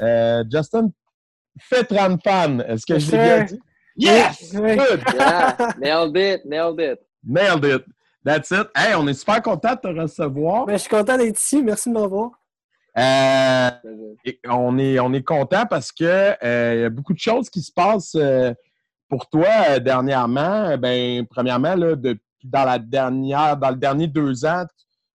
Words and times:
euh, 0.00 0.44
Justin 0.50 0.90
Fetranfan. 1.58 2.60
Est-ce 2.60 2.86
que 2.86 2.98
je 2.98 3.10
l'ai 3.12 3.18
bien 3.18 3.44
dit? 3.44 3.60
Yes! 3.96 4.52
Oui. 4.54 4.76
Good! 4.76 5.02
Yeah, 5.14 5.56
nailed 5.78 6.16
it, 6.16 6.44
nailed 6.44 6.80
it. 6.80 6.98
Nailed 7.24 7.64
it. 7.64 7.84
That's 8.24 8.50
it. 8.50 8.68
Hey, 8.76 8.94
on 8.94 9.06
est 9.06 9.14
super 9.14 9.40
content 9.40 9.74
de 9.74 9.80
te 9.80 9.88
recevoir. 10.00 10.66
Ben, 10.66 10.74
je 10.74 10.78
suis 10.82 10.88
content 10.90 11.16
d'être 11.16 11.38
ici. 11.38 11.62
Merci 11.62 11.88
de 11.88 11.94
m'avoir. 11.94 12.30
Euh, 12.98 13.70
on 14.48 14.78
est, 14.78 14.98
on 14.98 15.12
est 15.12 15.22
content 15.22 15.64
parce 15.66 15.92
que 15.92 16.04
euh, 16.42 16.74
il 16.74 16.80
y 16.80 16.84
a 16.84 16.90
beaucoup 16.90 17.12
de 17.12 17.18
choses 17.18 17.48
qui 17.50 17.60
se 17.62 17.70
passent 17.72 18.14
euh, 18.16 18.52
pour 19.08 19.28
toi 19.28 19.46
euh, 19.70 19.78
dernièrement. 19.78 20.76
Ben, 20.78 21.24
premièrement, 21.26 21.74
là, 21.74 21.94
de- 21.94 22.18
dans 22.42 22.64
la 22.64 22.78
dernière, 22.78 23.56
dans 23.56 23.70
le 23.70 23.76
dernier 23.76 24.06
deux 24.06 24.44
ans, 24.44 24.64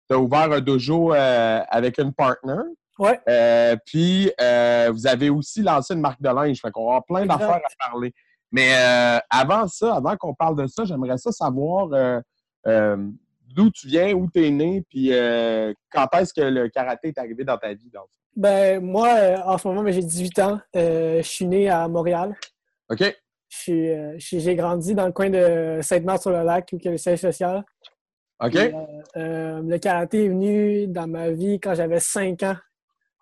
tu 0.09 0.15
as 0.15 0.19
ouvert 0.19 0.51
un 0.51 0.59
dojo 0.61 1.13
euh, 1.13 1.61
avec 1.69 1.97
une 1.99 2.13
partner. 2.13 2.61
Ouais. 2.99 3.19
Euh, 3.29 3.75
puis 3.85 4.31
euh, 4.41 4.89
vous 4.91 5.07
avez 5.07 5.29
aussi 5.29 5.61
lancé 5.61 5.93
une 5.93 6.01
marque 6.01 6.21
de 6.21 6.29
linge. 6.29 6.59
Fait 6.61 6.71
qu'on 6.71 6.85
va 6.85 6.91
avoir 6.91 7.05
plein 7.05 7.25
d'affaires 7.25 7.55
à 7.55 7.89
parler. 7.89 8.13
Mais 8.51 8.75
euh, 8.75 9.19
avant 9.29 9.67
ça, 9.67 9.95
avant 9.95 10.15
qu'on 10.15 10.33
parle 10.33 10.55
de 10.55 10.67
ça, 10.67 10.85
j'aimerais 10.85 11.17
ça 11.17 11.31
savoir 11.31 11.87
d'où 12.65 13.71
tu 13.71 13.87
viens, 13.87 14.13
où 14.13 14.29
tu 14.29 14.45
es 14.45 14.51
né, 14.51 14.83
puis 14.89 15.11
quand 15.91 16.07
est-ce 16.13 16.33
que 16.33 16.41
le 16.41 16.69
karaté 16.69 17.09
est 17.09 17.17
arrivé 17.17 17.43
dans 17.43 17.57
ta 17.57 17.73
vie. 17.73 17.91
Ben, 18.35 18.83
moi, 18.83 19.09
en 19.45 19.57
ce 19.57 19.67
moment, 19.67 19.83
ben, 19.83 19.91
j'ai 19.91 20.03
18 20.03 20.39
ans. 20.39 20.59
Je 20.73 21.21
suis 21.23 21.45
né 21.45 21.69
à 21.69 21.87
Montréal. 21.87 22.35
OK? 22.89 23.03
Euh, 23.69 24.15
J'ai 24.17 24.55
grandi 24.55 24.93
dans 24.93 25.05
le 25.05 25.11
coin 25.11 25.29
de 25.29 25.79
Sainte-Marthe-sur-le-Lac, 25.81 26.69
où 26.73 26.77
il 26.77 26.85
y 26.85 26.87
a 26.87 26.91
le 26.91 26.97
siège 26.97 27.19
social. 27.19 27.63
OK? 28.43 28.53
Le 29.15 29.77
karaté 29.77 30.25
est 30.25 30.29
venu 30.29 30.87
dans 30.87 31.07
ma 31.07 31.31
vie 31.31 31.59
quand 31.59 31.73
j'avais 31.73 31.99
5 31.99 32.43
ans. 32.43 32.55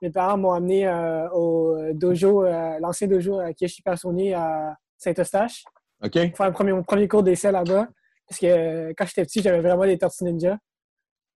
Mes 0.05 0.11
parents 0.11 0.37
m'ont 0.37 0.51
amené 0.51 0.87
euh, 0.87 1.27
au 1.31 1.75
dojo, 1.93 2.45
euh, 2.45 2.77
l'ancien 2.79 3.07
dojo 3.07 3.39
à 3.39 3.53
Kiyoshi 3.53 3.81
Personnier 3.81 4.35
à 4.35 4.77
Saint-Eustache. 4.99 5.63
OK? 6.03 6.29
pour 6.29 6.37
faire 6.37 6.51
premier, 6.51 6.73
mon 6.73 6.83
premier 6.83 7.07
cours 7.07 7.23
d'essai 7.23 7.51
là-bas. 7.51 7.87
Parce 8.29 8.39
que 8.39 8.45
euh, 8.45 8.93
quand 8.95 9.07
j'étais 9.07 9.23
petit, 9.23 9.41
j'avais 9.41 9.61
vraiment 9.61 9.83
des 9.85 9.97
tortues 9.97 10.25
ninja. 10.25 10.59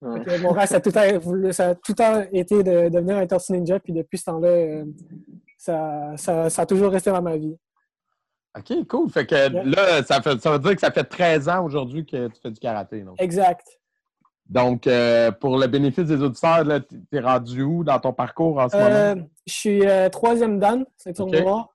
Ouais. 0.04 0.38
Mon 0.38 0.52
rêve, 0.52 0.68
ça 0.68 0.76
a 0.76 0.80
tout 0.80 0.92
le 0.94 1.94
temps, 1.96 2.24
été 2.32 2.62
de 2.62 2.90
devenir 2.90 3.18
un 3.18 3.26
tortue 3.26 3.54
ninja. 3.54 3.80
Puis 3.80 3.92
depuis 3.92 4.20
ce 4.20 4.26
temps-là, 4.26 4.50
euh, 4.50 4.86
ça, 5.58 6.14
ça, 6.16 6.52
ça 6.52 6.62
a 6.62 6.66
toujours 6.68 6.92
resté 6.92 7.10
dans 7.10 7.24
ma 7.24 7.38
vie. 7.38 7.58
OK, 8.56 8.88
cool. 8.88 9.10
Fait 9.10 9.26
que 9.26 9.34
là, 9.36 10.04
ça, 10.04 10.22
fait, 10.22 10.40
ça 10.40 10.52
veut 10.52 10.60
dire 10.60 10.76
que 10.76 10.82
ça 10.82 10.92
fait 10.92 11.06
13 11.06 11.50
ans 11.50 11.66
aujourd'hui 11.66 12.06
que 12.06 12.28
tu 12.28 12.40
fais 12.40 12.52
du 12.52 12.60
karaté. 12.60 13.02
Donc, 13.02 13.20
Exact. 13.20 13.79
Donc 14.50 14.88
euh, 14.88 15.32
pour 15.32 15.58
le 15.58 15.68
bénéfice 15.68 16.06
des 16.08 16.22
auditeurs, 16.22 16.64
là, 16.66 16.80
t- 16.80 16.96
t'es 17.10 17.20
rendu 17.20 17.62
où 17.62 17.84
dans 17.84 18.00
ton 18.00 18.12
parcours 18.14 18.58
en 18.60 18.68
ce 18.68 18.76
Euh, 18.76 19.16
moment? 19.16 19.28
je 19.48 19.54
suis 19.54 19.88
euh, 19.88 20.10
troisième 20.10 20.60
dan, 20.60 20.86
ceinture 20.98 21.26
Ok. 21.28 21.36
noire. 21.40 21.70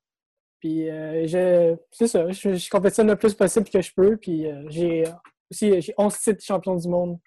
Puis 0.60 0.88
euh, 0.90 1.26
je- 1.26 1.76
c'est 1.90 2.06
ça, 2.08 2.30
je, 2.30 2.54
je 2.54 2.70
compétitionne 2.70 3.06
le 3.08 3.16
plus 3.16 3.34
possible 3.34 3.68
que 3.68 3.80
je 3.80 3.92
peux. 3.94 4.16
Puis 4.16 4.46
j'ai 4.68 5.04
aussi 5.50 5.80
j'ai 5.80 5.94
11 5.98 6.18
titres 6.18 6.42
champion 6.44 6.74
du 6.76 6.88
monde. 6.88 7.18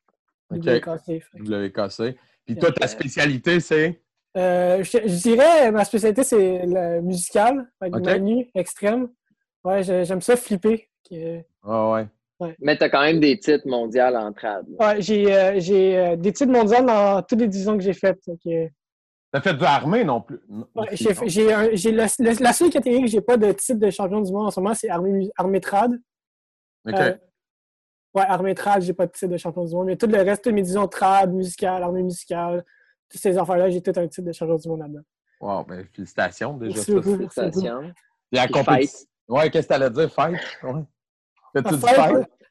OK. 0.52 0.59
WKC. 0.66 1.72
Cassé. 1.74 2.18
Puis 2.46 2.56
toi, 2.57 2.72
ta 2.72 2.88
spécialité, 2.88 3.59
c'est? 3.59 4.02
Euh, 4.38 4.84
je, 4.84 5.00
je 5.06 5.22
dirais, 5.22 5.72
ma 5.72 5.84
spécialité, 5.84 6.24
c'est 6.24 6.66
le 6.66 7.02
musical, 7.02 7.69
avec 7.81 7.96
Ok. 7.96 8.03
Manu, 8.06 8.50
extrême. 8.56 9.09
Ouais, 9.63 9.84
j'aime 9.84 10.22
ça 10.22 10.36
flipper. 10.38 10.88
Ah 11.63 11.91
ouais. 11.91 12.07
Mais 12.59 12.78
t'as 12.78 12.90
quand 12.90 13.02
même 13.02 13.20
des 13.20 13.38
titres 13.40 13.68
mondiaux 13.68 14.03
en 14.03 14.31
trad. 14.31 14.66
Ouais, 14.80 15.02
j'ai 15.02 15.34
euh, 15.34 15.59
j'ai, 15.59 15.98
euh, 15.98 16.16
des 16.16 16.31
titres 16.31 16.52
mondiaux 16.52 16.84
dans 16.86 17.22
toutes 17.24 17.40
les 17.40 17.48
divisions 17.48 17.75
que 17.78 17.84
j'ai 17.84 17.94
faites. 17.94 18.20
fait 18.24 18.38
que- 18.44 18.70
T'as 19.31 19.42
fait 19.42 19.53
de 19.56 19.62
l'armée 19.62 20.03
non 20.03 20.22
plus? 20.22 20.40
Non, 20.48 20.68
ouais, 20.75 20.94
aussi, 20.94 21.03
j'ai 21.03 21.14
non? 21.14 21.22
j'ai 21.25 21.53
un- 21.53 21.70
j'ai 21.74 21.92
le- 21.92 22.03
le- 22.20 22.44
la 22.44 22.53
seule 22.53 22.70
catégorie 22.70 23.03
que 23.03 23.09
j'ai 23.09 23.22
pas 23.22 23.38
de 23.38 23.52
titre 23.52 23.80
de 23.80 23.90
champion 23.90 24.22
du 24.22 24.31
monde 24.31 24.48
en 24.48 24.52
ce 24.52 24.59
moment, 24.59 24.74
c'est 24.74 24.90
armée, 24.90 25.30
armée 25.36 25.59
trad. 25.59 25.92
OK. 26.88 26.94
Euh, 26.94 27.16
ouais, 28.14 28.22
armée 28.28 28.56
trad, 28.56 28.81
j'ai 28.84 28.94
pas 28.94 29.06
de 29.08 29.12
titre 29.12 29.31
de 29.31 29.38
champion 29.38 29.66
du 29.66 29.74
monde. 29.75 29.88
Mais 29.88 29.98
tout 29.98 30.08
le 30.08 30.18
reste, 30.18 30.44
toutes 30.44 30.54
mes 30.54 30.62
divisions 30.62 30.88
trad, 30.88 31.34
musicale, 31.34 31.84
armée 31.84 32.04
musicale, 32.04 32.64
toutes 33.09 33.19
ces 33.22 33.38
affaires-là, 33.38 33.69
j'ai 33.69 33.81
tout 33.81 33.94
un 33.96 34.08
titre 34.08 34.28
de 34.28 34.31
champion 34.31 34.56
du 34.56 34.68
monde 34.69 34.80
là-dedans. 34.81 35.02
Wow, 35.42 35.64
ben, 35.66 35.86
félicitations 35.94 36.54
déjà. 36.58 36.75
Merci 36.75 36.92
ça. 36.92 36.94
beaucoup. 36.94 37.18
Félicitations. 37.30 37.81
Puis 38.31 38.40
Puis 38.42 38.52
compétition. 38.52 39.08
Ouais, 39.28 39.50
qu'est-ce 39.50 39.68
que 39.68 39.74
t'allais 39.74 39.90
dire? 39.90 40.12
Fight? 40.12 40.38
Ouais. 40.64 40.84
Fais-tu 41.53 41.75
du 41.75 41.81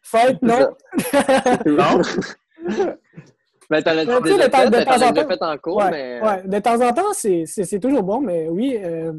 Fight, 0.03 0.41
non. 0.43 0.59
Non? 1.67 2.03
Mais 3.71 3.83
t'en 3.83 3.91
as 3.91 4.05
déjà 4.05 4.21
de 4.21 4.49
temps- 4.51 4.59
fait, 4.59 4.71
de 4.71 4.85
temps 4.85 5.03
en 5.09 5.13
temps. 5.13 5.29
fait 5.29 5.43
en 5.43 5.59
cours, 5.59 5.77
Ouais, 5.79 5.91
mais... 5.91 6.21
ouais. 6.23 6.43
De 6.47 6.59
temps 6.61 6.81
en 6.81 6.93
temps, 6.93 7.13
c'est 7.13 7.45
c'est- 7.47 7.65
c'est 7.65 7.81
toujours 7.81 8.05
bon, 8.05 8.21
mais 8.21 8.49
oui, 8.49 8.79
euh, 8.81 9.13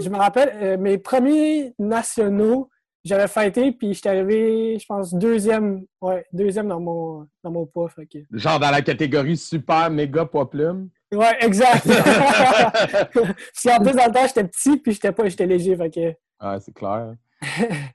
je 0.00 0.08
me 0.08 0.16
rappelle, 0.16 0.50
euh, 0.54 0.78
mes 0.78 0.96
premiers 0.96 1.74
nationaux, 1.78 2.70
j'avais 3.04 3.28
fighté, 3.28 3.72
puis 3.72 3.92
j'étais 3.92 4.08
arrivé, 4.08 4.78
je 4.78 4.86
pense, 4.86 5.12
deuxième, 5.12 5.84
ouais, 6.00 6.24
deuxième 6.32 6.68
dans 6.68 6.80
mon, 6.80 7.26
dans 7.42 7.50
mon 7.50 7.66
poids. 7.66 7.90
Fait 7.90 8.06
que... 8.06 8.18
Genre 8.32 8.58
dans 8.58 8.70
la 8.70 8.80
catégorie 8.80 9.36
super 9.36 9.90
méga 9.90 10.24
poids 10.24 10.48
plume. 10.48 10.88
Ouais, 11.12 11.36
exact. 11.40 11.84
puis 13.12 13.70
en 13.70 13.78
plus, 13.82 13.92
dans 13.92 14.06
le 14.06 14.12
temps, 14.12 14.26
j'étais 14.26 14.44
petit, 14.44 14.78
puis 14.78 14.92
j'étais 14.92 15.12
pas, 15.12 15.28
j'étais 15.28 15.44
léger. 15.46 15.76
Fait 15.76 15.90
que... 15.90 16.14
Ah, 16.40 16.58
c'est 16.58 16.72
clair. 16.72 17.12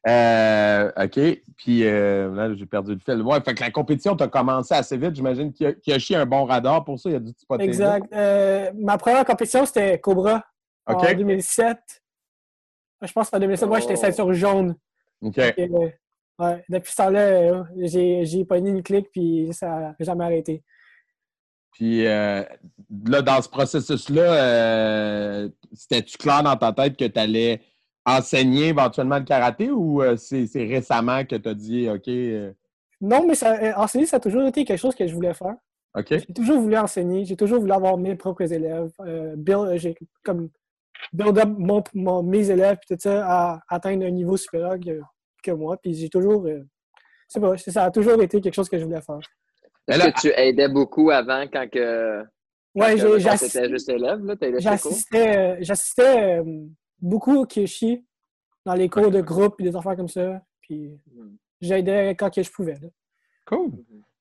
Euh, 0.07 0.91
OK. 0.97 1.19
Puis 1.57 1.83
euh, 1.85 2.33
là, 2.33 2.53
j'ai 2.55 2.65
perdu 2.65 2.93
le 2.93 2.99
fil. 2.99 3.21
Ouais, 3.21 3.39
fait 3.41 3.53
que 3.53 3.61
la 3.61 3.71
compétition, 3.71 4.15
t'as 4.15 4.27
commencé 4.27 4.73
assez 4.73 4.97
vite. 4.97 5.15
J'imagine 5.15 5.51
qu'il 5.53 5.75
y 5.87 5.91
a- 5.93 5.99
chié 5.99 6.15
un 6.15 6.25
bon 6.25 6.45
radar 6.45 6.83
pour 6.83 6.99
ça. 6.99 7.09
Il 7.09 7.13
y 7.13 7.15
a 7.15 7.19
du 7.19 7.31
spotter. 7.37 7.63
là. 7.65 7.69
Exact. 7.69 8.13
Euh, 8.13 8.71
ma 8.75 8.97
première 8.97 9.25
compétition, 9.25 9.65
c'était 9.65 9.99
Cobra 9.99 10.43
OK. 10.89 11.03
en 11.03 11.13
2007. 11.13 11.77
Je 13.01 13.11
pense 13.11 13.29
qu'en 13.29 13.39
2007, 13.39 13.67
moi, 13.69 13.79
j'étais 13.79 13.93
Oh. 13.93 14.01
ceinture 14.01 14.33
jaune. 14.33 14.75
OK. 15.21 15.37
Et, 15.37 15.53
euh, 15.69 15.89
ouais, 16.39 16.63
depuis 16.69 16.91
ce 16.91 16.97
temps-là, 16.97 17.19
euh, 17.19 17.63
j'ai, 17.77 18.25
j'ai 18.25 18.45
pogné 18.45 18.69
une 18.71 18.83
clique, 18.83 19.07
puis 19.11 19.49
ça 19.51 19.67
n'a 19.67 19.95
jamais 19.99 20.25
arrêté. 20.25 20.63
Puis 21.73 22.05
euh, 22.07 22.43
là, 23.05 23.21
dans 23.21 23.41
ce 23.41 23.47
processus-là, 23.47 24.21
euh, 24.23 25.49
c'était-tu 25.73 26.17
clair 26.17 26.43
dans 26.43 26.55
ta 26.57 26.73
tête 26.73 26.97
que 26.97 27.05
tu 27.05 27.19
allais 27.19 27.61
enseigner 28.17 28.67
éventuellement 28.67 29.17
le 29.19 29.23
karaté 29.25 29.69
ou 29.71 30.01
euh, 30.01 30.15
c'est 30.17 30.47
c'est 30.47 30.65
récemment 30.65 31.23
que 31.25 31.35
tu 31.35 31.49
as 31.49 31.53
dit 31.53 31.89
OK, 31.89 32.07
euh, 32.07 32.51
Non, 33.01 33.25
mais 33.27 33.35
ça, 33.35 33.53
euh, 33.61 33.73
enseigner, 33.75 34.05
ça 34.05 34.17
a 34.17 34.19
toujours 34.19 34.43
été 34.47 34.63
quelque 34.65 34.79
chose 34.79 34.95
que 34.95 35.07
je 35.07 35.13
voulais 35.13 35.33
faire. 35.33 35.55
OK? 35.97 36.07
J'ai 36.09 36.33
toujours 36.33 36.59
voulu 36.59 36.77
enseigner, 36.77 37.25
j'ai 37.25 37.35
toujours 37.35 37.59
voulu 37.59 37.71
avoir 37.71 37.97
mes 37.97 38.15
propres 38.15 38.51
élèves, 38.53 38.91
euh, 39.01 39.35
build, 39.35 39.67
euh, 39.69 39.77
j'ai 39.77 39.95
comme 40.23 40.49
build 41.13 41.37
up 41.37 41.49
mon, 41.57 41.83
mon- 41.93 42.23
mes 42.23 42.49
élèves, 42.49 42.77
puis 42.85 42.95
tout 42.95 43.01
ça, 43.01 43.25
à 43.27 43.59
atteindre 43.69 44.05
un 44.05 44.11
niveau 44.11 44.37
supérieur 44.37 44.75
que, 44.79 44.99
que 45.43 45.51
moi. 45.51 45.77
Puis 45.81 45.93
j'ai 45.95 46.09
toujours, 46.09 46.45
euh, 46.45 46.63
c'est 47.27 47.39
pas, 47.39 47.57
ça 47.57 47.85
a 47.85 47.91
toujours 47.91 48.21
été 48.21 48.39
quelque 48.39 48.53
chose 48.53 48.69
que 48.69 48.77
je 48.77 48.85
voulais 48.85 49.01
faire. 49.01 49.19
Est-ce 49.87 50.05
que 50.09 50.21
tu 50.21 50.31
aidais 50.35 50.67
beaucoup 50.69 51.09
avant 51.09 51.45
quand 51.51 51.67
que... 51.69 52.23
Ouais, 52.75 52.95
t'étais 52.95 53.67
juste 53.69 53.89
élève, 53.89 54.23
là? 54.23 54.35
J'assistais, 54.59 55.37
euh, 55.37 55.55
j'assistais 55.59 56.41
beaucoup 57.01 57.35
au 57.35 57.45
Kiyoshi 57.45 58.05
dans 58.69 58.75
les 58.75 58.87
cours 58.89 59.09
de 59.09 59.21
groupe 59.21 59.55
et 59.59 59.63
des 59.63 59.75
affaires 59.75 59.95
comme 59.95 60.07
ça. 60.07 60.41
Puis 60.61 60.91
Hmm. 61.15 61.35
j'aidais 61.59 62.11
quand 62.15 62.29
que 62.33 62.43
je 62.43 62.51
pouvais. 62.51 62.73
là. 62.81 62.87
cool. 63.47 63.71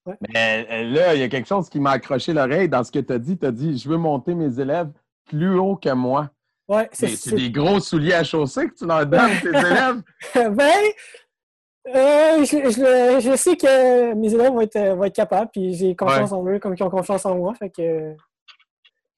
Ouais. 0.07 0.15
Mais 0.35 0.67
euh, 0.71 0.85
là, 0.91 1.15
il 1.15 1.21
y 1.21 1.23
a 1.23 1.29
quelque 1.29 1.47
chose 1.49 1.69
qui 1.69 1.81
m'a 1.81 1.91
accroché 1.91 2.33
l'oreille 2.33 2.69
dans 2.69 2.83
ce 2.83 2.91
que 2.91 2.99
tu 3.01 3.13
as 3.13 3.19
dit. 3.19 3.37
Tu 3.37 3.45
as 3.45 3.51
dit 3.53 3.77
Je 3.77 3.87
veux 3.91 3.99
monter 3.99 4.35
mes 4.35 4.59
élèves 4.59 4.91
plus 5.27 5.59
haut 5.59 5.77
que 5.77 5.93
moi. 5.93 6.31
Ouais, 6.67 6.89
C'est 6.93 7.09
c'est 7.09 7.35
des 7.35 7.51
gros 7.51 7.79
souliers 7.81 8.15
à 8.15 8.25
chausser 8.25 8.69
que 8.69 8.75
tu 8.75 8.87
leur 8.87 9.05
donnes, 9.07 9.31
tes 9.43 9.49
élèves. 9.49 10.03
ben, 10.35 10.83
euh, 11.95 12.45
je, 12.45 12.57
je- 12.71 13.21
je 13.31 13.37
sais 13.37 13.57
que 13.57 14.15
mes 14.15 14.33
élèves 14.35 14.53
vont 14.53 14.61
être, 14.63 14.79
vont 14.97 15.05
être 15.05 15.15
capables, 15.15 15.51
puis 15.53 15.75
j'ai 15.75 15.95
confiance 15.95 16.33
en 16.33 16.47
eux 16.47 16.59
comme 16.59 16.75
ils 16.75 16.83
ont 16.83 16.91
confiance 16.91 17.25
en 17.27 17.37
moi. 17.37 17.55
Fait 17.55 17.71
que 17.71 18.15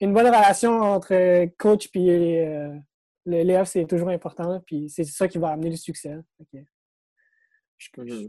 une 0.01 0.13
bonne 0.13 0.27
relation 0.27 0.81
entre 0.81 1.47
coach 1.59 1.89
et 1.95 2.45
euh, 2.47 2.75
l'élève, 3.31 3.65
c'est 3.67 3.85
toujours 3.87 4.09
important, 4.11 4.61
puis 4.67 4.89
c'est 4.89 5.05
ça 5.05 5.27
qui 5.29 5.39
va 5.39 5.49
amener 5.51 5.71
le 5.71 5.77
succès. 5.77 6.17
Que 6.53 6.59
je- 7.79 7.89
je- 8.09 8.15
Mhm. 8.25 8.29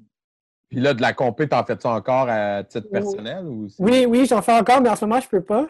Puis 0.70 0.80
là, 0.80 0.94
de 0.94 1.02
la 1.02 1.12
compé, 1.14 1.50
t'en 1.50 1.66
fais-tu 1.66 1.86
encore 1.88 2.28
à 2.30 2.64
titre 2.64 2.88
personnel? 2.90 3.46
Ou 3.46 3.68
c'est- 3.68 3.84
Oui, 3.84 4.06
oui, 4.08 4.26
j'en 4.26 4.42
fais 4.42 4.54
encore, 4.54 4.80
mais 4.82 4.90
en 4.90 4.96
ce 4.96 5.04
moment, 5.06 5.20
je 5.20 5.28
peux 5.28 5.44
pas. 5.44 5.68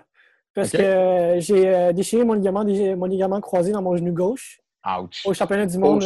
Parce 0.54 0.70
que 0.78 1.36
j'ai 1.40 1.94
déchiré 1.94 2.24
mon 2.24 2.34
ligament, 2.34 2.64
mon 2.64 3.06
ligament 3.06 3.40
croisé 3.42 3.72
dans 3.72 3.82
mon 3.82 3.96
genou 3.96 4.14
gauche. 4.14 4.60
Ouch. 4.86 5.26
Au 5.26 5.34
championnat 5.34 5.66
du 5.66 5.78
monde, 5.78 6.02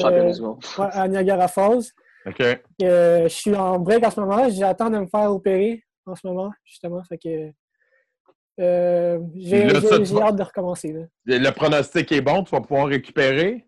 à 0.77 1.07
Niagara 1.07 1.47
Falls. 1.47 1.83
OK. 2.27 2.41
je 2.79 3.27
suis 3.27 3.55
en 3.55 3.79
break 3.79 4.03
en 4.05 4.11
ce 4.11 4.19
moment. 4.19 4.49
J'attends 4.49 4.89
de 4.89 4.97
me 4.99 5.07
faire 5.07 5.31
opérer 5.31 5.83
en 6.05 6.15
ce 6.15 6.25
moment, 6.27 6.51
justement. 6.63 7.03
Fait 7.03 7.17
que 7.17 7.51
euh, 8.59 9.19
j'ai 9.35 9.65
hâte 9.65 10.35
de 10.35 10.43
recommencer. 10.43 10.95
Le 11.25 11.49
pronostic 11.51 12.11
est 12.11 12.21
bon, 12.21 12.43
tu 12.43 12.51
vas 12.51 12.61
pouvoir 12.61 12.87
récupérer? 12.87 13.65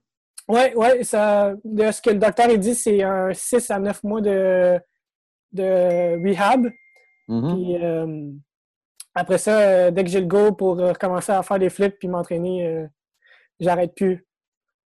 Oui, 0.47 0.61
oui. 0.75 0.87
De 0.99 1.91
ce 1.91 2.01
que 2.01 2.09
le 2.11 2.19
docteur 2.19 2.49
a 2.49 2.55
dit, 2.55 2.73
c'est 2.73 3.03
un 3.03 3.33
6 3.33 3.69
à 3.69 3.79
9 3.79 4.03
mois 4.03 4.21
de, 4.21 4.79
de 5.51 6.23
rehab. 6.25 6.69
Mm-hmm. 7.27 7.83
Euh, 7.83 8.31
après 9.13 9.37
ça, 9.37 9.59
euh, 9.59 9.91
dès 9.91 10.05
que 10.05 10.09
j'ai 10.09 10.21
le 10.21 10.27
go 10.27 10.53
pour 10.53 10.77
recommencer 10.77 11.33
à 11.33 11.43
faire 11.43 11.59
des 11.59 11.69
flips 11.69 11.99
puis 11.99 12.07
m'entraîner, 12.07 12.87
j'arrête 13.59 13.93
plus. 13.93 14.25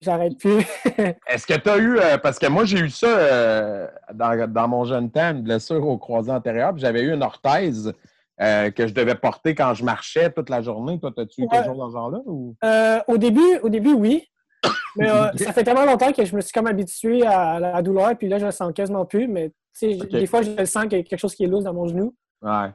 J'arrête 0.00 0.38
plus. 0.38 0.65
Est-ce 1.29 1.47
que 1.47 1.55
tu 1.59 1.69
as 1.69 1.79
eu, 1.79 1.99
parce 2.23 2.38
que 2.38 2.47
moi 2.47 2.65
j'ai 2.65 2.79
eu 2.79 2.88
ça 2.88 3.91
dans, 4.15 4.50
dans, 4.50 4.69
mon 4.69 4.85
jeune 4.85 5.11
temps, 5.11 5.33
une 5.33 5.43
blessure 5.43 5.87
au 5.87 5.99
croisé 5.99 6.33
antérieur, 6.33 6.73
j'avais 6.79 7.03
eu 7.03 7.12
une 7.12 7.23
orthèse 7.23 7.93
euh, 8.40 8.70
que 8.70 8.87
je 8.87 8.94
devais 8.94 9.14
porter 9.14 9.55
quand 9.55 9.75
je 9.75 9.84
marchais 9.84 10.31
toute 10.31 10.49
la 10.49 10.62
journée. 10.62 10.99
Toi, 10.99 11.12
as-tu 11.17 11.43
eu 11.43 11.49
quelque 11.49 11.67
chose 11.67 11.76
dans 11.76 11.88
ce 11.88 11.93
genre-là? 11.93 12.20
Euh, 12.64 13.00
au, 13.06 13.19
début, 13.19 13.58
au 13.62 13.69
début, 13.69 13.93
oui. 13.93 14.26
Mais 14.96 15.11
euh, 15.11 15.31
ça 15.37 15.52
fait 15.52 15.64
tellement 15.64 15.84
longtemps 15.84 16.12
que 16.12 16.25
je 16.25 16.34
me 16.34 16.40
suis 16.40 16.52
comme 16.52 16.67
habitué 16.67 17.26
à 17.26 17.61
la 17.61 17.82
douleur, 17.82 18.17
puis 18.17 18.29
là, 18.29 18.38
je 18.38 18.46
ne 18.46 18.50
sens 18.50 18.73
quasiment 18.73 19.05
plus. 19.05 19.29
Mais 19.29 19.52
des 19.81 20.26
fois, 20.26 20.43
je 20.43 20.64
sens 20.64 20.84
qu'il 20.84 20.99
y 20.99 21.00
a 21.00 21.05
quelque 21.05 21.19
chose 21.19 21.34
qui 21.34 21.44
est 21.44 21.46
loose 21.46 21.64
dans 21.64 21.75
mon 21.75 21.87
genou. 21.87 22.14
Ouais. 22.40 22.70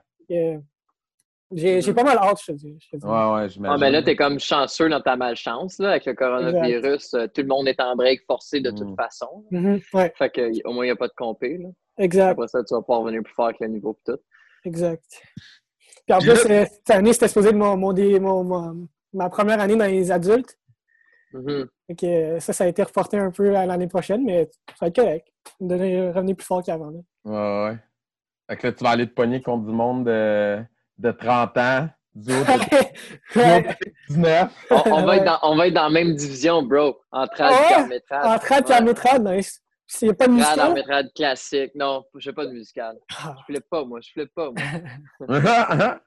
J'ai 1.51 1.94
pas 1.94 2.03
mal 2.03 2.18
hâte, 2.18 2.39
je 2.45 2.51
te 2.51 2.57
dis. 2.57 2.77
Ouais, 2.94 3.10
ouais, 3.10 3.48
ah, 3.65 3.77
mais 3.77 3.89
là, 3.89 4.03
tu 4.03 4.10
es 4.10 4.15
comme 4.15 4.39
chanceux 4.39 4.89
dans 4.89 5.01
ta 5.01 5.15
malchance. 5.15 5.80
Là, 5.80 5.92
avec 5.92 6.06
le 6.06 6.13
coronavirus, 6.13 7.12
tout 7.33 7.42
le 7.42 7.48
monde 7.48 7.68
est 7.68 7.80
en 7.80 7.95
break 7.95 8.21
forcé 8.27 8.60
de 8.60 8.69
toute 8.71 8.92
mm. 8.92 8.95
façon. 8.95 9.45
Ouais. 9.94 10.13
Fait 10.18 10.30
qu'au 10.30 10.74
moins, 10.74 10.86
il 10.86 10.89
n'y 10.89 10.92
a 10.92 10.95
pas 10.98 11.07
de 11.07 11.15
compé. 11.18 11.57
Là. 11.57 11.69
Exact. 11.98 12.31
Après 12.31 12.48
ça, 12.48 12.63
tu 12.63 12.74
vas 12.74 12.81
pas 12.81 12.98
revenir 12.98 13.24
plus 13.24 13.33
fort 13.33 13.45
avec 13.45 13.60
le 13.60 13.68
niveau 13.68 13.98
et 13.98 14.12
tout. 14.12 14.19
Exact. 14.68 15.06
Puis 16.06 16.16
en 16.16 16.19
plus, 16.19 16.36
cette 16.36 16.90
année, 16.90 17.14
c'était 17.14 17.28
supposé 17.28 17.50
être 17.50 17.56
mon, 17.56 18.88
ma 19.14 19.30
première 19.30 19.60
année 19.60 19.75
dans 19.75 19.86
les 19.86 20.12
adultes. 20.12 20.58
Mm-hmm. 21.34 22.40
ça, 22.40 22.54
ça 22.54 22.64
a 22.64 22.68
été 22.68 22.84
reporté 22.84 23.18
un 23.18 23.31
peu 23.31 23.56
à 23.56 23.66
l'année 23.66 23.88
prochaine, 23.88 24.24
mais 24.24 24.50
ça 24.69 24.75
va 24.81 24.88
être 24.88 24.96
correct. 24.96 25.28
De 25.60 25.75
revenir 26.12 26.36
plus 26.36 26.46
fort 26.46 26.64
qu'avant. 26.64 26.92
Ouais, 27.25 27.34
ouais. 27.34 27.78
Fait 28.50 28.58
que 28.58 28.68
là, 28.68 28.74
tu 28.74 28.84
vas 28.84 28.90
aller 28.92 29.08
te 29.08 29.14
pogner 29.14 29.42
contre 29.42 29.66
du 29.66 29.74
monde 29.74 30.06
de, 30.06 30.64
de 30.98 31.12
30 31.12 31.58
ans, 31.58 31.90
du 32.16 32.31
haut 32.34 32.44
de, 32.44 33.75
19. 34.10 34.68
on, 34.72 35.06
va 35.06 35.18
être 35.18 35.25
dans, 35.25 35.40
on 35.44 35.56
va 35.56 35.68
être 35.68 35.74
dans 35.74 35.84
la 35.84 35.90
même 35.90 36.16
division, 36.16 36.63
bro. 36.63 36.98
En 37.12 37.28
trad 37.28 37.52
ouais, 37.52 38.02
En 38.12 38.40
trad 38.40 38.70
ouais. 38.70 39.38
nice. 39.38 39.62
C'est 39.88 40.13
pas 40.13 40.28
de 40.28 40.34
musical? 40.34 40.60
en 40.60 40.74
métrade 40.74 41.13
classique. 41.13 41.72
Non, 41.74 42.06
je 42.16 42.30
fais 42.30 42.34
pas 42.34 42.45
de 42.45 42.51
musical. 42.51 42.98
Ah. 43.18 43.36
Je 43.39 43.44
flippe 43.45 43.69
pas, 43.69 43.86
moi. 43.86 44.01
Je 44.01 44.12
flippe 44.12 44.34
pas, 44.34 44.51
moi. 44.51 44.62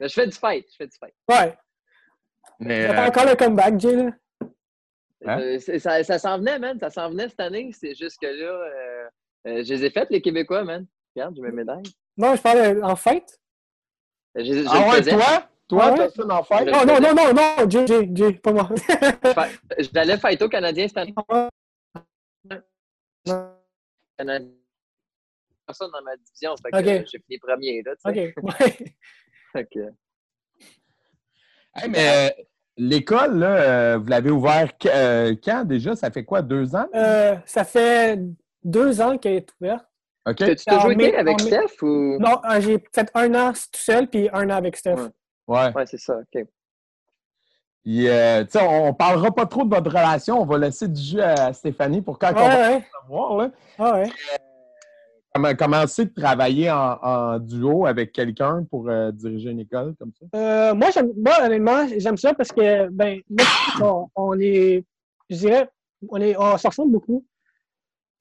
Mais 0.00 0.08
je 0.08 0.14
fais 0.14 0.26
du 0.26 0.36
fight. 0.36 0.66
Je 0.70 0.76
fais 0.76 0.86
du 0.86 0.96
fight. 0.96 1.14
Ouais. 1.28 1.56
Mais. 2.60 2.86
Euh... 2.86 3.06
encore 3.06 3.24
le 3.24 3.34
comeback, 3.34 3.80
Jay, 3.80 3.96
là? 3.96 4.10
Hein? 5.26 5.40
Euh, 5.40 5.78
ça, 5.78 6.04
ça 6.04 6.18
s'en 6.18 6.38
venait, 6.38 6.58
man. 6.58 6.78
Ça 6.78 6.90
s'en 6.90 7.10
venait 7.10 7.28
cette 7.28 7.40
année. 7.40 7.70
C'est 7.72 7.94
juste 7.94 8.18
que 8.20 8.26
là, 8.26 8.46
euh, 8.46 9.08
euh, 9.48 9.64
je 9.64 9.74
les 9.74 9.86
ai 9.86 9.90
faites, 9.90 10.10
les 10.10 10.20
Québécois, 10.20 10.62
man. 10.62 10.86
Regarde, 11.16 11.34
j'ai 11.36 11.42
mes 11.42 11.50
médailles. 11.50 11.82
Non, 12.16 12.36
je 12.36 12.42
parle 12.42 12.84
en 12.84 12.96
fête. 12.96 13.40
Je, 14.34 14.44
je 14.44 14.66
ah 14.68 14.90
ouais, 14.90 15.02
toi? 15.02 15.48
Toi, 15.68 15.84
ah 15.84 15.92
ouais? 15.92 16.10
ça 16.10 16.22
en 16.26 16.42
fête? 16.42 16.66
Non, 16.66 16.84
non, 16.84 17.00
non, 17.00 17.14
non, 17.14 17.34
non, 17.34 17.70
Jay, 17.70 17.86
Jay, 17.86 18.10
Jay, 18.12 18.32
pas 18.34 18.52
moi. 18.52 18.68
J'allais 19.92 20.18
fight 20.18 20.40
au 20.42 20.48
Canadien 20.48 20.86
cette 20.86 20.98
année. 20.98 21.14
Personne 25.66 25.90
dans 25.92 26.02
ma 26.02 26.16
division, 26.16 26.54
fait 26.56 26.70
que 26.70 27.06
j'ai 27.06 27.18
fini 27.20 27.38
premier. 27.38 27.82
Là, 27.82 27.92
OK. 29.54 29.78
mais 31.88 32.28
euh, 32.28 32.30
l'école, 32.76 33.42
euh, 33.42 33.98
vous 33.98 34.06
l'avez 34.06 34.30
ouvert 34.30 34.72
euh, 34.86 35.34
quand 35.42 35.64
déjà? 35.64 35.94
Ça 35.94 36.10
fait 36.10 36.24
quoi, 36.24 36.42
deux 36.42 36.74
ans? 36.74 36.88
ça 37.44 37.64
fait 37.64 38.18
deux 38.64 39.00
ans 39.00 39.18
qu'elle 39.18 39.34
est 39.34 39.52
ouverte. 39.60 39.86
OK. 40.26 40.36
Tu 40.36 40.56
toujours 40.56 40.90
été 40.90 41.16
avec 41.16 41.40
Steph 41.40 41.82
ou? 41.82 42.18
Non, 42.18 42.40
j'ai 42.60 42.78
peut-être 42.78 43.12
un 43.14 43.34
an 43.34 43.52
tout 43.52 43.80
seul, 43.80 44.08
puis 44.08 44.28
un 44.32 44.50
an 44.50 44.56
avec 44.56 44.76
Steph. 44.76 44.96
Ouais, 45.46 45.72
ouais. 45.74 45.86
c'est 45.86 45.98
ça, 45.98 46.18
OK. 46.18 46.46
Euh, 47.88 48.44
on 48.60 48.88
ne 48.88 48.92
parlera 48.92 49.30
pas 49.30 49.46
trop 49.46 49.64
de 49.64 49.74
votre 49.74 49.90
relation. 49.90 50.40
On 50.40 50.44
va 50.44 50.58
laisser 50.58 50.88
du 50.88 51.00
jeu 51.00 51.22
à 51.22 51.52
Stéphanie 51.52 52.02
pour 52.02 52.18
quand 52.18 52.32
on 52.36 52.48
va 52.48 52.80
savoir. 53.02 53.36
Là. 53.36 53.50
Euh, 53.80 54.06
comment, 55.34 55.54
comment 55.58 55.86
c'est 55.86 56.06
de 56.06 56.20
travailler 56.20 56.70
en, 56.70 57.38
duo 57.38 57.86
avec 57.86 58.12
quelqu'un 58.12 58.64
pour 58.70 58.88
euh, 58.88 59.10
diriger 59.10 59.50
une 59.50 59.60
école 59.60 59.94
comme 59.98 60.12
ça? 60.12 60.74
moi, 60.74 60.88
moi, 61.16 61.32
honnêtement, 61.42 61.86
j'aime 61.96 62.18
ça 62.18 62.34
parce 62.34 62.52
que, 62.52 62.88
ben, 62.90 63.20
on, 64.14 64.38
est, 64.38 64.84
je 65.30 65.36
dirais, 65.36 65.68
on, 66.10 66.20
est, 66.20 66.36
on 66.36 66.58
se 66.58 66.66
ressemble 66.66 66.92
beaucoup 66.92 67.24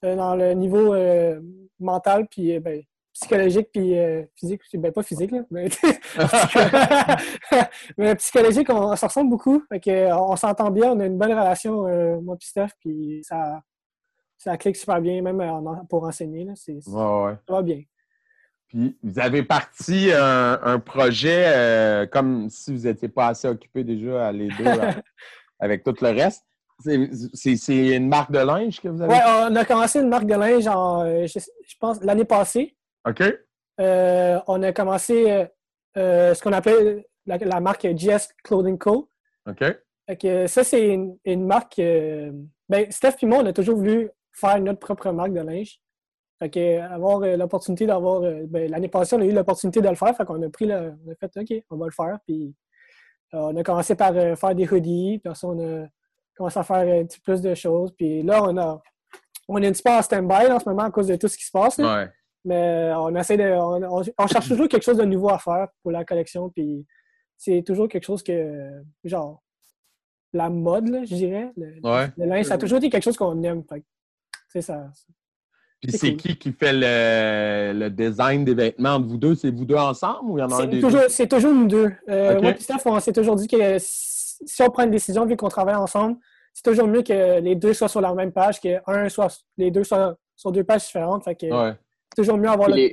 dans 0.01 0.35
le 0.35 0.53
niveau 0.53 0.95
mental, 1.79 2.27
puis, 2.29 2.57
ben, 2.59 2.81
psychologique 3.19 3.69
puis 3.73 3.97
euh, 3.97 4.23
physique. 4.35 4.61
Ben, 4.73 4.91
pas 4.91 5.03
physique, 5.03 5.31
là, 5.31 5.41
mais, 5.49 5.69
mais 7.97 8.15
psychologique, 8.15 8.69
on, 8.69 8.95
se 8.95 9.05
ressemble 9.05 9.29
beaucoup. 9.29 9.63
Fait 9.69 10.11
on 10.11 10.35
s'entend 10.35 10.69
bien, 10.69 10.91
on 10.91 10.99
a 10.99 11.05
une 11.05 11.17
bonne 11.17 11.31
relation, 11.31 11.87
euh, 11.87 12.19
moi 12.21 12.37
et 12.39 12.45
Steph, 12.45 12.69
puis 12.79 13.21
ça, 13.23 13.61
ça 14.37 14.57
clique 14.57 14.77
super 14.77 15.01
bien, 15.01 15.21
même 15.21 15.41
pour 15.89 16.03
enseigner. 16.03 16.45
Là, 16.45 16.53
c'est, 16.55 16.79
Ça 16.81 17.39
va 17.49 17.61
bien. 17.61 17.81
Puis 18.67 18.97
vous 19.01 19.19
avez 19.19 19.43
parti 19.43 20.11
un, 20.13 20.79
projet 20.79 21.45
euh, 21.47 22.05
comme 22.05 22.49
si 22.49 22.75
vous 22.75 22.83
n'étiez 22.83 23.07
pas 23.07 23.27
assez 23.27 23.47
occupé 23.47 23.83
déjà 23.83 24.31
les 24.31 24.49
deux 24.49 24.65
avec 25.59 25.83
tout 25.83 25.95
le 26.01 26.09
reste. 26.09 26.43
C'est, 27.33 27.95
une 27.95 28.07
marque 28.09 28.31
de 28.31 28.37
linge 28.37 28.79
que 28.79 28.89
vous 28.89 29.01
avez? 29.01 29.11
Oui, 29.11 29.19
on 29.25 29.55
a 29.55 29.65
commencé 29.65 29.99
une 29.99 30.09
marque 30.09 30.27
de 30.27 30.35
linge 30.35 30.67
en, 30.67 31.07
je 31.25 31.75
pense, 31.79 32.03
l'année 32.03 32.25
passée. 32.25 32.76
OK? 33.07 33.24
Euh, 33.80 34.39
on 34.48 34.62
a 34.63 34.74
commencé 34.74 35.31
euh, 35.31 35.45
euh, 35.98 36.33
ce 36.33 36.42
qu'on 36.42 36.54
appelle 36.54 37.06
la, 37.25 37.59
marque 37.59 37.86
GS 37.86 38.33
Clothing 38.44 38.77
Co. 38.77 39.09
OK? 39.48 39.63
ça, 40.48 40.63
c'est 40.63 40.94
une, 41.25 41.45
marque. 41.45 41.77
ben, 41.77 42.92
Steph 42.92 43.16
et 43.21 43.26
moi, 43.26 43.40
on 43.42 43.45
a 43.45 43.54
toujours 43.54 43.78
voulu 43.78 44.09
faire 44.31 44.59
notre 44.61 44.80
propre 44.80 45.11
marque 45.11 45.33
de 45.33 45.42
linge. 45.42 45.80
Fait 46.40 46.78
avoir 46.78 47.21
l'opportunité 47.21 47.85
d'avoir. 47.87 48.21
Ben, 48.21 48.69
l'année 48.69 48.90
passée, 48.90 49.16
on 49.16 49.21
a 49.21 49.26
eu 49.26 49.31
l'opportunité 49.31 49.81
de 49.81 49.90
le 49.90 49.95
faire. 49.95 50.16
Fait 50.16 50.26
qu'on 50.26 50.42
a 50.42 50.49
pris 50.49 50.66
le. 50.66 50.94
On 51.06 51.11
a 51.11 51.16
fait 51.16 51.31
OK, 51.37 51.64
on 51.69 51.78
va 51.78 51.85
le 51.85 51.92
faire. 51.92 52.19
Puis 52.26 52.54
on 53.33 53.56
a 53.56 53.64
commencé 53.64 53.95
par 53.95 54.14
faire 54.14 54.56
des 54.56 54.71
hoodies. 54.71 55.19
Puis 55.19 55.33
on 55.44 55.59
a 55.59 55.87
commencé 56.35 56.59
à 56.59 56.64
faire 56.64 57.02
un 57.02 57.06
petit 57.06 57.19
plus 57.19 57.42
de 57.42 57.54
choses. 57.56 57.92
Puis 57.97 58.21
là, 58.21 58.44
on 58.44 58.57
a. 58.57 58.81
On 59.49 59.61
est 59.61 59.68
un 59.68 59.71
petit 59.71 59.83
peu 59.83 59.92
en 59.92 60.02
stand-by 60.02 60.52
en 60.52 60.59
ce 60.59 60.69
moment 60.69 60.83
à 60.83 60.92
cause 60.92 61.07
de 61.07 61.16
tout 61.16 61.28
ce 61.28 61.37
qui 61.37 61.45
se 61.45 61.52
passe. 61.52 61.78
Ouais. 61.78 62.07
Mais 62.47 62.94
on 62.95 63.13
essaie 63.13 63.35
de. 63.35 63.44
On, 63.44 64.27
cherche 64.27 64.47
toujours 64.47 64.69
quelque 64.69 64.83
chose 64.83 64.97
de 64.97 65.04
nouveau 65.04 65.30
à 65.30 65.37
faire 65.37 65.68
pour 65.83 65.92
la 65.92 66.06
collection. 66.06 66.49
Puis 66.49 66.85
c'est 67.35 67.61
toujours 67.61 67.89
quelque 67.89 68.06
chose 68.06 68.23
que. 68.23 68.71
Genre. 69.04 69.44
La 70.31 70.49
mode, 70.49 70.85
je 71.06 71.16
dirais. 71.16 71.51
Le, 71.57 72.25
linge, 72.25 72.45
ça 72.45 72.54
a 72.54 72.57
toujours 72.57 72.77
été 72.77 72.89
quelque 72.89 73.04
chose 73.04 73.18
qu'on 73.18 73.42
aime. 73.44 73.63
C'est 74.47 74.61
ça. 74.61 74.89
Puis 75.81 75.92
c'est 75.92 76.16
qui 76.16 76.37
qui 76.37 76.54
fait 76.54 76.71
le, 76.73 77.89
design 77.89 78.45
des 78.45 78.54
vêtements 78.54 78.99
de 78.99 79.07
vous 79.07 79.18
deux? 79.18 79.35
C'est 79.35 79.51
vous 79.51 79.66
deux 79.66 79.75
ensemble 79.75 80.31
ou 80.31 80.37
il 80.37 80.42
y 80.42 80.44
en 80.44 80.51
a 80.51 80.63
un 80.63 80.68
des 80.68 80.80
toujours, 80.80 81.04
C'est 81.09 81.27
toujours 81.27 81.54
nous 81.54 81.68
deux. 81.68 81.92
Euh, 82.09 82.42
Moi 82.42 82.51
et 82.51 82.59
Steph, 82.59 82.85
on 82.85 82.99
s'est 82.99 83.13
toujours 83.13 83.35
dit 83.35 83.47
que 83.47 83.77
si 83.80 84.61
on 84.61 84.69
prend 84.69 84.83
une 84.83 84.92
décision, 84.92 85.25
vu 85.25 85.35
qu'on 85.35 85.49
travaille 85.49 85.75
ensemble, 85.75 86.18
c'est 86.54 86.63
toujours 86.63 86.87
mieux 86.87 87.04
que 87.04 87.39
les 87.42 87.56
deux 87.56 87.73
soient 87.73 87.89
sur 87.89 88.01
la 88.01 88.13
même 88.13 88.31
page, 88.31 88.61
que 88.61 88.80
un 88.87 89.09
soit, 89.09 89.44
les 89.57 89.69
deux 89.69 89.83
soient 89.83 90.16
sur 90.35 90.51
deux 90.51 90.63
pages 90.63 90.85
différentes. 90.85 91.23
Fait 91.23 91.35
que, 91.35 91.45
ouais 91.45 91.75
toujours 92.18 92.38
mieux 92.38 92.50
avoir 92.50 92.69
le. 92.69 92.90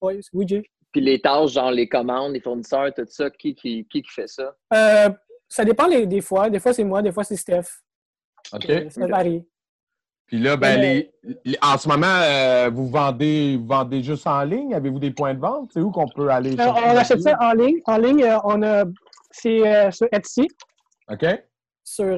Oui, 0.00 0.46
Puis 0.92 1.00
les 1.00 1.20
tâches, 1.20 1.52
genre 1.52 1.70
les 1.70 1.88
commandes, 1.88 2.32
les 2.32 2.40
fournisseurs, 2.40 2.92
tout 2.94 3.06
ça, 3.08 3.30
qui, 3.30 3.54
qui, 3.54 3.86
qui, 3.88 4.02
fait 4.08 4.28
ça? 4.28 4.54
Euh, 4.74 5.10
ça 5.48 5.64
dépend 5.64 5.88
des 5.88 6.20
fois. 6.20 6.50
Des 6.50 6.58
fois, 6.58 6.72
c'est 6.72 6.84
moi, 6.84 7.00
des 7.00 7.12
fois, 7.12 7.24
c'est 7.24 7.36
Steph. 7.36 7.80
OK. 8.52 8.68
Euh, 8.68 8.90
ça 8.90 9.06
varie. 9.06 9.46
Puis 10.26 10.38
là, 10.38 10.56
ben, 10.56 10.80
les, 10.80 11.58
en 11.62 11.76
ce 11.76 11.86
moment, 11.86 12.06
euh, 12.06 12.70
vous, 12.72 12.88
vendez, 12.88 13.60
vendez 13.62 14.02
juste 14.02 14.26
en 14.26 14.42
ligne? 14.42 14.74
Avez-vous 14.74 14.98
des 14.98 15.10
points 15.10 15.34
de 15.34 15.40
vente? 15.40 15.70
C'est 15.72 15.80
où 15.80 15.90
qu'on 15.90 16.08
peut 16.08 16.28
aller? 16.28 16.56
on 16.58 16.96
achète 16.96 17.20
ça 17.20 17.36
en 17.40 17.52
ligne. 17.52 17.80
En 17.84 17.98
ligne, 17.98 18.26
on 18.44 18.62
a. 18.62 18.84
C'est 19.30 19.90
sur 19.92 20.08
Etsy. 20.12 20.48
OK. 21.08 21.24
Sur. 21.84 22.16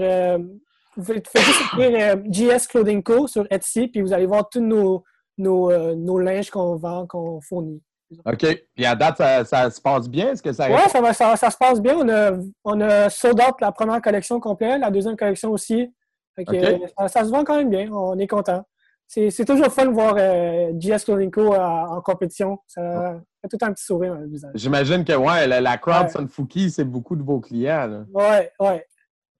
vous 0.96 1.04
faites 1.04 1.28
juste 1.34 1.60
écrire 1.74 2.16
GS 2.24 2.68
Clothing 2.68 3.02
Co. 3.02 3.26
sur 3.26 3.46
Etsy, 3.50 3.88
puis 3.88 4.00
vous 4.00 4.12
allez 4.12 4.26
voir 4.26 4.48
tous 4.48 4.60
nos, 4.60 5.02
nos, 5.38 5.70
euh, 5.70 5.94
nos 5.94 6.18
linges 6.18 6.50
qu'on 6.50 6.76
vend, 6.76 7.06
qu'on 7.06 7.40
fournit. 7.40 7.82
OK. 8.24 8.46
Puis 8.74 8.84
à 8.84 8.94
date, 8.94 9.16
ça, 9.16 9.70
se 9.70 9.80
passe 9.80 10.08
bien? 10.08 10.32
Est-ce 10.32 10.42
que 10.42 10.52
ça. 10.52 10.68
Oui, 10.70 11.12
ça, 11.12 11.36
ça, 11.36 11.50
se 11.50 11.56
passe 11.56 11.80
bien. 11.80 11.96
On 11.96 12.08
a, 12.08 12.32
on 12.64 12.80
a 12.80 13.10
sold 13.10 13.40
out 13.40 13.60
la 13.60 13.72
première 13.72 14.00
collection 14.00 14.38
complète, 14.38 14.80
la 14.80 14.90
deuxième 14.90 15.16
collection 15.16 15.50
aussi. 15.50 15.92
ça, 16.36 17.24
se 17.24 17.30
vend 17.30 17.44
quand 17.44 17.56
même 17.56 17.70
bien. 17.70 17.90
On 17.90 18.18
est 18.18 18.28
content. 18.28 18.64
C'est 19.08 19.44
toujours 19.44 19.72
fun 19.72 19.86
de 19.86 19.92
voir 19.92 20.14
euh, 20.18 20.72
GS 20.74 21.04
Co. 21.32 21.54
en 21.54 22.00
compétition. 22.00 22.58
Ça 22.66 23.20
fait 23.42 23.56
tout 23.56 23.64
un 23.64 23.72
petit 23.72 23.84
sourire 23.84 24.14
dans 24.14 24.20
le 24.20 24.28
visage. 24.28 24.52
J'imagine 24.54 25.04
que 25.04 25.12
ouais, 25.12 25.46
la, 25.60 25.78
crowd 25.78 26.08
Sunfuki, 26.08 26.70
c'est 26.70 26.84
beaucoup 26.84 27.16
de 27.16 27.22
vos 27.22 27.40
clients. 27.40 28.04
Oui, 28.12 28.24
oui. 28.60 28.66
Ouais. 28.66 28.86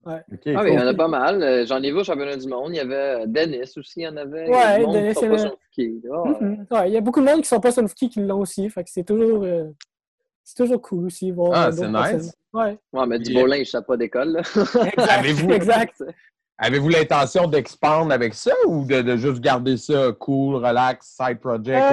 Ah, 0.06 0.22
il 0.46 0.72
y 0.72 0.78
en 0.78 0.86
a 0.86 0.94
pas 0.94 1.08
mal. 1.08 1.42
Euh, 1.42 1.66
j'en 1.66 1.82
ai 1.82 1.90
vu 1.90 1.98
au 1.98 2.04
championnat 2.04 2.36
du 2.36 2.48
monde. 2.48 2.70
Il 2.70 2.76
y 2.76 2.80
avait 2.80 2.94
euh, 2.94 3.24
Dennis 3.26 3.72
aussi, 3.76 4.00
il 4.00 4.02
y 4.02 4.08
en 4.08 4.16
avait. 4.16 4.48
Ouais, 4.48 4.86
Dennis, 4.86 5.14
il 5.76 6.00
mm-hmm. 6.00 6.66
ouais, 6.70 6.88
il 6.88 6.92
y 6.92 6.96
a 6.96 7.00
beaucoup 7.00 7.20
de 7.20 7.26
monde 7.26 7.42
qui 7.42 7.48
sont 7.48 7.60
pas 7.60 7.72
Sunfuki 7.72 8.08
qui 8.08 8.20
l'ont 8.20 8.40
aussi. 8.40 8.68
Fait 8.70 8.84
que 8.84 8.90
c'est 8.90 9.04
toujours, 9.04 9.42
euh, 9.42 9.64
c'est 10.44 10.56
toujours 10.56 10.80
cool 10.80 11.06
aussi. 11.06 11.30
Voir 11.30 11.52
ah, 11.54 11.72
c'est 11.72 11.88
nice. 11.88 12.32
Ouais. 12.52 12.78
ouais, 12.92 13.06
mais 13.06 13.18
du 13.18 13.34
beau 13.34 13.46
linge, 13.46 13.66
ça 13.66 13.82
pas 13.82 13.96
d'école. 13.96 14.40
Exact. 15.50 16.02
Avez-vous 16.58 16.88
l'intention 16.88 17.46
d'expandre 17.48 18.12
avec 18.12 18.32
ça 18.32 18.52
ou 18.66 18.86
de, 18.86 19.16
juste 19.16 19.40
garder 19.40 19.76
ça 19.76 20.12
cool, 20.18 20.54
relax, 20.54 21.16
side 21.20 21.38
project? 21.38 21.84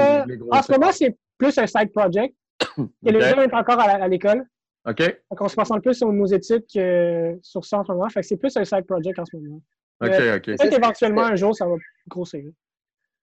en 0.51 0.61
ce 0.61 0.71
moment, 0.71 0.91
c'est 0.91 1.17
plus 1.37 1.57
un 1.57 1.67
side 1.67 1.91
project. 1.91 2.33
Et 3.05 3.11
le 3.11 3.19
jeu 3.19 3.39
est 3.39 3.53
encore 3.53 3.79
à 3.79 4.07
l'école. 4.07 4.45
OK. 4.85 4.99
Donc, 4.99 5.41
on 5.41 5.47
se 5.47 5.55
concentre 5.55 5.81
plus 5.81 5.95
sur 5.95 6.11
nos 6.11 6.25
études 6.25 6.65
que 6.73 7.37
sur 7.41 7.63
ça 7.63 7.79
en 7.79 7.85
ce 7.85 7.91
moment. 7.91 8.09
Fait 8.09 8.21
que 8.21 8.27
c'est 8.27 8.37
plus 8.37 8.55
un 8.57 8.65
side 8.65 8.85
project 8.85 9.17
en 9.19 9.25
ce 9.25 9.37
moment. 9.37 9.61
OK, 10.01 10.09
OK. 10.09 10.45
Peut-être 10.57 10.77
éventuellement, 10.77 11.23
un 11.23 11.35
jour, 11.35 11.55
ça 11.55 11.65
va 11.65 11.75
grossir. 12.07 12.43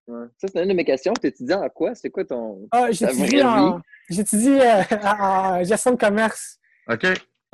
Ouais. 0.07 0.27
Ça, 0.39 0.49
c'est 0.49 0.63
une 0.63 0.69
de 0.71 0.75
mes 0.75 0.85
questions. 0.85 1.13
Tu 1.21 1.29
étudies 1.29 1.53
en 1.53 1.69
quoi? 1.69 1.95
C'est 1.95 2.11
quoi 2.11 2.25
ton. 2.25 2.67
Ah, 2.73 2.91
j'étudie 2.91 3.43
en... 3.43 3.81
J'étudie 4.09 4.59
euh, 4.61 4.83
en 5.05 5.63
gestion 5.63 5.93
de 5.93 5.97
commerce. 5.97 6.59
OK. 6.89 7.07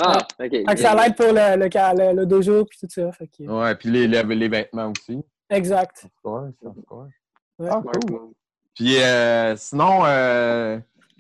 Ah, 0.03 0.19
OK. 0.41 0.51
Fait 0.51 0.77
ça 0.77 0.95
l'aide 0.95 1.17
pour 1.17 1.27
le, 1.27 1.57
le, 1.57 2.15
le, 2.15 2.27
dojo 2.27 2.65
puis 2.65 2.79
tout 2.79 2.87
ça. 2.89 3.11
Fait 3.13 3.29
que... 3.29 3.43
Ouais, 3.43 3.75
puis 3.75 3.91
les, 3.91 4.07
les, 4.07 4.49
vêtements 4.49 4.93
aussi. 4.97 5.21
Exact. 5.51 6.07
Ouais, 6.25 6.51
c'est 6.61 6.69
ouais. 6.69 7.69
Ah, 7.71 7.83
cool. 7.83 8.33
Puis 8.75 9.03
euh, 9.03 9.57
sinon, 9.57 10.05
euh, 10.05 10.79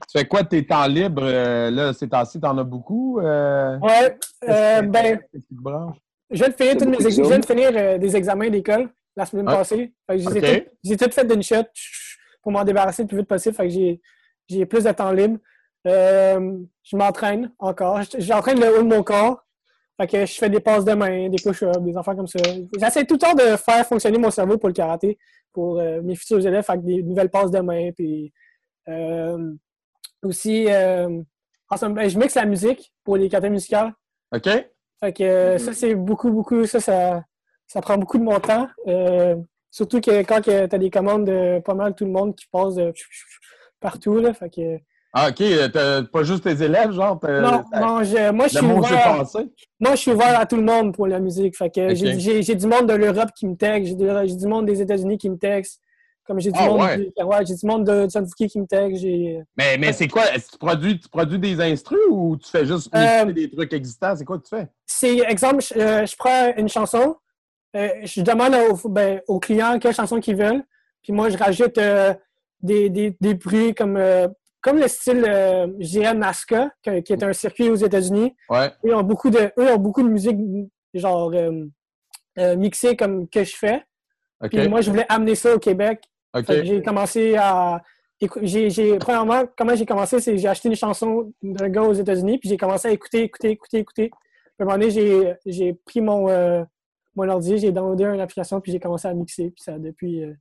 tu 0.08 0.18
fais 0.18 0.24
quoi 0.24 0.42
de 0.42 0.48
tes 0.48 0.64
temps 0.64 0.86
libres? 0.86 1.24
Euh, 1.24 1.70
là, 1.70 1.92
ces 1.92 2.08
temps-ci, 2.08 2.40
t'en 2.40 2.56
as 2.58 2.64
beaucoup? 2.64 3.18
Euh... 3.18 3.76
Ouais. 3.78 4.16
Euh, 4.48 4.82
ben, 4.82 5.20
je 6.30 6.44
viens 6.44 6.48
de 6.48 6.54
finir, 6.54 6.88
mes 6.88 7.10
je 7.10 7.22
viens 7.22 7.38
de 7.38 7.46
finir 7.46 7.70
euh, 7.74 7.98
des 7.98 8.16
examens 8.16 8.48
d'école 8.48 8.88
la 9.16 9.26
semaine 9.26 9.46
passée. 9.46 9.92
J'ai 10.10 10.96
tout, 10.96 11.10
fait 11.10 11.24
d'une 11.24 11.42
shot 11.42 11.64
pour 12.42 12.52
m'en 12.52 12.62
débarrasser 12.62 13.02
le 13.02 13.08
plus 13.08 13.18
vite 13.18 13.28
possible. 13.28 13.56
Fait 13.56 13.68
que 13.68 13.98
j'ai 14.48 14.66
plus 14.66 14.84
de 14.84 14.92
temps 14.92 15.10
libre. 15.10 15.38
je 15.84 16.96
m'entraîne 16.96 17.52
encore. 17.58 18.00
J'entraîne 18.18 18.60
le 18.60 18.78
haut 18.78 18.82
de 18.82 18.88
mon 18.88 19.02
corps. 19.02 19.42
Fait 19.98 20.06
que 20.06 20.26
je 20.26 20.34
fais 20.34 20.50
des 20.50 20.60
passes 20.60 20.84
de 20.84 20.92
main, 20.92 21.30
des 21.30 21.42
push-ups, 21.42 21.78
des 21.80 21.96
affaires 21.96 22.14
comme 22.14 22.26
ça. 22.26 22.38
J'essaie 22.78 23.04
tout 23.06 23.14
le 23.14 23.18
temps 23.18 23.34
de 23.34 23.56
faire 23.56 23.86
fonctionner 23.86 24.18
mon 24.18 24.30
cerveau 24.30 24.58
pour 24.58 24.68
le 24.68 24.74
karaté, 24.74 25.18
pour 25.52 25.82
mes 26.02 26.14
futurs 26.14 26.46
élèves, 26.46 26.66
avec 26.68 26.84
des 26.84 27.02
nouvelles 27.02 27.30
passes 27.30 27.50
de 27.50 27.60
main. 27.60 27.90
Puis, 27.92 28.32
aussi, 30.26 30.66
euh, 30.68 31.08
je 31.72 32.18
mixe 32.18 32.34
la 32.34 32.44
musique 32.44 32.92
pour 33.04 33.16
les 33.16 33.28
cartes 33.28 33.44
musicales. 33.44 33.92
OK. 34.34 34.48
Fait 35.00 35.12
que 35.12 35.22
euh, 35.22 35.58
ça, 35.58 35.72
c'est 35.72 35.94
beaucoup, 35.94 36.30
beaucoup, 36.30 36.66
ça, 36.66 36.80
ça, 36.80 37.80
prend 37.80 37.98
beaucoup 37.98 38.18
de 38.18 38.24
mon 38.24 38.40
temps. 38.40 38.68
Euh, 38.86 39.36
surtout 39.70 40.00
que 40.00 40.22
quand 40.22 40.40
tu 40.40 40.50
as 40.50 40.66
des 40.66 40.90
commandes 40.90 41.26
de 41.26 41.60
pas 41.60 41.74
mal 41.74 41.94
tout 41.94 42.04
le 42.04 42.12
monde 42.12 42.34
qui 42.34 42.46
passe 42.50 42.76
partout, 43.80 44.18
là, 44.18 44.32
fait 44.32 44.50
que... 44.50 44.78
Ah, 45.12 45.28
OK. 45.30 45.42
T'as 45.72 46.02
pas 46.02 46.22
juste 46.22 46.44
tes 46.44 46.62
élèves, 46.62 46.92
genre? 46.92 47.18
Non, 47.26 47.40
non 47.40 47.64
moi, 47.72 48.02
je 48.02 48.56
suis 48.56 48.66
ouvert... 48.66 49.24
Moi, 49.80 49.90
je 49.92 49.96
suis 49.96 50.10
ouvert 50.12 50.38
à 50.38 50.46
tout 50.46 50.56
le 50.56 50.62
monde 50.62 50.94
pour 50.94 51.06
la 51.06 51.20
musique. 51.20 51.56
Fait 51.56 51.70
que 51.70 51.94
j'ai 51.94 52.54
du 52.54 52.66
monde 52.66 52.86
de 52.86 52.94
l'Europe 52.94 53.30
qui 53.34 53.46
me 53.46 53.56
texte, 53.56 53.96
j'ai 53.98 54.36
du 54.36 54.46
monde 54.46 54.66
des 54.66 54.80
États-Unis 54.80 55.18
qui 55.18 55.30
me 55.30 55.38
texte. 55.38 55.80
Comme 56.26 56.40
j'ai 56.40 56.50
du, 56.50 56.58
ah, 56.60 56.66
monde, 56.66 56.80
ouais. 56.80 57.46
j'ai 57.46 57.54
du 57.54 57.66
monde 57.66 57.84
de 57.84 58.08
Sunfuki 58.08 58.48
qui 58.48 58.60
me 58.60 58.66
tag. 58.66 58.92
Mais, 59.56 59.78
mais 59.78 59.92
c'est 59.92 60.08
quoi? 60.08 60.24
Est-ce 60.34 60.46
que 60.46 60.52
tu 60.52 60.58
produis, 60.58 60.98
tu 60.98 61.08
produis 61.08 61.38
des 61.38 61.60
instrus 61.60 62.00
ou 62.10 62.36
tu 62.36 62.50
fais 62.50 62.66
juste 62.66 62.92
euh, 62.94 63.26
des 63.26 63.48
trucs 63.48 63.72
existants? 63.72 64.16
C'est 64.16 64.24
quoi 64.24 64.38
que 64.38 64.42
tu 64.42 64.56
fais? 64.56 64.66
C'est, 64.86 65.18
exemple, 65.18 65.62
je, 65.62 65.78
euh, 65.78 66.04
je 66.04 66.16
prends 66.16 66.52
une 66.56 66.68
chanson, 66.68 67.16
euh, 67.76 67.88
je 68.02 68.22
demande 68.22 68.56
au, 68.56 68.88
ben, 68.88 69.20
aux 69.28 69.38
clients 69.38 69.78
quelle 69.78 69.94
chanson 69.94 70.18
qu'ils 70.18 70.36
veulent, 70.36 70.64
puis 71.00 71.12
moi, 71.12 71.30
je 71.30 71.36
rajoute 71.36 71.78
des, 72.60 72.90
des, 72.90 73.16
des, 73.20 73.34
bruits 73.34 73.72
comme, 73.72 74.02
comme 74.60 74.78
le 74.78 74.88
style, 74.88 75.22
dirais, 75.78 76.14
Nazca, 76.14 76.70
qui 76.82 77.12
est 77.12 77.22
un 77.22 77.32
circuit 77.32 77.68
aux 77.68 77.76
États-Unis. 77.76 78.34
Ouais. 78.50 78.72
Eux 78.84 78.96
ont 78.96 79.04
beaucoup 79.04 79.30
de, 79.30 79.52
eux 79.56 79.70
ont 79.70 79.78
beaucoup 79.78 80.02
de 80.02 80.08
musique, 80.08 80.36
genre, 80.92 81.32
mixée 82.36 82.96
comme 82.96 83.28
que 83.28 83.44
je 83.44 83.54
fais. 83.54 83.84
Puis 84.50 84.68
moi, 84.68 84.80
je 84.80 84.90
voulais 84.90 85.06
amener 85.08 85.36
ça 85.36 85.54
au 85.54 85.60
Québec 85.60 86.02
j'ai 86.42 86.82
commencé 86.82 87.36
à. 87.36 87.82
J'ai, 88.42 88.98
premièrement, 88.98 89.44
comment 89.56 89.74
j'ai 89.74 89.84
commencé, 89.84 90.20
c'est 90.20 90.38
j'ai 90.38 90.48
acheté 90.48 90.68
une 90.68 90.74
chanson 90.74 91.32
d'un 91.42 91.68
gars 91.68 91.82
aux 91.82 91.92
États-Unis, 91.92 92.38
puis 92.38 92.48
j'ai 92.48 92.56
commencé 92.56 92.88
à 92.88 92.90
écouter, 92.90 93.22
écouter, 93.24 93.50
écouter, 93.50 93.78
écouter. 93.78 94.10
À 94.58 94.62
un 94.62 94.66
moment 94.66 94.78
donné, 94.78 95.36
j'ai, 95.44 95.74
pris 95.74 96.00
mon, 96.00 96.30
euh, 96.30 96.64
mon 97.14 97.28
ordi, 97.28 97.58
j'ai 97.58 97.72
downloadé 97.72 98.04
une 98.04 98.20
application, 98.20 98.60
puis 98.60 98.72
j'ai 98.72 98.80
commencé 98.80 99.06
à 99.06 99.12
mixer. 99.12 99.50
Puis 99.50 99.62
ça, 99.62 99.78
depuis, 99.78 100.24
euh, 100.24 100.32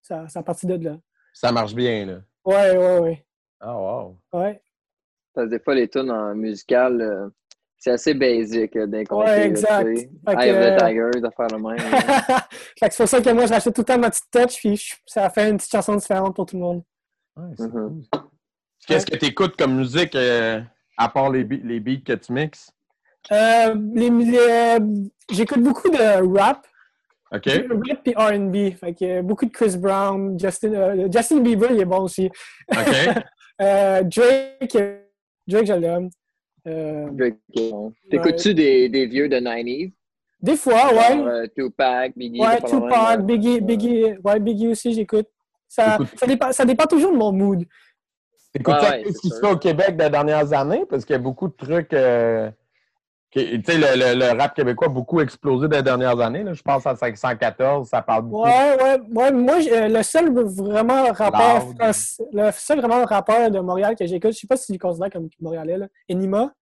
ça, 0.00 0.26
ça 0.28 0.40
a 0.40 0.42
parti 0.42 0.66
de 0.66 0.82
là. 0.82 0.96
Ça 1.34 1.52
marche 1.52 1.74
bien, 1.74 2.06
là. 2.06 2.20
Ouais, 2.44 2.76
ouais, 2.76 2.98
ouais. 3.00 3.26
Ah, 3.60 3.76
wow. 3.76 4.16
Ouais. 4.32 4.62
Parce 5.34 5.46
que 5.46 5.50
des 5.50 5.58
fois, 5.58 5.74
les 5.74 5.88
tunes 5.88 6.10
en 6.10 6.34
musical, 6.34 7.00
euh, 7.02 7.28
c'est 7.78 7.92
assez 7.92 8.14
basique 8.14 8.74
euh, 8.76 8.86
d'un 8.86 9.04
côté. 9.04 9.30
Ouais, 9.30 9.46
exact. 9.46 9.86
Eye 9.86 10.50
of 10.50 10.58
the 10.58 10.78
Tiger, 10.78 11.20
de 11.20 11.30
faire 11.36 11.46
le 11.52 11.58
même. 11.58 11.78
c'est 12.76 12.96
pour 12.96 13.08
ça 13.08 13.20
que 13.20 13.30
moi, 13.30 13.46
je 13.46 13.52
rachète 13.52 13.74
tout 13.74 13.82
le 13.82 13.84
temps 13.84 13.98
ma 13.98 14.10
petite 14.10 14.30
touch, 14.30 14.58
puis 14.58 14.82
ça 15.06 15.30
fait 15.30 15.48
une 15.48 15.56
petite 15.56 15.70
chanson 15.70 15.94
différente 15.94 16.34
pour 16.34 16.46
tout 16.46 16.56
le 16.56 16.62
monde. 16.62 16.82
Ouais, 17.36 17.44
c'est 17.56 17.64
mm-hmm. 17.64 17.70
cool. 17.70 18.02
Qu'est-ce 18.86 19.06
que 19.06 19.16
tu 19.16 19.26
écoutes 19.26 19.56
comme 19.56 19.76
musique, 19.76 20.14
euh, 20.16 20.60
à 20.96 21.08
part 21.08 21.30
les, 21.30 21.44
les 21.44 21.78
beats 21.78 22.02
que 22.04 22.14
tu 22.14 22.32
mixes? 22.32 22.72
Euh, 23.30 23.74
les, 23.94 24.10
J'écoute 25.30 25.62
beaucoup 25.62 25.90
de 25.90 26.36
rap. 26.36 26.66
OK. 27.30 27.44
Rap 27.46 28.08
et 28.08 28.14
R&B. 28.16 28.76
Fait 28.76 28.94
que 28.94 29.20
beaucoup 29.20 29.44
de 29.44 29.50
Chris 29.50 29.76
Brown, 29.76 30.38
Justin, 30.40 31.10
Justin 31.12 31.40
Bieber, 31.40 31.70
il 31.70 31.80
est 31.80 31.84
bon 31.84 32.04
aussi. 32.04 32.30
OK. 32.72 32.78
Drake, 33.60 34.78
Drake, 35.46 35.66
je 35.66 35.74
l'aime. 35.74 36.08
Euh, 36.66 37.30
T'écoutes-tu 38.10 38.54
des, 38.54 38.88
des, 38.88 39.06
vieux 39.06 39.28
de 39.28 39.36
90s? 39.36 39.92
Des 40.40 40.56
fois, 40.56 40.92
ouais. 40.92 41.18
Euh, 41.20 41.46
Tupac, 41.54 42.12
Biggie. 42.16 42.40
Ouais, 42.40 42.60
Tupac, 42.60 43.24
Biggie, 43.24 43.60
Biggie, 43.60 44.04
ouais, 44.24 44.40
Biggie 44.40 44.68
aussi, 44.68 44.92
j'écoute. 44.92 45.26
Ça, 45.66 45.98
ça, 46.16 46.26
dépend, 46.26 46.52
ça 46.52 46.64
dépend 46.64 46.86
toujours 46.86 47.12
de 47.12 47.16
mon 47.16 47.32
mood. 47.32 47.64
Écoute, 48.54 48.74
ouais, 48.82 49.04
ce 49.04 49.20
qui 49.20 49.28
se 49.28 49.40
fait 49.40 49.50
au 49.50 49.56
Québec 49.56 49.96
des 49.96 50.08
dernières 50.08 50.52
années? 50.52 50.84
Parce 50.88 51.04
qu'il 51.04 51.14
y 51.14 51.18
a 51.18 51.22
beaucoup 51.22 51.48
de 51.48 51.54
trucs. 51.54 51.92
Euh, 51.92 52.50
tu 53.30 53.62
sais, 53.62 53.78
le, 53.78 54.18
le, 54.18 54.38
rap 54.38 54.54
québécois 54.54 54.86
a 54.86 54.90
beaucoup 54.90 55.20
explosé 55.20 55.68
des 55.68 55.82
dernières 55.82 56.18
années. 56.20 56.42
Là. 56.42 56.54
Je 56.54 56.62
pense 56.62 56.86
à 56.86 56.96
514, 56.96 57.88
ça 57.88 58.00
parle 58.02 58.22
beaucoup. 58.22 58.44
Ouais, 58.44 58.76
ouais. 58.82 59.00
ouais 59.14 59.32
moi, 59.32 59.56
le 59.60 60.02
seul 60.02 60.32
vraiment 60.32 61.12
rappeur, 61.12 61.66
le 62.32 62.50
seul 62.52 62.80
vraiment 62.80 63.04
rappeur 63.04 63.50
de 63.50 63.60
Montréal 63.60 63.94
que 63.96 64.06
j'écoute, 64.06 64.32
je 64.32 64.38
sais 64.38 64.46
pas 64.46 64.56
si 64.56 64.72
tu 64.72 64.78
considère 64.78 65.10
comme 65.10 65.28
Montréalais, 65.40 65.76
là, 65.76 65.86
Enima? 66.10 66.52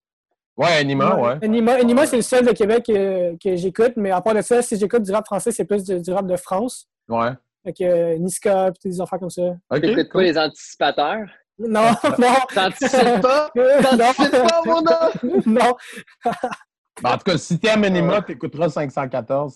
Ouais, 0.56 0.80
Enima, 0.80 1.16
ouais. 1.16 1.38
Enima, 1.44 1.78
Enima 1.78 2.06
c'est 2.06 2.16
le 2.16 2.22
seul 2.22 2.46
de 2.46 2.52
Québec 2.52 2.84
que, 2.86 3.36
que 3.36 3.56
j'écoute, 3.56 3.92
mais 3.96 4.10
à 4.10 4.20
part 4.20 4.34
de 4.34 4.40
ça, 4.40 4.62
si 4.62 4.76
j'écoute 4.76 5.02
du 5.02 5.12
rap 5.12 5.26
français, 5.26 5.52
c'est 5.52 5.66
plus 5.66 5.84
du, 5.84 6.12
rap 6.12 6.26
de 6.26 6.36
France. 6.36 6.88
Ouais. 7.08 7.32
Avec 7.64 7.80
euh, 7.80 8.16
Niska, 8.18 8.72
des 8.84 9.00
affaires 9.00 9.18
comme 9.18 9.30
ça. 9.30 9.54
Ok. 9.70 9.82
T'écoutes 9.82 10.10
pas 10.10 10.22
les 10.22 10.38
anticipateurs? 10.38 11.26
Non, 11.58 11.90
non. 12.18 12.34
T'anticipes 12.54 13.20
pas? 13.22 13.50
T'anticipes 13.54 14.30
pas, 14.30 14.62
mon 14.64 14.82
nom? 14.82 15.40
non. 15.46 15.76
Ben, 17.02 17.12
en 17.12 17.18
tout 17.18 17.24
cas, 17.24 17.38
si 17.38 17.58
t'aimes 17.58 17.84
Enima, 17.84 18.22
t'écouteras 18.22 18.70
514. 18.70 19.54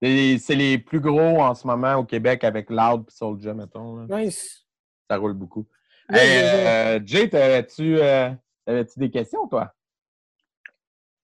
C'est 0.00 0.38
C'est 0.38 0.54
les 0.54 0.78
plus 0.78 1.00
gros 1.00 1.42
en 1.42 1.54
ce 1.54 1.66
moment 1.66 1.96
au 1.96 2.04
Québec 2.04 2.44
avec 2.44 2.70
Loud 2.70 3.04
et 3.08 3.12
Soulja, 3.12 3.54
mettons. 3.54 4.06
Nice. 4.06 4.64
Ça 5.08 5.16
roule 5.16 5.34
beaucoup. 5.34 5.66
euh, 6.12 7.00
Jay, 7.04 7.28
t'avais-tu 7.28 7.98
euh, 8.00 8.30
des 8.96 9.10
questions, 9.10 9.46
toi? 9.48 9.72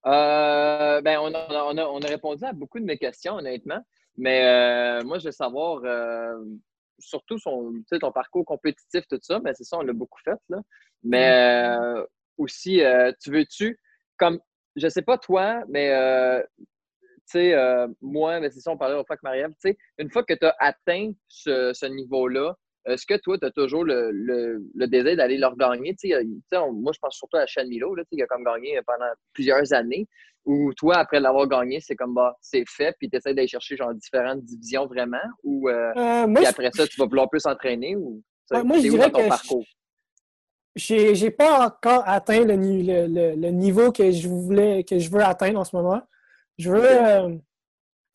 Euh, 0.06 1.00
ben, 1.00 1.18
on 1.20 1.32
a, 1.32 1.46
on, 1.50 1.76
a, 1.78 1.84
on, 1.84 2.00
a, 2.00 2.06
répondu 2.06 2.44
à 2.44 2.52
beaucoup 2.52 2.80
de 2.80 2.84
mes 2.84 2.98
questions, 2.98 3.36
honnêtement. 3.36 3.80
Mais 4.16 4.44
euh, 4.44 5.04
moi, 5.04 5.18
je 5.18 5.26
veux 5.26 5.32
savoir, 5.32 5.80
euh, 5.84 6.36
surtout 6.98 7.38
son, 7.38 7.72
ton 8.00 8.12
parcours 8.12 8.44
compétitif, 8.44 9.06
tout 9.08 9.18
ça, 9.22 9.40
mais 9.44 9.54
c'est 9.54 9.64
ça, 9.64 9.78
on 9.78 9.82
l'a 9.82 9.92
beaucoup 9.92 10.20
fait. 10.24 10.38
Là. 10.48 10.58
Mais 11.02 11.76
mm. 11.76 12.06
aussi, 12.38 12.82
tu 13.22 13.30
veux-tu, 13.30 13.78
comme, 14.16 14.40
je 14.76 14.88
sais 14.88 15.02
pas 15.02 15.18
toi, 15.18 15.62
mais 15.68 15.90
tu 17.30 17.38
sais, 17.38 17.56
moi, 18.00 18.40
mais 18.40 18.50
c'est 18.50 18.60
ça, 18.60 18.70
on 18.70 18.78
parlait 18.78 18.94
au 18.94 19.04
fois 19.04 19.14
avec 19.14 19.22
Marie-Ève, 19.22 19.50
tu 19.50 19.70
sais, 19.70 19.78
une 19.98 20.10
fois 20.10 20.24
que 20.24 20.34
tu 20.34 20.46
as 20.46 20.56
atteint 20.58 21.12
ce, 21.28 21.72
ce 21.74 21.86
niveau-là, 21.86 22.56
est-ce 22.86 23.06
que 23.06 23.14
toi, 23.14 23.38
tu 23.38 23.46
as 23.46 23.50
toujours 23.50 23.84
le, 23.84 24.10
le, 24.10 24.86
désir 24.86 25.16
d'aller 25.16 25.38
leur 25.38 25.56
gagner? 25.56 25.94
moi, 26.72 26.92
je 26.92 26.98
pense 26.98 27.16
surtout 27.16 27.36
à 27.36 27.46
Shane 27.46 27.68
Milo, 27.68 27.94
là, 27.94 28.02
qui 28.10 28.20
a 28.20 28.26
comme 28.26 28.44
gagné 28.44 28.80
pendant 28.86 29.10
plusieurs 29.32 29.72
années. 29.72 30.08
Ou 30.44 30.72
toi, 30.74 30.96
après 30.96 31.20
l'avoir 31.20 31.46
gagné, 31.46 31.80
c'est 31.80 31.94
comme 31.94 32.14
bah, 32.14 32.36
c'est 32.40 32.64
fait, 32.68 32.94
puis 32.98 33.08
tu 33.08 33.16
essaies 33.16 33.32
d'aller 33.32 33.46
chercher 33.46 33.76
genre 33.76 33.94
différentes 33.94 34.42
divisions 34.42 34.86
vraiment? 34.86 35.18
Ou 35.44 35.68
euh, 35.68 35.92
euh 35.96 36.34
puis 36.34 36.46
après 36.46 36.70
ça, 36.74 36.86
tu 36.86 36.98
vas 36.98 37.06
vouloir 37.06 37.30
plus 37.30 37.40
s'entraîner? 37.40 37.94
Ou, 37.96 38.22
moi, 38.64 38.76
je 38.78 38.88
dirais 38.88 39.10
que 39.10 39.28
parcours? 39.28 39.64
j'ai 40.74 41.30
pas 41.30 41.66
encore 41.66 42.02
atteint 42.06 42.44
le, 42.44 42.56
le, 42.56 43.34
le, 43.36 43.48
niveau 43.50 43.92
que 43.92 44.10
je 44.10 44.26
voulais 44.28 44.84
que 44.84 44.98
je 44.98 45.10
veux 45.10 45.22
atteindre 45.22 45.60
en 45.60 45.64
ce 45.64 45.76
moment. 45.76 46.00
Je 46.58 46.70
veux. 46.70 46.84
Euh, 46.84 47.36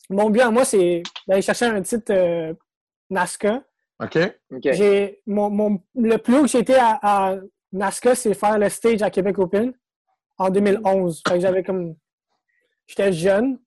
mon 0.10 0.30
but 0.30 0.42
à 0.42 0.52
moi, 0.52 0.66
c'est 0.66 1.04
d'aller 1.28 1.42
chercher 1.42 1.66
un 1.66 1.82
titre 1.82 2.12
euh, 2.14 2.54
NASCA. 3.10 3.64
OK. 4.02 4.18
J'ai, 4.64 5.22
mon, 5.26 5.50
mon, 5.50 5.82
le 5.96 6.18
plus 6.18 6.38
haut 6.38 6.42
que 6.44 6.48
j'ai 6.48 6.60
été 6.60 6.76
à, 6.76 7.00
à 7.02 7.36
NASCA, 7.72 8.16
c'est 8.16 8.34
faire 8.34 8.58
le 8.58 8.70
stage 8.70 9.02
à 9.02 9.10
Québec 9.10 9.38
Open 9.40 9.74
en 10.38 10.50
2011. 10.50 11.22
Fait 11.28 11.36
que 11.36 11.40
j'avais 11.40 11.64
comme. 11.64 11.96
J'étais 12.88 13.12
jeune. 13.12 13.60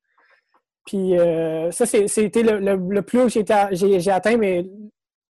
Puis 0.87 1.19
euh, 1.19 1.71
ça, 1.71 1.87
c'était 1.87 2.43
le, 2.43 2.77
le, 2.77 3.03
plus 3.03 3.21
haut 3.21 3.27
que 3.27 3.31
j'ai, 3.73 4.11
atteint, 4.11 4.37
mais 4.37 4.67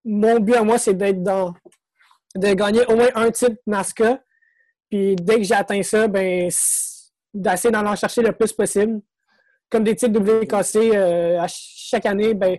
mon 0.06 0.40
but 0.40 0.56
à 0.56 0.64
moi, 0.64 0.78
c'est 0.78 0.94
d'être 0.94 1.22
dans. 1.24 1.54
de 2.36 2.54
gagner 2.54 2.86
au 2.88 2.96
moins 2.96 3.10
un 3.16 3.32
titre 3.32 3.58
NASCA. 3.68 4.22
Puis 4.90 5.16
dès 5.16 5.38
que 5.38 5.44
j'ai 5.44 5.56
atteint 5.56 5.84
ça, 5.84 6.08
ben 6.08 6.50
d'essayer 7.34 7.72
d'en 7.72 7.96
chercher 7.96 8.22
le 8.22 8.32
plus 8.32 8.54
possible 8.54 9.02
comme 9.70 9.84
des 9.84 9.96
titres 9.96 10.20
WKC 10.20 10.96
euh, 10.96 11.40
à 11.40 11.48
chaque 11.48 12.06
année, 12.06 12.34
ben, 12.34 12.58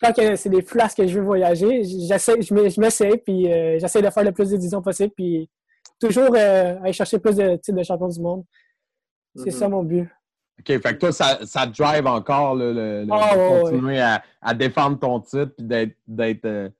quand 0.00 0.12
c'est 0.36 0.48
des 0.48 0.62
flasques 0.62 0.98
que 0.98 1.06
je 1.06 1.18
veux 1.18 1.24
voyager, 1.24 1.82
j'essaie, 1.84 2.40
je 2.40 2.80
m'essaie, 2.80 3.16
puis 3.18 3.50
euh, 3.50 3.78
j'essaie 3.78 4.02
de 4.02 4.10
faire 4.10 4.24
le 4.24 4.32
plus 4.32 4.50
d'éditions 4.50 4.82
possible, 4.82 5.12
puis 5.16 5.48
toujours 5.98 6.34
euh, 6.34 6.78
aller 6.80 6.92
chercher 6.92 7.18
plus 7.18 7.36
de 7.36 7.56
titres 7.56 7.78
de 7.78 7.82
champion 7.82 8.08
du 8.08 8.20
monde. 8.20 8.44
C'est 9.36 9.50
ça 9.50 9.66
mm-hmm. 9.66 9.70
mon 9.70 9.82
but. 9.82 10.08
OK, 10.60 10.66
fait 10.66 10.94
que 10.94 10.98
toi, 10.98 11.12
ça, 11.12 11.38
ça 11.44 11.66
te 11.66 11.76
drive 11.76 12.06
encore 12.06 12.54
le, 12.54 12.72
le, 12.72 13.06
ah, 13.10 13.34
de 13.34 13.62
continuer 13.62 14.00
à, 14.00 14.22
à, 14.42 14.54
défendre 14.54 14.98
ton 14.98 15.20
titre 15.20 15.52
puis 15.56 15.66
d'être, 15.66 15.96
d'être 16.06 16.70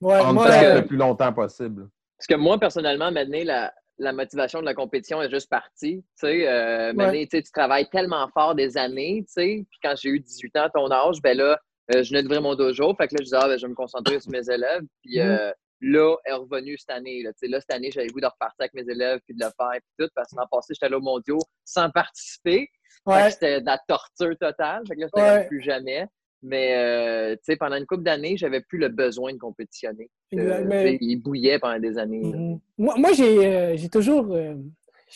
le 0.00 0.80
plus 0.80 0.96
longtemps 0.96 1.32
possible. 1.32 1.88
Parce 2.18 2.26
que 2.26 2.34
moi, 2.34 2.58
personnellement, 2.58 3.12
maintenant, 3.12 3.42
la, 3.44 3.72
la 3.98 4.12
motivation 4.12 4.60
de 4.60 4.64
la 4.64 4.74
compétition 4.74 5.20
est 5.22 5.30
juste 5.30 5.50
partie. 5.50 6.02
Tu 6.18 6.26
sais, 6.26 6.48
euh, 6.48 6.92
tu 7.30 7.42
travailles 7.52 7.88
tellement 7.90 8.28
fort 8.28 8.54
des 8.54 8.76
années, 8.76 9.24
tu 9.26 9.32
sais, 9.32 9.66
puis 9.68 9.78
quand 9.82 9.94
j'ai 9.96 10.10
eu 10.10 10.20
18 10.20 10.56
ans 10.56 10.62
à 10.64 10.70
ton 10.70 10.90
âge, 10.90 11.20
ben 11.22 11.36
là, 11.36 11.58
euh, 11.94 12.02
je 12.02 12.10
venais 12.10 12.22
d'ouvrir 12.22 12.42
mon 12.42 12.54
dojo, 12.54 12.94
fait 12.94 13.08
que 13.08 13.14
là, 13.14 13.18
je 13.20 13.24
disais, 13.24 13.36
ah, 13.38 13.46
ben, 13.46 13.58
je 13.58 13.66
vais 13.66 13.70
me 13.70 13.74
concentrer 13.74 14.18
sur 14.20 14.30
mes 14.30 14.50
élèves, 14.50 14.82
puis 15.02 15.18
mm-hmm. 15.18 15.52
Euh, 15.82 15.88
là, 15.88 16.16
est 16.24 16.32
revenu 16.32 16.76
cette 16.78 16.90
année, 16.90 17.22
là, 17.22 17.30
là, 17.42 17.60
cette 17.60 17.72
année, 17.72 17.90
j'avais 17.90 18.06
le 18.06 18.12
goût 18.12 18.20
de 18.20 18.26
repartir 18.26 18.56
avec 18.60 18.74
mes 18.74 18.90
élèves, 18.90 19.20
puis 19.24 19.34
de 19.34 19.44
le 19.44 19.50
faire, 19.56 19.80
puis 19.80 19.92
tout, 19.98 20.10
parce 20.14 20.30
que 20.30 20.36
l'an 20.36 20.46
passé, 20.50 20.74
j'étais 20.74 20.88
là 20.88 20.98
au 20.98 21.02
mondiaux 21.02 21.40
sans 21.64 21.90
participer, 21.90 22.68
ouais. 23.06 23.30
c'était 23.30 23.60
de 23.60 23.66
la 23.66 23.78
torture 23.86 24.36
totale, 24.38 24.82
fait 24.86 24.96
que 24.96 25.00
là, 25.00 25.42
je 25.42 25.48
plus 25.48 25.62
jamais. 25.62 26.08
Mais 26.42 26.76
euh, 26.76 27.34
tu 27.36 27.40
sais, 27.44 27.56
pendant 27.56 27.76
une 27.76 27.86
couple 27.86 28.02
d'années, 28.02 28.36
j'avais 28.36 28.60
plus 28.60 28.78
le 28.78 28.88
besoin 28.88 29.32
de 29.32 29.38
compétitionner. 29.38 30.10
Euh, 30.34 30.96
il 31.00 31.16
bouillait 31.16 31.58
pendant 31.58 31.78
des 31.78 31.98
années. 31.98 32.22
Mm-hmm. 32.22 32.60
Moi, 32.78 32.94
moi 32.98 33.12
j'ai 33.12 33.46
euh, 33.46 33.88
toujours. 33.90 34.36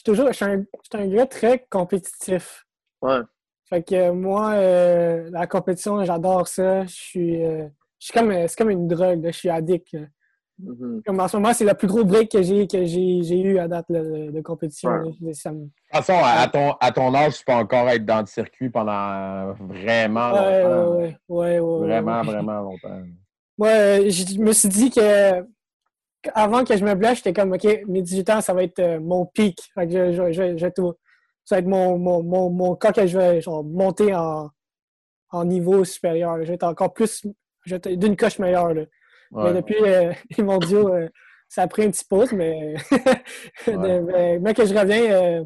toujours 0.04 0.28
je 0.28 0.32
suis 0.32 0.44
un, 0.44 0.64
un, 0.94 1.06
gars 1.08 1.26
très 1.26 1.66
compétitif. 1.70 2.66
Ouais. 3.02 3.20
Fait 3.68 3.82
que 3.82 4.10
moi, 4.10 4.56
la 4.56 5.46
compétition, 5.46 6.04
j'adore 6.04 6.48
ça. 6.48 6.84
Je 6.86 6.94
suis. 6.94 7.44
je 7.44 7.68
suis 7.98 8.12
comme, 8.12 8.32
c'est 8.48 8.56
comme 8.56 8.70
une 8.70 8.88
drogue. 8.88 9.24
Je 9.26 9.30
suis 9.30 9.50
addict. 9.50 9.96
Mm-hmm. 10.62 11.02
Comme 11.04 11.20
en 11.20 11.28
ce 11.28 11.36
moment, 11.36 11.52
c'est 11.52 11.64
le 11.64 11.74
plus 11.74 11.88
gros 11.88 12.04
break 12.04 12.30
que 12.30 12.42
j'ai 12.42 12.66
que 12.66 12.84
j'ai 12.84 13.40
eu 13.40 13.58
à 13.58 13.68
date 13.68 13.90
de 13.90 14.40
compétition. 14.40 14.90
De 15.02 15.10
toute 15.10 15.36
façon, 15.92 16.14
à, 16.22 16.48
ton, 16.48 16.72
à 16.80 16.92
ton 16.92 17.14
âge, 17.14 17.38
tu 17.38 17.44
peux 17.44 17.52
encore 17.52 17.88
être 17.88 18.04
dans 18.04 18.20
le 18.20 18.26
circuit 18.26 18.70
pendant 18.70 19.52
vraiment 19.54 20.30
longtemps. 20.30 20.96
Ouais, 20.96 21.16
ouais, 21.28 21.58
ouais, 21.60 21.86
vraiment, 21.86 22.22
vraiment 22.22 22.60
longtemps. 22.60 23.02
Moi, 23.58 24.08
je 24.08 24.40
me 24.40 24.52
suis 24.52 24.68
dit 24.68 24.90
que 24.90 25.44
avant 26.34 26.64
que 26.64 26.76
je 26.76 26.84
me 26.84 26.94
blesse, 26.94 27.18
j'étais 27.18 27.32
comme 27.32 27.52
OK, 27.52 27.66
mes 27.88 28.02
18 28.02 28.30
ans, 28.30 28.40
ça 28.40 28.54
va 28.54 28.62
être 28.62 28.78
euh, 28.78 29.00
mon 29.00 29.26
pic. 29.26 29.58
je, 29.76 30.12
je, 30.12 30.56
je, 30.56 30.66
tout, 30.68 30.94
ça 31.44 31.56
va 31.56 31.58
être 31.60 31.66
mon, 31.66 31.98
mon, 31.98 32.22
mon, 32.22 32.50
mon 32.50 32.74
cas 32.74 32.92
que 32.92 33.06
je 33.06 33.18
vais 33.18 33.40
genre, 33.40 33.64
monter 33.64 34.14
en, 34.14 34.50
en 35.30 35.44
niveau 35.44 35.84
supérieur. 35.84 36.38
Je 36.40 36.48
vais 36.48 36.54
être 36.54 36.64
encore 36.64 36.92
plus 36.92 37.26
d'une 37.66 38.16
coche 38.16 38.38
meilleure. 38.38 38.74
Là. 38.74 38.82
Mais 39.30 39.52
depuis 39.54 39.76
euh, 39.82 40.12
les 40.36 40.44
mondiaux, 40.44 40.92
euh, 40.92 41.08
ça 41.48 41.62
a 41.62 41.68
pris 41.68 41.84
un 41.84 41.90
petit 41.90 42.04
pause, 42.04 42.32
mais, 42.32 42.74
mais, 43.66 44.54
que 44.54 44.64
je 44.66 44.74
reviens, 44.74 45.12
euh, 45.12 45.44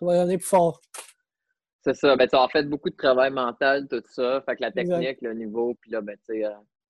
on 0.00 0.06
va 0.06 0.20
revenir 0.20 0.38
plus 0.38 0.46
fort. 0.46 0.80
C'est 1.84 1.94
ça. 1.94 2.16
Ben, 2.16 2.28
tu 2.28 2.36
as 2.36 2.48
fait 2.48 2.62
beaucoup 2.64 2.90
de 2.90 2.96
travail 2.96 3.30
mental, 3.30 3.88
tout 3.88 4.02
ça. 4.06 4.42
Fait 4.42 4.56
que 4.56 4.62
la 4.62 4.72
technique, 4.72 5.18
le 5.20 5.34
niveau, 5.34 5.74
puis 5.80 5.90
là, 5.90 6.00
ben, 6.00 6.16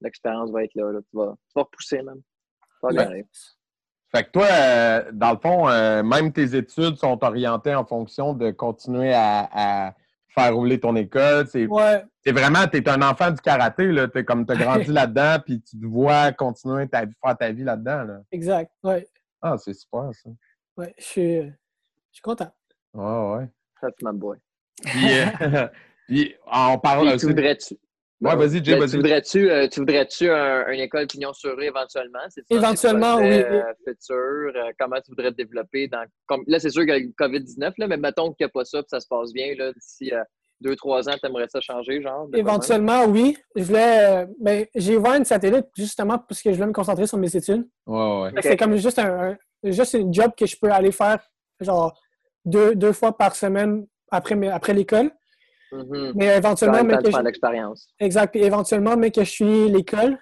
l'expérience 0.00 0.50
va 0.50 0.64
être 0.64 0.74
là. 0.74 0.92
Tu, 0.92 1.16
vas, 1.16 1.34
tu 1.48 1.52
vas 1.54 1.62
repousser 1.62 2.02
même. 2.02 2.20
Fait 4.14 4.24
que 4.24 4.30
toi, 4.30 5.10
dans 5.12 5.32
le 5.32 5.38
fond, 5.38 6.02
même 6.02 6.32
tes 6.32 6.56
études 6.56 6.96
sont 6.96 7.24
orientées 7.24 7.74
en 7.74 7.84
fonction 7.84 8.34
de 8.34 8.50
continuer 8.50 9.12
à 9.14 9.94
faire 10.34 10.54
rouler 10.54 10.80
ton 10.80 10.96
école. 10.96 11.46
C'est 11.46 11.66
ouais. 11.66 12.04
vraiment, 12.26 12.66
tu 12.66 12.78
es 12.78 12.88
un 12.88 13.02
enfant 13.02 13.30
du 13.30 13.40
karaté, 13.40 13.86
là. 13.86 14.06
Es, 14.14 14.24
comme 14.24 14.46
tu 14.46 14.52
as 14.52 14.56
grandi 14.56 14.86
là-dedans, 14.92 15.36
puis 15.44 15.60
tu 15.60 15.78
te 15.78 15.86
vois 15.86 16.32
continuer 16.32 16.88
à 16.92 17.00
faire 17.00 17.38
ta 17.38 17.52
vie 17.52 17.64
là-dedans. 17.64 18.04
Là. 18.04 18.20
Exact, 18.30 18.70
ouais. 18.84 19.06
Ah, 19.40 19.56
c'est 19.58 19.74
super, 19.74 20.10
ça. 20.12 20.30
Ouais, 20.76 20.94
je 20.98 21.04
suis, 21.04 21.40
je 21.42 21.52
suis 22.12 22.22
content. 22.22 22.52
Ouais, 22.94 23.36
ouais. 23.36 23.48
That's 23.80 23.96
my 24.02 24.16
boy. 24.16 24.38
Puis, 24.82 25.18
euh, 25.18 25.68
puis 26.08 26.34
on 26.46 26.78
parle 26.78 27.08
aussi... 27.08 27.26
voudrais-tu... 27.26 27.76
Ouais, 28.22 28.36
vas-y, 28.36 28.64
Jay, 28.64 28.78
ben, 28.78 28.88
Tu 28.88 28.96
voudrais-tu, 28.96 29.50
euh, 29.50 29.66
tu 29.68 29.80
voudrais-tu 29.80 30.30
une 30.30 30.80
école 30.80 31.06
pignon 31.08 31.32
sur 31.32 31.56
rue 31.56 31.64
éventuellement? 31.64 32.20
Éventuellement, 32.50 33.16
oui. 33.16 33.42
Euh, 33.42 33.62
futur, 33.86 34.16
euh, 34.16 34.70
comment 34.78 34.96
tu 34.96 35.10
voudrais 35.10 35.32
te 35.32 35.36
développer? 35.36 35.88
Dans, 35.88 36.04
comme, 36.26 36.44
là, 36.46 36.60
c'est 36.60 36.70
sûr 36.70 36.82
qu'il 36.82 36.90
y 36.90 36.92
a 36.92 36.98
le 36.98 37.12
COVID-19, 37.18 37.72
là, 37.78 37.88
mais 37.88 37.96
mettons 37.96 38.32
qu'il 38.32 38.44
n'y 38.44 38.46
a 38.46 38.50
pas 38.50 38.64
ça 38.64 38.78
et 38.78 38.84
ça 38.86 39.00
se 39.00 39.08
passe 39.08 39.32
bien. 39.32 39.54
D'ici 39.74 40.12
deux, 40.60 40.76
trois 40.76 41.08
ans, 41.08 41.14
tu 41.20 41.26
aimerais 41.26 41.48
ça 41.48 41.60
changer, 41.60 42.00
genre? 42.00 42.28
Éventuellement, 42.32 43.04
oui. 43.06 43.36
Je 43.56 43.64
voulais. 43.64 44.26
Ben, 44.40 44.66
j'ai 44.74 44.96
ouvert 44.96 45.14
une 45.14 45.24
satellite 45.24 45.66
justement 45.76 46.18
parce 46.18 46.40
que 46.40 46.50
je 46.50 46.56
voulais 46.56 46.68
me 46.68 46.72
concentrer 46.72 47.06
sur 47.08 47.18
mes 47.18 47.34
études. 47.34 47.66
Ouais, 47.86 48.22
ouais. 48.22 48.30
C'est 48.40 48.56
comme 48.56 48.76
juste 48.76 49.00
un, 49.00 49.36
juste 49.64 49.94
une 49.94 50.14
job 50.14 50.30
que 50.36 50.46
je 50.46 50.56
peux 50.60 50.70
aller 50.70 50.92
faire 50.92 51.18
genre 51.60 52.00
deux, 52.44 52.74
deux 52.74 52.92
fois 52.92 53.16
par 53.16 53.34
semaine 53.34 53.86
après, 54.10 54.48
après 54.48 54.74
l'école. 54.74 55.10
Mm-hmm. 55.72 56.12
Mais 56.14 56.36
éventuellement, 56.36 56.84
mais 56.84 56.98
que 56.98 57.10
je... 57.10 57.18
l'expérience. 57.22 57.88
Exact. 57.98 58.36
éventuellement, 58.36 58.96
mais 58.96 59.10
que 59.10 59.24
je 59.24 59.30
suis 59.30 59.68
l'école, 59.70 60.18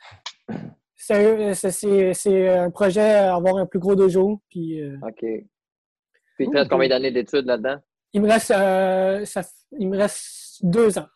c'est 0.96 2.48
un 2.48 2.70
projet 2.70 3.00
avoir 3.00 3.56
un 3.56 3.66
plus 3.66 3.80
gros 3.80 3.96
dojo. 3.96 4.40
Puis, 4.48 4.80
euh, 4.80 4.96
OK. 5.02 5.18
Puis 5.18 6.46
il 6.46 6.50
te 6.50 6.56
reste 6.56 6.70
combien 6.70 6.88
d'années 6.88 7.10
d'études 7.10 7.46
là-dedans? 7.46 7.78
Il 8.12 8.22
me 8.22 8.28
reste 8.28 8.50
euh, 8.52 9.24
ça, 9.24 9.42
il 9.78 9.88
me 9.88 9.96
reste 9.96 10.64
deux 10.64 10.98
ans. 10.98 11.08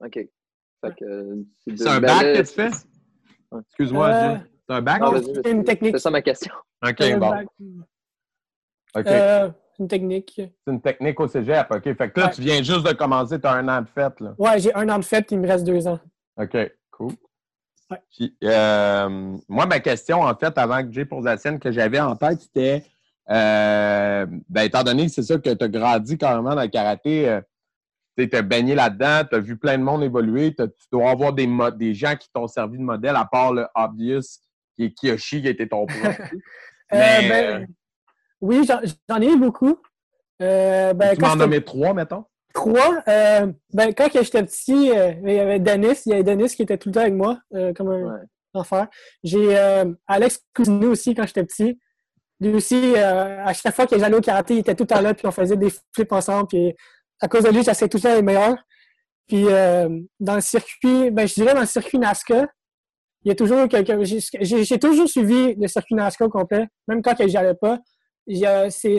OK. 0.00 0.28
C'est 0.84 1.88
un 1.88 2.00
bac 2.00 2.20
que 2.20 2.42
tu 2.42 2.54
fais? 2.54 2.70
Excuse-moi, 3.68 4.08
euh, 4.08 4.36
c'est 4.68 4.74
un 4.74 4.82
bac? 4.82 5.02
C'est 5.42 5.50
une 5.50 5.64
technique. 5.64 5.96
C'est 5.96 6.02
ça 6.02 6.10
ma 6.10 6.22
question. 6.22 6.52
OK, 6.84 7.18
bon. 7.18 7.46
OK 8.94 9.52
une 9.82 9.88
technique. 9.88 10.32
C'est 10.36 10.72
une 10.72 10.80
technique 10.80 11.20
au 11.20 11.28
cégep, 11.28 11.66
OK. 11.70 11.82
Fait 11.82 12.10
que 12.10 12.20
là, 12.20 12.28
tu 12.28 12.40
viens 12.40 12.62
juste 12.62 12.86
de 12.86 12.92
commencer, 12.92 13.40
tu 13.40 13.46
as 13.46 13.52
un 13.52 13.68
an 13.68 13.82
de 13.82 13.88
fête, 13.88 14.20
là. 14.20 14.34
Ouais, 14.38 14.58
j'ai 14.58 14.74
un 14.74 14.88
an 14.88 14.98
de 14.98 15.04
fête, 15.04 15.30
il 15.30 15.40
me 15.40 15.46
reste 15.46 15.64
deux 15.64 15.86
ans. 15.86 15.98
OK, 16.36 16.56
cool. 16.90 17.12
Euh, 18.44 19.36
moi, 19.48 19.66
ma 19.66 19.80
question, 19.80 20.22
en 20.22 20.34
fait, 20.34 20.56
avant 20.56 20.82
que 20.82 20.92
j'ai 20.92 21.04
pose 21.04 21.24
la 21.24 21.36
scène, 21.36 21.58
que 21.58 21.70
j'avais 21.70 22.00
en 22.00 22.16
tête, 22.16 22.40
c'était, 22.40 22.84
euh, 23.30 24.26
ben, 24.48 24.62
étant 24.62 24.82
donné 24.82 25.06
que 25.06 25.12
c'est 25.12 25.22
ça 25.22 25.36
que 25.36 25.50
tu 25.50 25.64
as 25.64 25.68
grandi 25.68 26.16
carrément 26.16 26.54
dans 26.54 26.62
le 26.62 26.68
karaté, 26.68 27.28
euh, 27.28 27.40
tu 28.16 28.28
as 28.32 28.42
baigné 28.42 28.74
là-dedans, 28.74 29.26
tu 29.28 29.36
as 29.36 29.40
vu 29.40 29.56
plein 29.56 29.76
de 29.76 29.82
monde 29.82 30.02
évoluer, 30.02 30.54
tu 30.54 30.64
dois 30.90 31.10
avoir 31.10 31.32
des, 31.32 31.48
des 31.76 31.94
gens 31.94 32.16
qui 32.16 32.28
t'ont 32.32 32.46
servi 32.46 32.78
de 32.78 32.82
modèle, 32.82 33.16
à 33.16 33.24
part 33.24 33.52
le 33.52 33.66
Obvious, 33.74 34.38
qui 34.74 34.84
est 34.84 34.90
Kiyoshi, 34.92 35.42
qui 35.42 35.48
était 35.48 35.68
ton 35.68 35.86
prof. 35.86 36.18
Mais, 36.92 37.28
ben, 37.28 37.66
oui, 38.42 38.68
j'en 39.08 39.20
ai 39.20 39.26
eu 39.26 39.38
beaucoup. 39.38 39.78
Euh, 40.42 40.92
ben, 40.94 41.14
tu 41.14 41.22
m'en 41.22 41.36
nommais 41.36 41.60
trois, 41.60 41.94
mettons? 41.94 42.24
Trois. 42.52 43.02
Euh, 43.08 43.46
ben, 43.72 43.94
quand 43.94 44.08
j'étais 44.12 44.42
petit, 44.42 44.90
euh, 44.90 45.12
il 45.24 45.32
y 45.32 45.38
avait 45.38 45.60
Denis. 45.60 46.02
Il 46.06 46.10
y 46.10 46.12
avait 46.12 46.24
Denis 46.24 46.48
qui 46.48 46.62
était 46.62 46.76
tout 46.76 46.88
le 46.88 46.94
temps 46.94 47.00
avec 47.00 47.14
moi, 47.14 47.38
comme 47.76 47.90
un 47.90 48.20
enfant. 48.52 48.86
J'ai 49.22 49.56
Alex 50.08 50.44
Cousineau 50.54 50.90
aussi 50.90 51.14
quand 51.14 51.26
j'étais 51.26 51.44
petit. 51.44 51.78
Lui 52.40 52.54
aussi, 52.54 52.96
à 52.96 53.52
chaque 53.52 53.74
fois 53.74 53.86
que 53.86 53.96
j'allais 53.96 54.16
au 54.16 54.20
karaté, 54.20 54.54
il 54.54 54.58
était 54.58 54.74
tout 54.74 54.82
le 54.82 54.88
temps 54.88 55.00
là, 55.00 55.14
puis 55.14 55.26
on 55.26 55.30
faisait 55.30 55.56
des 55.56 55.72
flips 55.94 56.12
ensemble. 56.12 56.48
Puis 56.48 56.74
à 57.20 57.28
cause 57.28 57.44
de 57.44 57.50
lui, 57.50 57.62
j'essayais 57.62 57.88
tout 57.88 57.98
le 57.98 58.02
temps 58.02 58.14
les 58.14 58.22
meilleurs. 58.22 58.58
Puis 59.28 59.44
dans 60.18 60.34
le 60.34 60.40
circuit, 60.40 61.12
ben, 61.12 61.28
je 61.28 61.34
dirais 61.34 61.54
dans 61.54 61.60
le 61.60 61.66
circuit 61.66 61.98
NASCA, 61.98 62.48
il 63.24 63.28
y 63.28 63.30
a 63.30 63.36
toujours 63.36 63.68
quelqu'un. 63.68 64.00
J'ai 64.02 64.78
toujours 64.80 65.08
suivi 65.08 65.54
le 65.54 65.68
circuit 65.68 65.94
NASCAR 65.94 66.28
complet, 66.28 66.66
même 66.88 67.00
quand 67.00 67.14
j'y 67.24 67.36
allais 67.36 67.54
pas. 67.54 67.78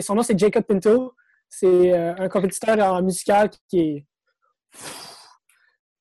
Son 0.02 0.14
nom, 0.14 0.22
c'est 0.22 0.38
Jacob 0.38 0.64
Pinto. 0.64 1.14
C'est 1.48 1.92
euh, 1.92 2.14
un 2.18 2.28
compétiteur 2.28 2.78
en 2.80 3.02
musical 3.02 3.48
qui 3.68 3.80
est 3.80 4.06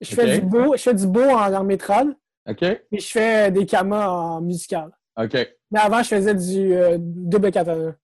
Je 0.00 0.14
fais 0.14 0.38
du 0.38 0.46
beau, 0.46 0.76
je 0.76 0.82
fais 0.82 0.94
du 0.94 1.06
beau 1.06 1.28
en 1.28 1.52
armée 1.52 1.76
trad. 1.76 2.08
OK. 2.48 2.62
Et 2.62 2.86
je 2.92 3.06
fais 3.06 3.50
des 3.50 3.66
kamas 3.66 4.08
en 4.08 4.40
musical. 4.40 4.96
OK. 5.16 5.36
Mais 5.70 5.80
avant, 5.80 6.02
je 6.02 6.08
faisais 6.08 6.34
du 6.34 6.74
euh, 6.74 6.96
double 6.98 7.50
katana. 7.50 7.94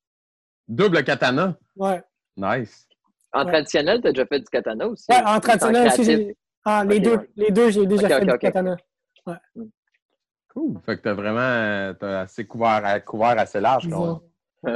Double 0.69 1.05
katana? 1.05 1.57
Ouais. 1.77 2.03
Nice. 2.37 2.87
En 3.33 3.45
traditionnel, 3.45 4.01
tu 4.01 4.09
as 4.09 4.13
déjà 4.13 4.27
fait 4.27 4.41
du 4.41 4.47
katana 4.47 4.87
aussi? 4.87 5.07
Ouais, 5.11 5.23
en 5.25 5.41
traditionnel 5.41 5.89
aussi. 5.89 6.37
Ah, 6.65 6.85
les, 6.85 7.01
deux, 7.01 7.29
les 7.37 7.51
deux, 7.51 7.71
j'ai 7.71 7.87
déjà 7.87 8.09
fait 8.09 8.27
du 8.27 8.39
katana. 8.39 8.77
Ouais. 9.27 9.35
Cool. 10.55 10.81
Fait 10.87 10.97
que 10.97 11.03
tu 11.03 11.09
as 11.09 11.15
vraiment 11.15 11.95
as 12.01 12.21
assez 12.21 12.47
couvert, 12.47 13.05
couvert 13.05 13.39
assez 13.39 13.61
large. 13.61 13.89
Quand 13.89 14.23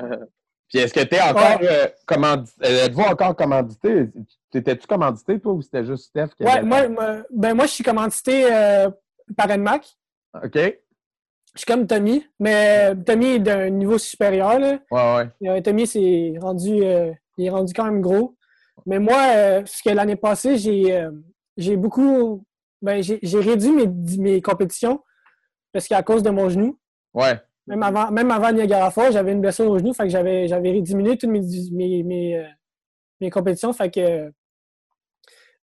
Puis 0.68 0.80
est-ce 0.80 0.92
que 0.92 1.00
tu 1.00 1.14
es 1.14 1.20
encore 1.22 1.60
ouais. 1.60 1.68
euh, 1.70 1.86
commandité? 2.04 2.66
Êtes-vous 2.66 3.02
encore 3.02 3.34
commandité? 3.34 4.10
T'étais-tu 4.50 4.86
commandité, 4.86 5.40
toi, 5.40 5.54
ou 5.54 5.62
c'était 5.62 5.84
juste 5.84 6.08
Steph 6.08 6.28
qui 6.36 6.44
Ouais, 6.44 6.62
moi, 6.62 6.88
moi, 6.88 7.22
ben, 7.30 7.54
moi, 7.54 7.64
je 7.64 7.70
suis 7.70 7.84
commandité 7.84 8.52
euh, 8.52 8.90
par 9.34 9.48
NMAC. 9.48 9.86
OK. 10.44 10.78
Je 11.58 11.64
suis 11.64 11.72
comme 11.74 11.88
Tommy, 11.88 12.24
mais 12.38 12.94
Tommy 13.04 13.26
est 13.26 13.38
d'un 13.40 13.68
niveau 13.70 13.98
supérieur. 13.98 14.60
Là. 14.60 14.78
Ouais, 14.92 15.28
ouais. 15.42 15.48
Euh, 15.48 15.60
Tommy, 15.60 15.88
c'est 15.88 16.34
rendu, 16.40 16.84
euh, 16.84 17.12
il 17.36 17.46
est 17.46 17.50
rendu 17.50 17.72
quand 17.72 17.84
même 17.84 18.00
gros. 18.00 18.36
Mais 18.86 19.00
moi, 19.00 19.18
euh, 19.34 19.64
que 19.84 19.90
l'année 19.90 20.14
passée, 20.14 20.56
j'ai 20.56 21.04
j'ai 21.56 21.76
beaucoup. 21.76 22.44
Ben, 22.80 23.02
j'ai 23.02 23.40
réduit 23.40 23.72
mes, 23.72 23.88
mes 24.18 24.40
compétitions 24.40 25.02
parce 25.72 25.88
qu'à 25.88 26.00
cause 26.04 26.22
de 26.22 26.30
mon 26.30 26.48
genou. 26.48 26.78
Ouais. 27.12 27.34
Même 27.66 27.82
avant, 27.82 28.12
même 28.12 28.30
avant 28.30 28.52
Niagara 28.52 28.92
Falls, 28.92 29.12
j'avais 29.12 29.32
une 29.32 29.40
blessure 29.40 29.68
au 29.68 29.80
genou, 29.80 29.92
fait 29.92 30.04
que 30.04 30.10
j'avais 30.10 30.80
diminué 30.80 31.18
toutes 31.18 31.30
mes, 31.30 31.40
mes, 31.72 32.04
mes, 32.04 32.48
mes, 33.20 33.30
compétitions. 33.30 33.72
Fait 33.72 33.90
que 33.90 34.32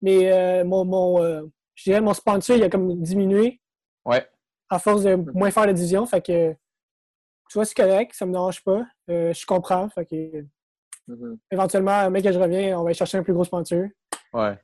mais, 0.01 0.63
mon, 0.63 0.85
mon 0.85 1.51
je 1.75 1.83
dirais 1.83 2.01
mon 2.01 2.15
sponsor, 2.15 2.57
il 2.57 2.63
a 2.63 2.69
comme 2.69 2.99
diminué. 2.99 3.61
Ouais 4.05 4.27
à 4.73 4.79
force 4.79 5.03
de 5.03 5.15
moins 5.15 5.51
faire 5.51 5.65
la 5.65 5.73
division. 5.73 6.05
Fait 6.05 6.21
que, 6.21 6.51
tu 6.51 7.53
vois, 7.53 7.65
c'est 7.65 7.75
correct, 7.75 8.13
ça 8.13 8.25
me 8.25 8.31
dérange 8.31 8.63
pas. 8.63 8.85
Euh, 9.09 9.33
je 9.33 9.45
comprends. 9.45 9.87
Fait 9.89 10.05
que, 10.05 10.41
mm-hmm. 11.07 11.37
éventuellement, 11.51 12.09
mec, 12.09 12.23
que 12.23 12.31
je 12.31 12.39
reviens, 12.39 12.79
on 12.79 12.83
va 12.83 12.93
chercher 12.93 13.17
un 13.17 13.23
plus 13.23 13.33
gros 13.33 13.43
sponsor. 13.43 13.85
Ouais. 14.33 14.57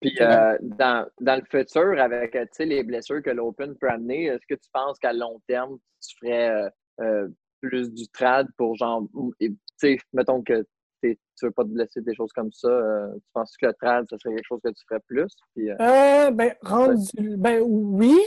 Puis, 0.00 0.14
euh, 0.20 0.58
dans, 0.60 1.08
dans, 1.20 1.36
le 1.36 1.44
futur, 1.50 1.98
avec 1.98 2.36
les 2.58 2.82
blessures 2.82 3.22
que 3.22 3.30
l'Open 3.30 3.74
peut 3.76 3.88
amener, 3.88 4.26
est-ce 4.26 4.46
que 4.46 4.54
tu 4.54 4.68
penses 4.70 4.98
qu'à 4.98 5.14
long 5.14 5.40
terme, 5.48 5.78
tu 6.06 6.16
ferais 6.18 6.70
euh, 7.00 7.28
plus 7.62 7.90
du 7.90 8.06
trad 8.08 8.46
pour 8.58 8.76
genre, 8.76 9.04
tu 9.40 9.56
sais, 9.78 9.96
mettons 10.12 10.42
que 10.42 10.66
tu 11.00 11.16
veux 11.42 11.50
pas 11.50 11.64
te 11.64 11.68
blesser, 11.68 12.02
des 12.02 12.14
choses 12.14 12.32
comme 12.32 12.52
ça, 12.52 13.08
tu 13.14 13.30
penses 13.32 13.56
que 13.56 13.66
le 13.66 13.74
trad, 13.74 14.06
ça 14.10 14.18
serait 14.18 14.34
quelque 14.34 14.46
chose 14.46 14.60
que 14.62 14.70
tu 14.70 14.84
ferais 14.86 15.00
plus? 15.06 15.34
Puis, 15.54 15.68
ben, 15.78 16.54
rendu, 16.60 17.36
ben, 17.38 17.62
oui, 17.62 18.18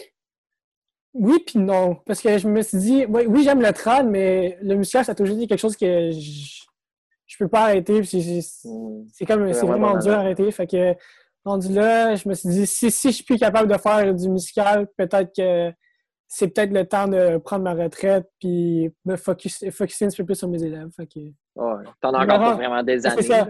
oui, 1.20 1.44
puis 1.46 1.60
non. 1.60 1.96
Parce 2.06 2.22
que 2.22 2.38
je 2.38 2.48
me 2.48 2.62
suis 2.62 2.78
dit, 2.78 3.06
oui, 3.08 3.26
oui 3.28 3.44
j'aime 3.44 3.62
le 3.62 3.72
trad, 3.74 4.08
mais 4.08 4.58
le 4.62 4.76
muscle, 4.76 5.04
ça 5.04 5.12
a 5.12 5.16
toujours 5.16 5.36
été 5.36 5.48
quelque 5.48 5.60
chose 5.60 5.76
que 5.76 6.12
je, 6.12 6.64
je 7.26 7.38
peux 7.38 7.48
pas 7.48 7.64
arrêter. 7.66 8.04
C'est 8.04 9.26
comme, 9.26 9.52
c'est 9.54 9.66
vraiment 9.66 9.98
dur 9.98 10.14
à 10.14 10.18
arrêter. 10.18 10.50
Fait 10.52 10.68
que, 10.68 10.96
rendu 11.44 11.74
là, 11.74 12.16
je 12.16 12.28
me 12.30 12.34
suis 12.34 12.50
dit, 12.50 12.68
si, 12.68 12.92
si 12.92 13.10
je 13.10 13.16
suis 13.16 13.24
plus 13.24 13.38
capable 13.38 13.72
de 13.72 13.78
faire 13.78 14.14
du 14.14 14.30
musical, 14.30 14.88
peut-être 14.98 15.32
que 15.36 15.74
c'est 16.28 16.50
peut-être 16.50 16.74
le 16.74 16.86
temps 16.86 17.08
de 17.08 17.38
prendre 17.38 17.64
ma 17.64 17.74
retraite 17.74 18.30
puis 18.40 18.90
me 19.06 19.16
focus, 19.16 19.64
focuser 19.72 20.06
un 20.06 20.10
peu 20.16 20.26
plus 20.26 20.36
sur 20.36 20.50
mes 20.50 20.62
élèves. 20.62 20.90
Fait 20.96 21.08
que, 21.08 21.20
T'en 22.02 22.14
as 22.14 22.24
encore 22.24 22.58
vraiment 22.58 22.84
des 22.84 23.06
années. 23.08 23.22
Ça. 23.24 23.48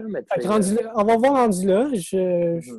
on 0.94 1.04
va 1.04 1.16
voir 1.16 1.32
rendu 1.32 1.66
là. 1.66 1.88
Je, 1.92 2.60
je, 2.60 2.72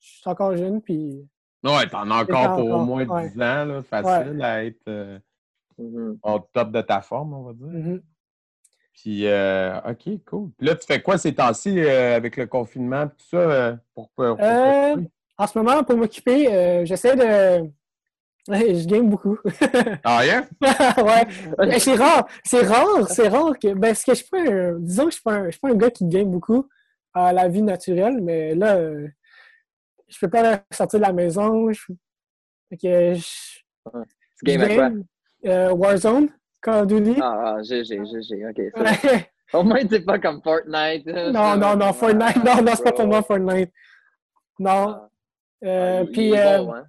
je 0.00 0.08
suis 0.18 0.28
encore 0.28 0.56
jeune, 0.56 0.80
puis 0.82 1.28
Ouais, 1.64 1.88
t'en 1.88 2.10
as 2.10 2.22
encore 2.22 2.56
pour 2.56 2.70
au 2.70 2.84
moins 2.84 3.04
10 3.04 3.40
ans, 3.40 3.64
là, 3.64 3.82
facile 3.82 4.42
à 4.42 4.64
être 4.64 4.86
euh, 4.86 5.18
mm-hmm. 5.80 6.18
au 6.22 6.38
top 6.52 6.70
de 6.70 6.82
ta 6.82 7.00
forme, 7.00 7.32
on 7.32 7.42
va 7.42 7.52
dire. 7.54 7.66
Mm-hmm. 7.68 8.02
Puis, 8.92 9.26
euh, 9.26 9.80
OK, 9.88 10.24
cool. 10.26 10.50
Puis 10.58 10.66
là, 10.66 10.74
tu 10.76 10.86
fais 10.86 11.00
quoi 11.00 11.16
ces 11.16 11.34
temps-ci 11.34 11.80
euh, 11.80 12.16
avec 12.16 12.36
le 12.36 12.46
confinement 12.46 13.08
tout 13.08 13.24
ça 13.30 13.78
pour, 13.94 14.10
pour, 14.10 14.38
En 14.38 15.46
ce 15.46 15.58
moment, 15.58 15.82
pour 15.82 15.96
m'occuper, 15.96 16.84
j'essaie 16.84 17.16
de. 17.16 17.70
je 18.48 18.86
game 18.86 19.08
beaucoup. 19.08 19.38
ah, 20.04 20.24
yeah? 20.24 20.44
ouais. 20.60 21.78
c'est 21.80 21.94
rare. 21.94 22.28
C'est 22.44 22.66
rare. 22.66 23.08
C'est 23.08 23.28
rare 23.28 23.58
que. 23.58 23.72
Ben, 23.72 23.94
ce 23.94 24.04
que 24.04 24.12
je 24.12 24.18
suis 24.18 24.28
pas 24.28 24.38
un... 24.38 24.78
Disons 24.78 25.06
que 25.06 25.12
je 25.12 25.30
ne 25.30 25.50
suis, 25.50 25.60
pas 25.60 25.70
un 25.70 25.74
gars 25.74 25.90
qui 25.90 26.04
game 26.04 26.30
beaucoup 26.30 26.68
à 27.14 27.32
la 27.32 27.48
vie 27.48 27.62
naturelle, 27.62 28.20
mais 28.20 28.54
là, 28.54 28.76
je 30.14 30.20
peux 30.20 30.30
pas 30.30 30.60
sortir 30.70 31.00
de 31.00 31.04
la 31.04 31.12
maison. 31.12 31.70
Je... 31.72 31.80
Fait 32.70 32.76
que 32.76 33.14
je... 33.14 33.60
Tu 34.38 34.44
game 34.44 34.62
à 34.62 34.74
quoi? 34.74 34.90
Euh, 35.46 35.72
Warzone, 35.72 36.28
Call 36.62 36.82
of 36.82 36.86
Duty. 36.86 37.20
Ah, 37.20 37.56
ah 37.56 37.62
GG, 37.62 38.04
GG, 38.04 38.46
ok. 38.48 39.28
Au 39.52 39.62
moins, 39.62 39.80
c'est 39.88 40.00
pas 40.00 40.18
comme 40.18 40.40
Fortnite. 40.42 41.06
Non, 41.06 41.56
non, 41.56 41.76
non, 41.76 41.92
Fortnite. 41.92 42.42
Non, 42.44 42.62
non, 42.62 42.72
c'est 42.74 42.84
pas 42.84 42.92
pour 42.92 43.06
moi, 43.06 43.22
Fortnite. 43.22 43.70
Non. 44.58 44.88
Ah. 44.88 45.08
Euh, 45.64 46.02
ah, 46.02 46.10
puis, 46.12 46.28
il 46.28 46.34
est 46.34 46.46
euh, 46.46 46.58
bon, 46.58 46.74
hein? 46.74 46.84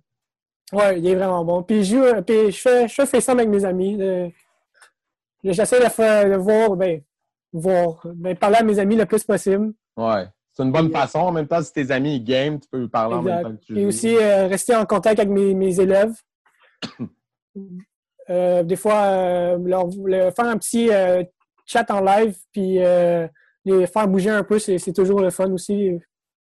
Ouais, 0.73 0.99
il 0.99 1.07
est 1.07 1.15
vraiment 1.15 1.45
bon. 1.45 1.63
Puis, 1.63 1.83
je, 1.83 1.95
joue, 1.95 2.21
puis 2.23 2.51
je, 2.51 2.61
fais, 2.61 2.87
je 2.87 2.93
fais 2.93 3.05
FaceTime 3.05 3.39
avec 3.39 3.49
mes 3.49 3.65
amis. 3.65 3.99
J'essaie 5.43 5.83
de, 5.83 5.89
faire, 5.89 6.29
de 6.29 6.37
voir, 6.37 6.75
ben, 6.75 7.01
voir, 7.53 8.01
ben, 8.15 8.35
parler 8.35 8.57
à 8.57 8.63
mes 8.63 8.79
amis 8.79 8.95
le 8.95 9.05
plus 9.05 9.23
possible. 9.23 9.73
Ouais. 9.95 10.25
C'est 10.55 10.63
une 10.63 10.71
bonne 10.71 10.89
façon. 10.89 11.19
En 11.19 11.31
même 11.33 11.47
temps, 11.47 11.61
si 11.61 11.73
tes 11.73 11.91
amis 11.91 12.21
game, 12.21 12.59
tu 12.59 12.69
peux 12.69 12.87
parler 12.87 13.15
en 13.15 13.21
même 13.21 13.43
temps 13.43 13.51
que 13.51 13.65
tu 13.65 13.77
Et 13.77 13.85
aussi, 13.85 14.15
euh, 14.15 14.47
rester 14.47 14.73
en 14.73 14.85
contact 14.85 15.19
avec 15.19 15.29
mes, 15.29 15.53
mes 15.53 15.79
élèves. 15.79 16.13
euh, 18.29 18.63
des 18.63 18.75
fois, 18.77 19.01
euh, 19.03 19.57
leur, 19.57 19.89
faire 20.33 20.45
un 20.45 20.57
petit 20.57 20.89
chat 21.65 21.91
en 21.91 21.99
live, 21.99 22.37
puis 22.53 22.79
les 23.65 23.87
faire 23.87 24.07
bouger 24.07 24.29
un 24.29 24.43
peu, 24.43 24.57
c'est 24.57 24.93
toujours 24.93 25.19
le 25.19 25.29
fun 25.29 25.51
aussi. 25.51 25.91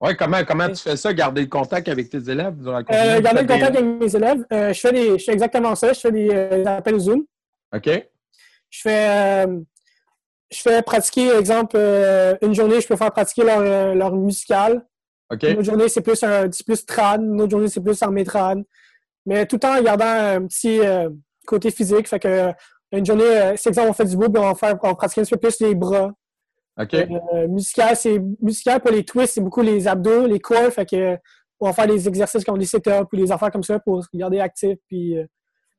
Oui, 0.00 0.16
comment, 0.16 0.42
comment 0.44 0.68
tu 0.68 0.76
fais 0.76 0.96
ça, 0.96 1.12
garder 1.12 1.42
le 1.42 1.48
contact 1.48 1.88
avec 1.88 2.08
tes 2.08 2.30
élèves 2.30 2.56
durant 2.56 2.80
Garder 2.82 3.42
le 3.42 3.46
contact 3.46 3.76
avec 3.76 3.84
mes 3.84 4.16
élèves, 4.16 4.44
je, 4.50 4.80
fais 4.80 4.92
des, 4.92 5.18
je 5.18 5.24
fais 5.24 5.32
exactement 5.32 5.74
ça. 5.74 5.92
Je 5.92 6.00
fais 6.00 6.12
des 6.12 6.30
appels 6.66 6.98
Zoom. 6.98 7.24
OK. 7.74 7.90
Je 8.70 8.80
fais 8.80 9.44
je 10.50 10.60
fais 10.60 10.82
pratiquer, 10.82 11.30
exemple, 11.36 11.76
euh, 11.76 12.36
une 12.42 12.54
journée, 12.54 12.80
je 12.80 12.88
peux 12.88 12.96
faire 12.96 13.12
pratiquer 13.12 13.44
leur, 13.44 13.60
euh, 13.60 13.94
leur 13.94 14.14
musical. 14.14 14.86
Une 15.30 15.58
autre 15.58 15.62
journée, 15.62 15.88
c'est 15.88 16.00
plus, 16.00 16.22
un, 16.22 16.48
plus 16.48 16.86
trad. 16.86 17.22
Une 17.22 17.40
autre 17.42 17.50
journée, 17.50 17.68
c'est 17.68 17.82
plus 17.82 18.02
armé 18.02 18.24
trad. 18.24 18.62
Mais 19.26 19.44
tout 19.44 19.64
en 19.66 19.80
gardant 19.82 20.06
un 20.06 20.46
petit 20.46 20.80
euh, 20.80 21.10
côté 21.46 21.70
physique. 21.70 22.08
Fait 22.08 22.18
que 22.18 22.52
une 22.92 23.04
journée, 23.04 23.54
c'est 23.56 23.68
exemple, 23.68 23.90
on 23.90 23.92
fait 23.92 24.06
du 24.06 24.16
beau, 24.16 24.30
puis 24.30 24.42
on 24.42 24.46
va, 24.46 24.54
faire, 24.54 24.78
on 24.82 24.94
pratique 24.94 25.18
un 25.18 25.22
petit 25.22 25.32
peu 25.32 25.36
plus 25.38 25.60
les 25.60 25.74
bras. 25.74 26.12
OK. 26.80 26.96
Musical, 27.48 27.94
c'est 27.96 28.18
musical 28.40 28.80
pour 28.80 28.90
les 28.90 29.04
twists, 29.04 29.34
c'est 29.34 29.42
beaucoup 29.42 29.60
les 29.60 29.86
abdos, 29.86 30.26
les 30.26 30.40
core, 30.40 30.72
fait 30.72 30.88
que 30.88 31.18
on 31.60 31.66
va 31.66 31.72
faire 31.74 31.88
des 31.88 32.08
exercices 32.08 32.44
comme 32.44 32.56
des 32.56 32.64
sit-ups 32.64 33.08
ou 33.12 33.16
des 33.16 33.30
affaires 33.30 33.50
comme 33.50 33.64
ça 33.64 33.78
pour 33.80 34.02
se 34.02 34.08
garder 34.14 34.40
actif. 34.40 34.78
Puis, 34.86 35.16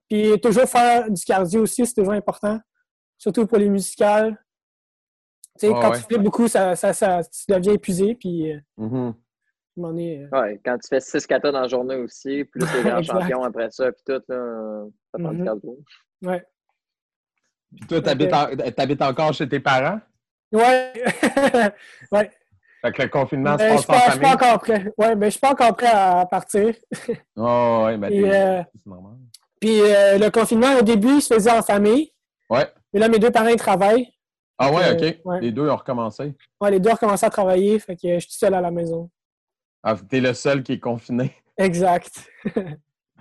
puis 0.08 0.40
toujours 0.40 0.66
faire 0.66 1.10
du 1.10 1.24
cardio 1.24 1.64
aussi, 1.64 1.84
c'est 1.88 1.96
toujours 1.96 2.14
important. 2.14 2.60
Surtout 3.18 3.48
pour 3.48 3.58
les 3.58 3.70
musicales. 3.70 4.38
Tu 5.60 5.68
sais, 5.68 5.74
Ouais, 5.74 5.80
quand 5.82 5.92
ouais. 5.92 5.98
tu 5.98 6.04
fais 6.10 6.18
beaucoup, 6.18 6.48
ça, 6.48 6.76
ça, 6.76 6.94
ça, 6.94 7.22
tu 7.24 7.52
deviens 7.52 7.74
épuisé. 7.74 8.16
Puis, 8.16 8.54
donné, 9.76 10.28
euh, 10.34 10.40
Ouais, 10.42 10.60
quand 10.64 10.78
tu 10.78 10.88
fais 10.88 11.00
6 11.00 11.26
katas 11.28 11.52
dans 11.52 11.62
la 11.62 11.68
journée 11.68 11.96
aussi, 11.96 12.44
plus 12.46 12.60
les 12.76 12.84
grands 12.84 13.04
champions 13.04 13.44
après 13.44 13.70
ça, 13.72 13.92
puis 13.92 14.02
tout, 14.06 14.22
là, 14.28 14.84
ça 15.12 15.20
prend 15.20 15.32
du 15.32 15.40
Mhm. 15.40 15.46
cardio. 15.46 15.78
ouais. 16.24 16.44
Puis 17.76 17.88
toi, 17.88 18.02
t'habites, 18.02 18.34
en- 18.34 18.48
t'habites 18.76 19.02
encore 19.02 19.32
chez 19.34 19.48
tes 19.48 19.60
parents? 19.60 20.00
Ouais. 20.52 20.92
ouais. 22.12 22.32
Fait 22.82 22.92
que 22.94 23.02
le 23.04 23.10
confinement 23.10 23.56
Mais 23.60 23.78
se 23.78 23.82
je 23.84 23.88
passe 23.88 23.88
suis 23.88 23.92
en 23.92 23.94
pas, 23.94 24.06
je 24.08 24.12
suis 24.12 24.20
pas 24.22 24.28
famille? 24.30 24.34
encore 24.50 24.60
prêt. 24.60 24.94
Ouais, 24.98 25.16
mais 25.16 25.26
je 25.28 25.32
suis 25.32 25.40
pas 25.40 25.52
encore 25.52 25.76
prêt 25.76 25.88
à 25.92 26.26
partir. 26.26 26.74
Oh, 27.36 27.84
ouais, 27.86 27.98
ben, 27.98 28.12
euh, 28.12 28.64
c'est 28.76 28.86
normal. 28.88 29.18
Puis 29.62 29.82
euh, 29.82 30.18
le 30.18 30.30
confinement, 30.32 30.78
au 30.80 30.82
début, 30.82 31.16
il 31.18 31.22
se 31.22 31.34
faisait 31.34 31.52
en 31.52 31.62
famille. 31.62 32.12
Ouais. 32.50 32.68
Et 32.94 32.98
là, 33.00 33.08
mes 33.10 33.20
deux 33.20 33.30
parents 33.32 33.50
ils 33.50 33.56
travaillent. 33.58 34.10
Ah 34.62 34.72
ouais, 34.72 34.84
euh, 34.90 34.94
OK. 35.10 35.18
ouais. 35.26 35.42
Les 35.42 35.52
deux 35.52 35.70
ont 35.70 35.76
recommencé. 35.76 36.34
Ouais, 36.60 36.72
les 36.72 36.80
deux 36.80 36.90
ont 36.90 36.94
recommencé 36.94 37.26
à 37.26 37.30
travailler. 37.30 37.80
Fait 37.80 37.96
que 37.96 38.14
je 38.16 38.20
suis 38.20 38.30
tout 38.30 38.38
seul 38.38 38.54
à 38.54 38.62
la 38.62 38.72
maison. 38.72 39.10
Ah, 39.82 39.96
t'es 40.10 40.20
le 40.20 40.34
seul 40.34 40.62
qui 40.64 40.74
est 40.74 40.80
confiné. 40.80 41.34
Exact. 41.58 42.30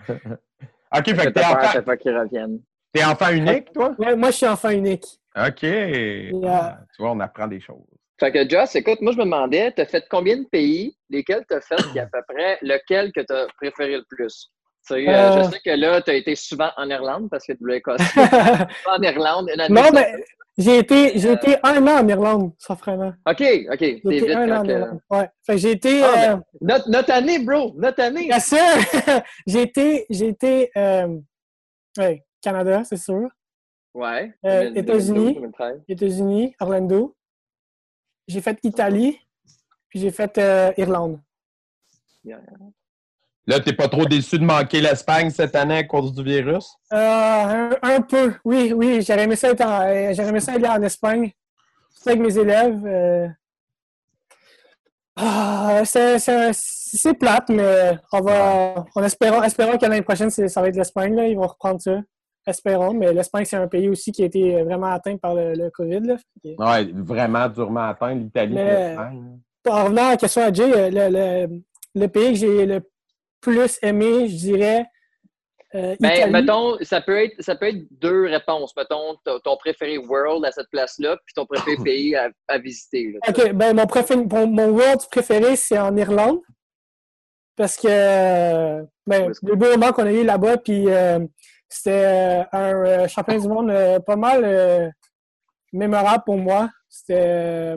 OK, 0.09 1.05
fait 1.05 1.15
que 1.15 1.29
t'es 1.31 1.45
enfant, 1.45 1.83
fois 1.85 1.97
qu'ils 1.97 2.17
reviennent. 2.19 2.61
t'es 2.93 3.05
enfant 3.05 3.31
unique, 3.31 3.73
toi? 3.73 3.95
Ouais, 3.99 4.17
moi, 4.17 4.31
je 4.31 4.37
suis 4.37 4.47
enfant 4.47 4.71
unique. 4.71 5.05
OK. 5.37 5.65
Ah, 5.65 6.79
tu 6.95 7.03
vois, 7.03 7.13
on 7.13 7.21
apprend 7.21 7.47
des 7.47 7.61
choses. 7.61 7.85
Fait 8.19 8.33
que 8.33 8.49
Joss, 8.49 8.75
écoute, 8.75 9.01
moi 9.01 9.13
je 9.13 9.19
me 9.19 9.23
demandais, 9.25 9.71
t'as 9.71 9.87
fait 9.87 10.05
combien 10.11 10.37
de 10.39 10.45
pays, 10.51 10.97
lesquels 11.09 11.45
t'as 11.49 11.61
fait, 11.61 11.77
puis 11.77 12.01
à 12.01 12.07
peu 12.07 12.19
près 12.29 12.59
lequel 12.63 13.13
que 13.13 13.21
t'as 13.21 13.47
préféré 13.59 13.97
le 13.99 14.05
plus? 14.09 14.51
Tu 14.89 14.95
sais, 14.95 15.09
euh, 15.09 15.13
Euh. 15.13 15.45
Je 15.45 15.51
sais 15.51 15.61
que 15.65 15.71
là, 15.71 16.03
t'as 16.03 16.15
été 16.15 16.35
souvent 16.35 16.71
en 16.77 16.91
Irlande 16.91 17.29
parce 17.31 17.47
que 17.47 17.53
tu 17.53 17.59
voulais 17.61 17.81
casser. 17.83 18.21
en 18.87 19.01
Irlande, 19.03 19.51
une 19.55 19.61
année 19.61 19.73
non, 19.73 19.89
mais. 19.95 20.15
J'ai 20.59 20.79
été, 20.79 21.19
j'ai 21.19 21.31
Euh. 21.31 21.35
été 21.37 21.57
un 21.63 21.87
an 21.87 22.01
en 22.05 22.09
Irlande, 22.09 22.53
ça 22.59 22.75
vraiment. 22.75 23.13
OK, 23.27 23.41
OK. 23.41 23.79
J'ai 23.81 23.97
été 23.97 24.19
vite 24.27 24.31
un 24.31 24.51
an 24.51 24.61
en 24.61 24.65
Irlande. 24.65 25.01
Ouais. 25.09 25.31
Fait 25.47 25.53
que 25.55 25.59
j'ai 25.59 25.71
été. 25.71 26.03
Ah, 26.03 26.33
euh, 26.33 26.37
Notre, 26.61 26.91
notre 26.91 27.13
année, 27.13 27.39
bro! 27.39 27.73
Notre 27.77 28.03
année! 28.03 28.27
Bien 28.27 28.41
sûr! 28.41 28.59
j'ai 29.47 29.63
été. 29.63 30.05
J'ai 30.11 30.29
été. 30.29 30.71
Euh, 30.77 31.19
ouais, 31.97 32.25
Canada, 32.43 32.83
c'est 32.85 32.97
sûr. 32.97 33.29
Ouais. 33.95 34.35
Euh, 34.45 34.71
2012, 34.71 34.77
États-Unis. 34.77 35.35
2013. 35.35 35.83
États-Unis, 35.89 36.55
Orlando. 36.61 37.17
J'ai 38.27 38.41
fait 38.41 38.59
Italie. 38.65 39.19
Puis 39.89 40.01
j'ai 40.01 40.11
fait 40.11 40.37
euh, 40.39 40.73
Irlande. 40.77 41.21
Là, 43.49 43.61
t'es 43.61 43.73
pas 43.73 43.89
trop 43.89 44.05
déçu 44.05 44.39
de 44.39 44.45
manquer 44.45 44.83
l'Espagne 44.83 45.31
cette 45.31 45.57
année 45.57 45.79
à 45.79 45.85
cause 45.85 46.13
du 46.13 46.23
virus? 46.23 46.67
Euh, 46.93 46.97
un, 46.99 47.71
un 47.83 48.01
peu, 48.03 48.35
oui, 48.45 48.75
oui. 48.77 49.01
J'aurais 49.01 49.25
aimé 49.25 49.37
ça 49.37 49.49
être 49.49 49.63
en- 49.65 49.81
euh, 49.87 50.13
aimé 50.13 50.39
ça 50.41 50.53
aller 50.53 50.69
en 50.69 50.83
Espagne. 50.83 51.33
Surtout 51.95 52.11
avec 52.11 52.21
mes 52.21 52.37
élèves. 52.39 52.85
euh. 52.87 53.27
Ah, 55.17 55.81
c'est, 55.85 57.15
plate, 57.15 57.49
mais 57.49 57.99
on 58.13 58.21
va. 58.21 58.85
En 58.95 59.03
espérant, 59.03 59.43
espérons 59.43 59.79
que 59.79 59.87
l'année 59.87 60.03
prochaine, 60.03 60.31
ça 60.31 60.61
va 60.61 60.69
être 60.69 60.77
l'Espagne. 60.77 61.19
Ils 61.29 61.35
vont 61.37 61.47
reprendre 61.47 61.81
ça. 61.81 62.01
Espérons. 62.47 62.93
Mais 62.95 63.13
l'Espagne, 63.15 63.45
c'est 63.47 63.57
un 63.57 63.67
pays 63.67 63.89
aussi 63.89 64.13
qui 64.13 64.23
a 64.23 64.27
été 64.27 64.63
vraiment 64.63 64.87
atteint 64.89 65.17
par 65.17 65.35
le, 65.35 65.55
le 65.55 65.71
COVID. 65.71 66.17
Ouais, 66.59 66.91
vraiment 66.95 67.49
durement 67.49 67.89
atteint, 67.89 68.15
l'Italie 68.15 68.59
et 68.59 68.65
l'Espagne. 68.65 69.39
En 69.69 69.85
revenant 69.85 70.07
à 70.07 70.11
la 70.11 70.17
question 70.19 70.43
à 70.43 70.53
Jay, 70.53 70.91
le, 70.91 71.09
le- 71.49 71.63
le 71.95 72.07
pays 72.09 72.33
que 72.35 72.39
j'ai 72.39 72.67
le 72.67 72.81
plus 73.41 73.79
aimé, 73.83 74.29
je 74.29 74.37
dirais. 74.37 74.87
euh, 75.75 75.97
Ben, 76.01 76.31
mettons, 76.33 76.77
ça 76.83 77.01
peut, 77.01 77.25
être, 77.25 77.35
ça 77.41 77.55
peut 77.57 77.67
être 77.69 77.83
deux 77.91 78.27
réponses. 78.27 78.75
Mettons, 78.77 79.17
ton 79.45 79.57
préféré 79.57 79.99
world 79.99 80.45
à 80.45 80.53
cette 80.53 80.69
place-là, 80.71 81.17
puis 81.27 81.35
ton 81.35 81.47
préféré 81.47 81.77
pays 81.85 82.17
à, 82.17 82.31
à 82.49 82.59
visiter. 82.59 83.13
là. 83.13 83.19
OK, 83.29 83.53
ben 83.53 83.75
mon, 83.77 83.87
préféré, 83.87 84.25
mon, 84.25 84.47
mon 84.47 84.69
world 84.71 85.01
préféré, 85.11 85.57
c'est 85.57 85.79
en 85.79 85.97
Irlande. 85.97 86.41
Parce 87.57 87.77
que 87.77 87.89
ben, 89.07 89.33
le 89.43 89.57
beau 89.57 89.67
moment 89.71 89.93
qu'on 89.93 90.07
a 90.07 90.13
eu 90.13 90.25
là-bas, 90.25 90.59
puis 90.59 90.89
euh, 90.89 91.19
c'était 91.69 92.05
euh, 92.05 92.43
un 92.53 92.75
euh, 92.87 93.09
championnat 93.09 93.41
du 93.41 93.49
monde 93.49 93.71
euh, 93.71 93.99
pas 93.99 94.15
mal 94.17 94.43
euh, 94.45 94.89
mémorable 95.73 96.23
pour 96.25 96.37
moi. 96.39 96.71
C'était 96.89 97.75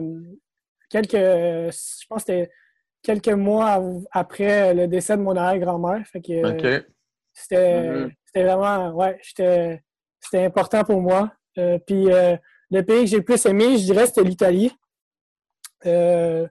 quelques, 0.88 1.12
je 1.16 2.06
pense 2.08 2.24
que 2.24 2.32
c'était 2.32 2.50
quelques 3.02 3.28
mois 3.28 3.82
après 4.12 4.74
le 4.74 4.86
décès 4.86 5.16
de 5.16 5.22
mon 5.22 5.36
arrière-grand-mère. 5.36 6.06
Fait 6.06 6.20
que 6.20 6.52
OK. 6.78 6.84
c'était 7.32 8.08
vraiment, 8.34 8.90
ouais, 8.94 9.18
c'était 9.22 9.80
important 10.44 10.84
pour 10.84 11.00
moi. 11.00 11.32
Euh, 11.58 11.78
puis 11.86 12.10
euh, 12.12 12.36
le 12.70 12.82
pays 12.82 13.00
que 13.00 13.06
j'ai 13.06 13.18
le 13.18 13.24
plus 13.24 13.44
aimé, 13.46 13.76
je 13.76 13.84
dirais, 13.84 14.06
c'était 14.06 14.24
l'Italie. 14.24 14.72
Euh, 15.84 16.46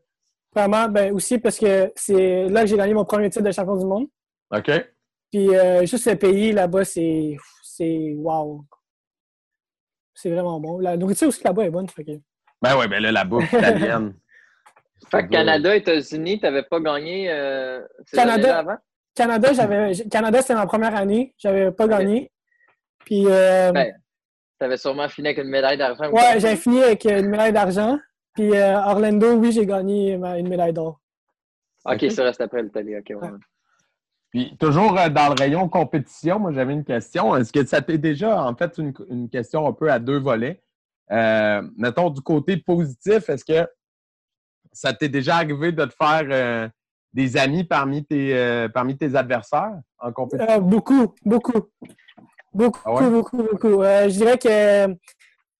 vraiment, 0.53 0.87
ben 0.89 1.13
aussi 1.13 1.39
parce 1.39 1.57
que 1.57 1.91
c'est 1.95 2.47
là 2.49 2.61
que 2.61 2.67
j'ai 2.67 2.77
gagné 2.77 2.93
mon 2.93 3.05
premier 3.05 3.29
titre 3.29 3.45
de 3.45 3.51
champion 3.51 3.77
du 3.77 3.85
monde. 3.85 4.07
OK. 4.53 4.69
Puis 5.31 5.47
juste 5.87 6.07
le 6.07 6.15
pays 6.17 6.51
là-bas, 6.51 6.83
c'est 6.83 7.37
c'est 7.63 8.13
wow. 8.17 8.63
C'est 10.13 10.29
vraiment 10.29 10.59
bon. 10.59 10.77
La 10.79 10.97
nourriture 10.97 11.29
aussi 11.29 11.43
là-bas 11.43 11.63
est 11.63 11.69
bonne. 11.71 11.87
fait 11.89 12.03
que- 12.03 12.19
Ben 12.61 12.77
ouais, 12.77 12.87
ben 12.87 13.01
là, 13.01 13.11
la 13.11 13.23
bouffe 13.23 13.51
italienne. 13.51 14.13
Fait 15.09 15.23
que 15.25 15.29
Canada, 15.31 15.75
États-Unis, 15.75 16.39
t'avais 16.39 16.63
pas 16.63 16.79
gagné 16.79 17.29
euh, 17.31 17.81
ces 18.05 18.17
Canada. 18.17 18.59
avant? 18.59 18.77
Canada, 19.15 19.53
j'avais 19.53 19.93
Canada, 20.09 20.41
c'était 20.41 20.55
ma 20.55 20.65
première 20.67 20.95
année. 20.95 21.33
J'avais 21.37 21.71
pas 21.71 21.87
gagné. 21.87 22.31
Puis 23.05 23.25
euh, 23.27 23.71
Ben, 23.71 23.93
T'avais 24.59 24.77
sûrement 24.77 25.09
fini 25.09 25.29
avec 25.29 25.39
une 25.39 25.49
médaille 25.49 25.77
d'argent. 25.77 26.09
ou 26.11 26.15
ouais, 26.15 26.39
j'ai 26.39 26.55
fini 26.55 26.83
avec 26.83 27.03
une 27.05 27.29
médaille 27.29 27.51
d'argent. 27.51 27.97
Puis 28.35 28.55
euh, 28.55 28.77
Orlando, 28.77 29.33
oui, 29.33 29.51
j'ai 29.51 29.65
gagné 29.65 30.17
ma- 30.17 30.37
une 30.37 30.47
médaille 30.47 30.71
d'or. 30.71 31.01
Ok, 31.83 32.05
ça 32.11 32.23
reste 32.23 32.39
après 32.41 32.61
l'Italie. 32.61 32.95
Ok, 32.95 33.11
ouais. 33.21 33.29
Puis 34.29 34.55
toujours 34.57 34.93
dans 34.93 35.27
le 35.35 35.41
rayon 35.41 35.67
compétition, 35.67 36.39
moi 36.39 36.53
j'avais 36.53 36.73
une 36.73 36.85
question. 36.85 37.35
Est-ce 37.35 37.51
que 37.51 37.65
ça 37.65 37.81
t'est 37.81 37.97
déjà, 37.97 38.41
en 38.43 38.55
fait, 38.55 38.77
une, 38.77 38.93
une 39.09 39.29
question 39.29 39.67
un 39.67 39.73
peu 39.73 39.91
à 39.91 39.99
deux 39.99 40.19
volets? 40.19 40.61
Euh, 41.11 41.61
mettons 41.75 42.09
du 42.11 42.21
côté 42.21 42.55
positif, 42.55 43.27
est-ce 43.29 43.43
que 43.43 43.67
ça 44.71 44.93
t'est 44.93 45.09
déjà 45.09 45.37
arrivé 45.37 45.71
de 45.71 45.85
te 45.85 45.93
faire 45.93 46.25
euh, 46.29 46.69
des 47.13 47.37
amis 47.37 47.63
parmi 47.63 48.05
tes, 48.05 48.37
euh, 48.37 48.69
parmi 48.69 48.97
tes 48.97 49.15
adversaires 49.15 49.73
en 49.99 50.11
compétition? 50.11 50.53
Euh, 50.55 50.59
beaucoup, 50.59 51.13
beaucoup. 51.25 51.69
Beaucoup, 52.53 52.81
Ah 52.85 52.93
ouais? 52.93 53.09
beaucoup, 53.09 53.37
beaucoup. 53.37 53.81
Je 53.83 54.07
dirais 54.09 54.37
que 54.37 54.87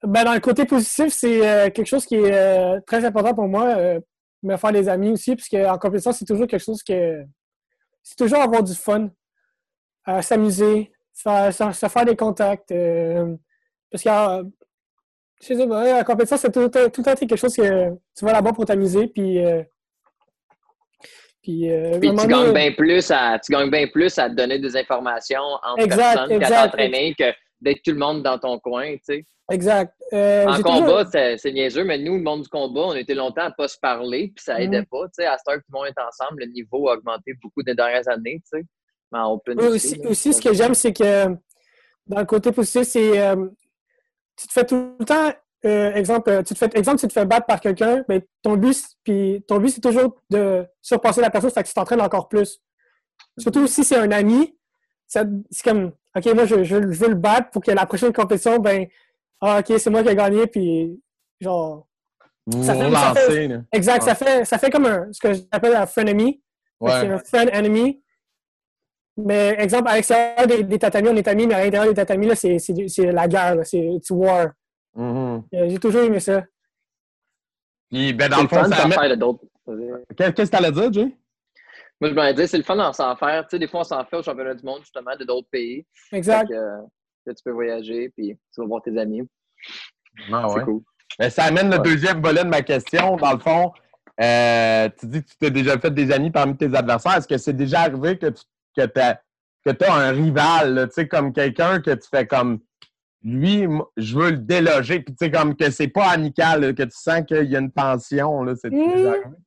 ben, 0.04 0.24
dans 0.26 0.34
le 0.34 0.40
côté 0.40 0.66
positif, 0.66 1.14
c'est 1.14 1.48
euh, 1.48 1.70
quelque 1.70 1.88
chose 1.88 2.06
qui 2.06 2.16
est 2.16 2.82
très 2.82 3.06
important 3.06 3.34
pour 3.34 3.48
moi, 3.48 3.76
me 4.44 4.58
faire 4.58 4.72
des 4.72 4.90
amis 4.90 5.12
aussi, 5.12 5.36
puisque 5.36 5.54
en 5.54 5.78
compétition, 5.78 6.12
c'est 6.12 6.26
toujours 6.26 6.48
quelque 6.48 6.64
chose 6.64 6.84
que. 6.84 7.24
C'est 8.04 8.16
toujours 8.18 8.40
avoir 8.42 8.64
du 8.64 8.74
fun, 8.74 9.10
s'amuser, 10.22 10.92
faire- 11.14 11.54
se, 11.54 11.72
se 11.72 11.88
faire 11.88 12.06
des 12.06 12.16
contacts. 12.16 12.74
parce 13.92 14.04
que 14.04 14.44
je 15.42 15.54
sais 15.56 15.68
pas, 15.68 15.84
la 15.98 16.04
compétition, 16.04 16.38
c'est 16.38 16.52
tout, 16.52 16.68
tout 16.70 16.80
le 17.02 17.04
temps 17.04 17.16
quelque 17.16 17.36
chose 17.36 17.56
que 17.56 17.90
tu 18.16 18.26
vas 18.26 18.34
là-bas 18.34 18.54
pour 18.54 18.66
t'amuser, 18.66 19.08
puis. 19.08 19.44
euh, 19.44 19.64
puis, 21.42 21.72
euh, 21.72 21.98
Puis 22.00 22.14
tu 22.16 22.28
gagnes 22.28 22.54
bien 22.54 22.72
plus 22.72 23.10
à 23.10 23.40
tu 23.40 23.52
gagnes 23.52 23.72
bien 23.72 23.88
plus 23.88 24.16
à 24.20 24.30
te 24.30 24.36
donner 24.36 24.60
des 24.60 24.78
informations 24.78 25.42
entre 25.64 25.84
Exact, 25.84 26.14
personnes 26.28 26.40
qu'à 26.40 26.50
t'entraîner 26.50 27.16
que 27.18 27.24
d'être 27.60 27.82
tout 27.84 27.92
le 27.92 27.98
monde 27.98 28.22
dans 28.22 28.38
ton 28.38 28.60
coin, 28.60 28.92
tu 28.94 29.00
sais. 29.04 29.26
Exact. 29.50 29.94
Euh, 30.14 30.46
En 30.48 30.62
combat, 30.62 31.04
toujours- 31.06 31.38
c'est 31.40 31.52
niaiseux, 31.52 31.84
mais 31.84 31.98
nous, 31.98 32.16
le 32.16 32.22
monde 32.22 32.44
du 32.44 32.48
combat, 32.48 32.82
on 32.82 32.94
était 32.94 33.16
longtemps 33.16 33.42
à 33.42 33.52
pas 33.52 33.68
se 33.68 33.78
parler, 33.80 34.32
puis 34.36 34.44
ça 34.44 34.56
Mhm. 34.56 34.62
aidait 34.62 34.84
pas. 34.90 35.06
Tu 35.08 35.12
sais, 35.14 35.26
à 35.26 35.38
cette 35.38 35.48
heure 35.50 35.56
que 35.56 35.62
tout 35.66 35.74
le 35.74 35.80
monde 35.80 35.88
est 35.88 36.02
ensemble, 36.02 36.42
le 36.44 36.52
niveau 36.52 36.88
a 36.90 36.94
augmenté 36.94 37.34
beaucoup 37.42 37.64
des 37.64 37.74
dernières 37.76 38.08
années, 38.08 38.40
tu 38.52 38.60
sais. 38.60 38.66
En 39.14 39.42
aussi, 39.58 40.00
aussi, 40.06 40.32
ce 40.34 40.42
que 40.42 40.54
j'aime, 40.54 40.74
c'est 40.74 40.94
que 40.94 41.26
dans 42.08 42.20
le 42.20 42.26
côté 42.26 42.52
positif, 42.54 42.84
c'est 42.84 43.20
euh, 43.20 43.48
tu 44.42 44.48
te 44.48 44.54
fais 44.54 44.66
tout 44.66 44.96
le 45.00 45.06
temps, 45.06 45.32
euh, 45.66 45.94
exemple, 45.94 46.30
euh, 46.30 46.44
tu 46.44 46.54
te 46.54 46.58
fais, 46.60 46.70
exemple, 46.78 47.00
tu 47.00 47.08
te 47.08 47.14
fais 47.14 47.26
battre 47.26 47.46
par 47.46 47.60
quelqu'un, 47.60 48.04
mais 48.10 48.28
ton 48.42 48.58
but, 48.58 48.74
c'est- 48.74 48.96
puis 49.04 49.44
ton 49.48 49.60
but, 49.60 49.70
c'est 49.70 49.82
toujours 49.82 50.16
de 50.30 50.66
surpasser 50.82 51.22
la 51.22 51.30
personne, 51.30 51.52
fait 51.52 51.64
que 51.64 51.68
tu 51.68 51.74
t'entraînes 51.74 52.02
encore 52.02 52.28
plus. 52.28 52.60
Surtout 53.38 53.68
si 53.68 53.84
c'est 53.84 53.98
un 53.98 54.12
ami, 54.12 54.58
c'est 55.08 55.24
comme, 55.64 55.92
OK, 56.16 56.26
moi, 56.34 56.46
je, 56.46 56.64
je, 56.64 56.76
je 56.92 57.00
veux 57.00 57.10
le 57.10 57.16
battre 57.16 57.50
pour 57.52 57.62
que 57.64 57.72
la 57.72 57.86
prochaine 57.86 58.12
compétition, 58.14 58.60
ben, 58.60 58.88
ah, 59.42 59.60
OK, 59.60 59.78
c'est 59.80 59.90
moi 59.90 60.04
qui 60.04 60.10
ai 60.10 60.16
gagné, 60.16 60.48
puis 60.48 61.02
genre, 61.40 61.88
Vous 62.48 62.64
ça 62.64 62.74
fait- 62.74 62.82
ça 62.92 63.14
exact, 63.72 64.04
ça 64.04 64.16
fait, 64.16 64.46
ça 64.46 64.58
fait 64.58 64.70
comme 64.70 64.86
un, 64.88 65.08
ce 65.12 65.20
que 65.20 65.34
j'appelle 65.34 65.76
un 65.76 65.86
frenemy. 65.86 66.42
Ouais. 66.80 66.92
un 67.12 67.20
friend 67.20 67.50
enemy. 67.54 68.01
Mais 69.18 69.56
exemple, 69.60 69.90
à 69.90 69.96
l'extérieur 69.96 70.48
des, 70.48 70.64
des 70.64 70.80
tatamis, 70.80 71.10
on 71.10 71.16
est 71.16 71.28
amis, 71.28 71.46
mais 71.48 71.56
à 71.56 71.64
l'intérieur 71.64 71.90
des 71.90 71.96
tatamis, 71.96 72.28
là, 72.28 72.36
c'est, 72.36 72.60
c'est, 72.60 72.88
c'est 72.88 73.12
la 73.12 73.28
guerre, 73.28 73.56
là, 73.56 73.64
c'est 73.66 73.80
it's 73.80 74.10
war. 74.10 74.48
Mhm. 74.96 75.44
Euh, 75.54 75.70
J'ai 75.70 75.80
toujours 75.80 76.02
aimé 76.04 76.20
ça. 76.20 76.44
Puis, 77.90 78.14
ben, 78.14 78.30
dans 78.30 78.38
C'est 78.38 78.42
le 78.44 78.48
fond, 78.48 78.64
ça 78.64 78.82
d'en 78.84 78.88
met- 78.88 78.96
faire 78.96 79.10
de 79.10 79.16
d'autres. 79.16 79.44
Qu'est- 80.18 80.34
Qu'est-ce 80.34 80.52
que 80.52 80.56
t'allais 80.58 80.72
dire, 80.72 80.92
Jay? 80.94 81.16
Moi, 82.00 82.10
je 82.10 82.16
m'en 82.16 82.34
dire, 82.34 82.48
c'est 82.50 82.58
le 82.58 82.64
fun 82.64 82.76
d'en 82.78 82.94
s'en 82.94 83.16
faire. 83.16 83.44
Tu 83.44 83.52
sais, 83.52 83.60
des 83.60 83.68
fois, 83.68 83.82
on 83.82 83.84
s'en 83.84 84.04
fait 84.06 84.16
au 84.18 84.24
championnat 84.24 84.56
du 84.56 84.66
monde, 84.66 84.80
justement, 84.82 85.16
de 85.20 85.24
d'autres 85.24 85.50
pays. 85.52 85.86
Exact. 86.12 86.48
Que, 86.48 86.54
euh, 86.54 86.78
là, 87.26 87.34
tu 87.34 87.44
peux 87.44 87.52
voyager, 87.52 88.10
puis 88.16 88.38
tu 88.54 88.62
vas 88.62 88.68
voir 88.68 88.82
tes 88.82 88.98
amis. 88.98 89.22
Ah, 90.32 90.48
C'est 90.54 90.64
cool. 90.64 90.82
Ben, 91.20 91.30
ça 91.30 91.44
amène 91.44 91.70
le 91.70 91.78
Ouais. 91.78 91.84
deuxième 91.84 92.22
volet 92.22 92.44
de 92.44 92.50
ma 92.50 92.62
question. 92.62 93.18
Dans 93.18 93.34
le 93.34 93.40
fond, 93.40 93.72
euh, 94.22 94.90
tu 94.98 95.06
dis 95.08 95.22
que 95.24 95.30
tu 95.30 95.36
t'es 95.38 95.52
déjà 95.52 95.78
fait 95.78 95.92
des 95.94 96.12
amis 96.12 96.32
parmi 96.32 96.56
tes 96.56 96.74
adversaires. 96.74 97.18
Est-ce 97.18 97.28
que 97.28 97.38
c'est 97.38 97.54
déjà 97.56 97.82
arrivé 97.82 98.18
que 98.18 98.28
tu 98.28 98.44
que 98.76 99.00
as, 99.00 99.94
un 99.94 100.12
rival, 100.12 100.88
tu 100.88 100.94
sais, 100.94 101.08
comme 101.08 101.34
quelqu'un 101.34 101.82
que 101.82 101.92
tu 101.92 102.08
fais 102.10 102.26
comme 102.28 102.60
lui, 103.24 103.68
je 103.98 104.18
veux 104.18 104.32
le 104.32 104.38
déloger, 104.38 105.00
puis 105.02 105.14
tu 105.16 105.26
sais, 105.26 105.32
comme 105.32 105.56
que 105.56 105.70
c'est 105.70 105.88
pas 105.88 106.10
amical, 106.10 106.62
là, 106.62 106.74
que 106.74 106.84
tu 106.84 106.90
sens 106.98 107.22
qu'il 107.28 107.44
y 107.50 107.56
a 107.56 107.60
une 107.60 107.72
tension, 107.72 108.44
là, 108.44 108.54
c'est 108.56 108.74
arrivé? 108.74 109.38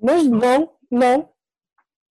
Moi, 0.00 0.18
je- 0.18 0.28
non, 0.28 0.72
non. 0.90 1.28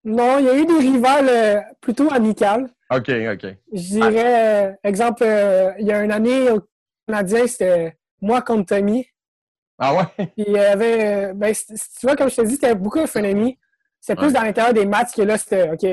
Non, 0.04 0.39
il 0.39 0.45
y 0.45 0.50
a 0.50 0.58
eu 0.58 0.65
des 0.65 0.80
rivales 0.80 1.30
euh, 1.30 1.62
plutôt 1.80 2.12
amicales. 2.12 2.69
OK, 2.89 3.10
OK. 3.10 3.56
Je 3.71 3.82
dirais, 3.82 4.65
euh, 4.65 4.74
exemple, 4.84 5.24
euh, 5.24 5.71
il 5.80 5.86
y 5.86 5.91
a 5.91 6.04
une 6.04 6.12
année 6.12 6.50
au 6.50 6.62
Canadien, 7.08 7.45
c'était 7.45 7.97
moi 8.19 8.41
contre 8.41 8.76
Tommy. 8.76 9.08
Ah 9.78 9.95
ouais? 9.95 10.04
Puis 10.17 10.45
il 10.47 10.54
y 10.54 10.60
avait, 10.60 11.34
ben, 11.34 11.54
tu 11.54 11.76
vois, 12.04 12.15
comme 12.15 12.30
je 12.30 12.36
te 12.36 12.41
dis, 12.41 12.54
c'était 12.56 12.76
beaucoup 12.76 13.00
un 13.00 13.08
frenemy. 13.08 13.58
C'était 14.02 14.16
plus 14.16 14.28
Ouais. 14.28 14.34
dans 14.34 14.42
l'intérieur 14.42 14.74
des 14.74 14.86
matchs 14.86 15.14
que 15.16 15.22
là, 15.22 15.38
c'était, 15.38 15.70
OK, 15.70 15.84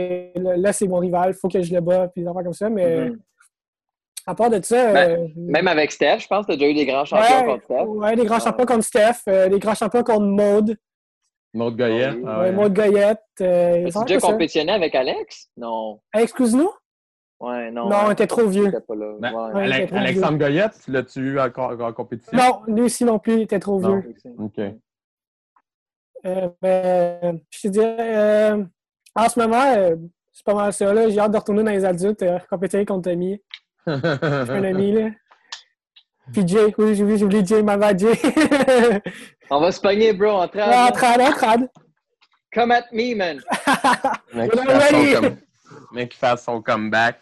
là, 0.43 0.57
là, 0.57 0.73
c'est 0.73 0.89
mon 0.89 0.99
rival, 0.99 1.35
faut 1.35 1.49
que 1.49 1.61
je 1.63 1.75
le 1.75 1.81
bats, 1.83 2.09
puis 2.09 2.23
des 2.23 2.29
affaires 2.29 2.43
comme 2.43 2.53
ça. 2.55 2.71
Mais 2.71 3.11
Mhm. 3.11 3.19
à 4.27 4.35
part 4.35 4.49
de 4.51 4.61
ça. 4.63 4.93
Ben, 4.93 5.11
euh, 5.21 5.27
Même 5.37 5.69
avec 5.69 5.93
Steph, 5.93 6.21
je 6.21 6.27
pense 6.27 6.47
que 6.47 6.53
tu 6.53 6.53
as 6.53 6.57
déjà 6.57 6.71
eu 6.71 6.75
des 6.75 6.87
grands 6.87 7.05
champions 7.05 7.41
ouais, 7.41 7.45
contre 7.47 7.65
Steph. 7.65 7.85
ouais, 7.87 8.17
des 8.17 8.25
grands 8.25 8.41
champions 8.41 8.65
contre 8.67 8.85
Steph, 8.85 9.23
euh, 9.29 9.49
des 9.49 9.59
grands 9.59 9.75
champions 9.75 10.03
contre 10.03 10.21
Maude, 10.27 10.77
autre 11.55 11.77
goyette? 11.77 12.15
Oui. 12.17 12.25
Ah 12.27 12.41
ouais. 12.41 12.53
Maude 12.53 12.73
Goyette. 12.75 13.19
Euh, 13.41 13.87
As-tu 13.87 13.89
affaires 13.89 14.05
déjà 14.05 14.21
compétitionné 14.21 14.73
avec 14.73 14.95
Alex? 14.95 15.49
Non. 15.57 15.99
Alex 16.13 16.33
Cousineau? 16.33 16.73
Ouais, 17.41 17.71
non. 17.71 17.89
Non, 17.89 17.97
on 18.07 18.11
était 18.11 18.27
trop 18.27 18.47
vieux. 18.47 18.71
Pas 18.71 18.95
là. 18.95 19.15
Ben, 19.21 19.33
Ouais. 19.33 19.53
Ouais. 19.55 19.63
Ale- 19.65 19.69
il 19.71 19.75
était 19.77 19.87
trop 19.89 19.97
Alexandre 19.97 20.39
Goyette, 20.39 20.79
l'as-tu 20.89 21.21
eu 21.21 21.39
en, 21.41 21.47
en 21.47 21.93
compétition? 21.93 22.37
Non, 22.37 22.63
lui 22.75 22.83
aussi 22.83 23.05
non 23.05 23.19
plus, 23.19 23.35
il 23.35 23.41
était 23.43 23.59
trop 23.61 23.81
Non. 23.81 24.01
vieux. 24.01 24.15
OK. 24.39 24.61
Euh, 26.27 26.49
ben, 26.61 27.41
je 27.51 27.61
te 27.63 27.69
dirais, 27.69 27.97
euh, 27.99 28.65
en 29.15 29.29
ce 29.29 29.39
moment, 29.39 29.63
euh, 29.77 29.97
c'est 30.33 30.45
pas 30.45 30.55
mal 30.55 30.73
ça. 30.73 30.93
là. 30.93 31.09
J'ai 31.09 31.19
hâte 31.19 31.33
de 31.33 31.37
retourner 31.39 31.63
dans 31.63 31.71
les 31.71 31.85
adultes, 31.85 32.23
euh, 32.23 32.39
compétir 32.51 32.85
contre 32.85 33.11
Tommy, 33.11 33.41
un 33.87 34.65
ami. 34.65 34.93
Là. 34.93 35.11
Puis 36.33 36.47
Jay, 36.47 36.75
oui, 36.77 36.95
j'ai 36.95 37.03
oublié, 37.03 37.19
j'ai 37.19 37.25
oublié 37.25 37.45
Jay, 37.45 37.63
ma 37.63 37.77
bad 37.77 37.99
Jay. 37.99 38.13
On 39.51 39.61
va 39.61 39.73
se 39.73 39.81
pogner, 39.81 40.13
bro, 40.13 40.29
en 40.31 40.49
train. 40.49 40.87
en 40.89 40.91
trad, 40.93 41.21
en 41.21 41.31
trad. 41.33 41.69
Come 42.53 42.73
at 42.73 42.85
me, 42.93 43.15
man. 43.15 43.41
Mec, 44.35 44.51
qui 44.51 44.59
fasse 44.59 44.91
son 44.91 45.21
com- 45.21 45.37
Mec 45.93 46.09
qui 46.11 46.19
fasse 46.19 46.45
son 46.45 46.63
comeback. 46.63 47.21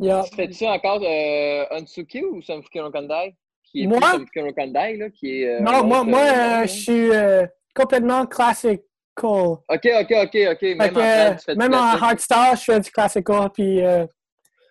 Yeah. 0.00 0.22
Fais-tu 0.36 0.64
encore 0.66 1.00
euh, 1.02 1.64
Unsuki 1.72 2.22
ou 2.24 2.40
Samfuki 2.40 2.78
no 2.78 2.90
Kandai? 2.90 3.34
Qui 3.64 3.82
est 3.82 3.86
Moi? 3.86 3.98
plus 3.98 4.10
Samfuki 4.10 4.42
no 4.42 4.52
Kandai, 4.52 4.96
là, 4.96 5.10
qui 5.10 5.42
est... 5.42 5.56
euh, 5.56 5.60
Non, 5.60 5.84
moi, 5.84 6.04
moi 6.04 6.20
euh, 6.20 6.62
je 6.62 6.66
suis 6.68 7.10
euh, 7.10 7.46
complètement 7.82 8.26
classical. 8.26 8.78
OK, 9.20 9.62
OK, 9.68 10.12
OK, 10.12 10.34
OK. 10.34 10.60
Fait 10.60 10.74
Même 10.76 10.92
que, 10.94 10.98
en 10.98 11.02
euh, 11.02 11.24
trad, 11.26 11.38
tu 11.38 11.44
fais 11.44 11.52
du 11.54 11.58
même 11.58 11.74
en 11.74 11.76
hardstyle, 11.78 12.52
je 12.56 12.60
fais 12.64 12.80
du 12.80 12.90
classical, 12.90 13.50
puis 13.52 13.84
euh, 13.84 14.06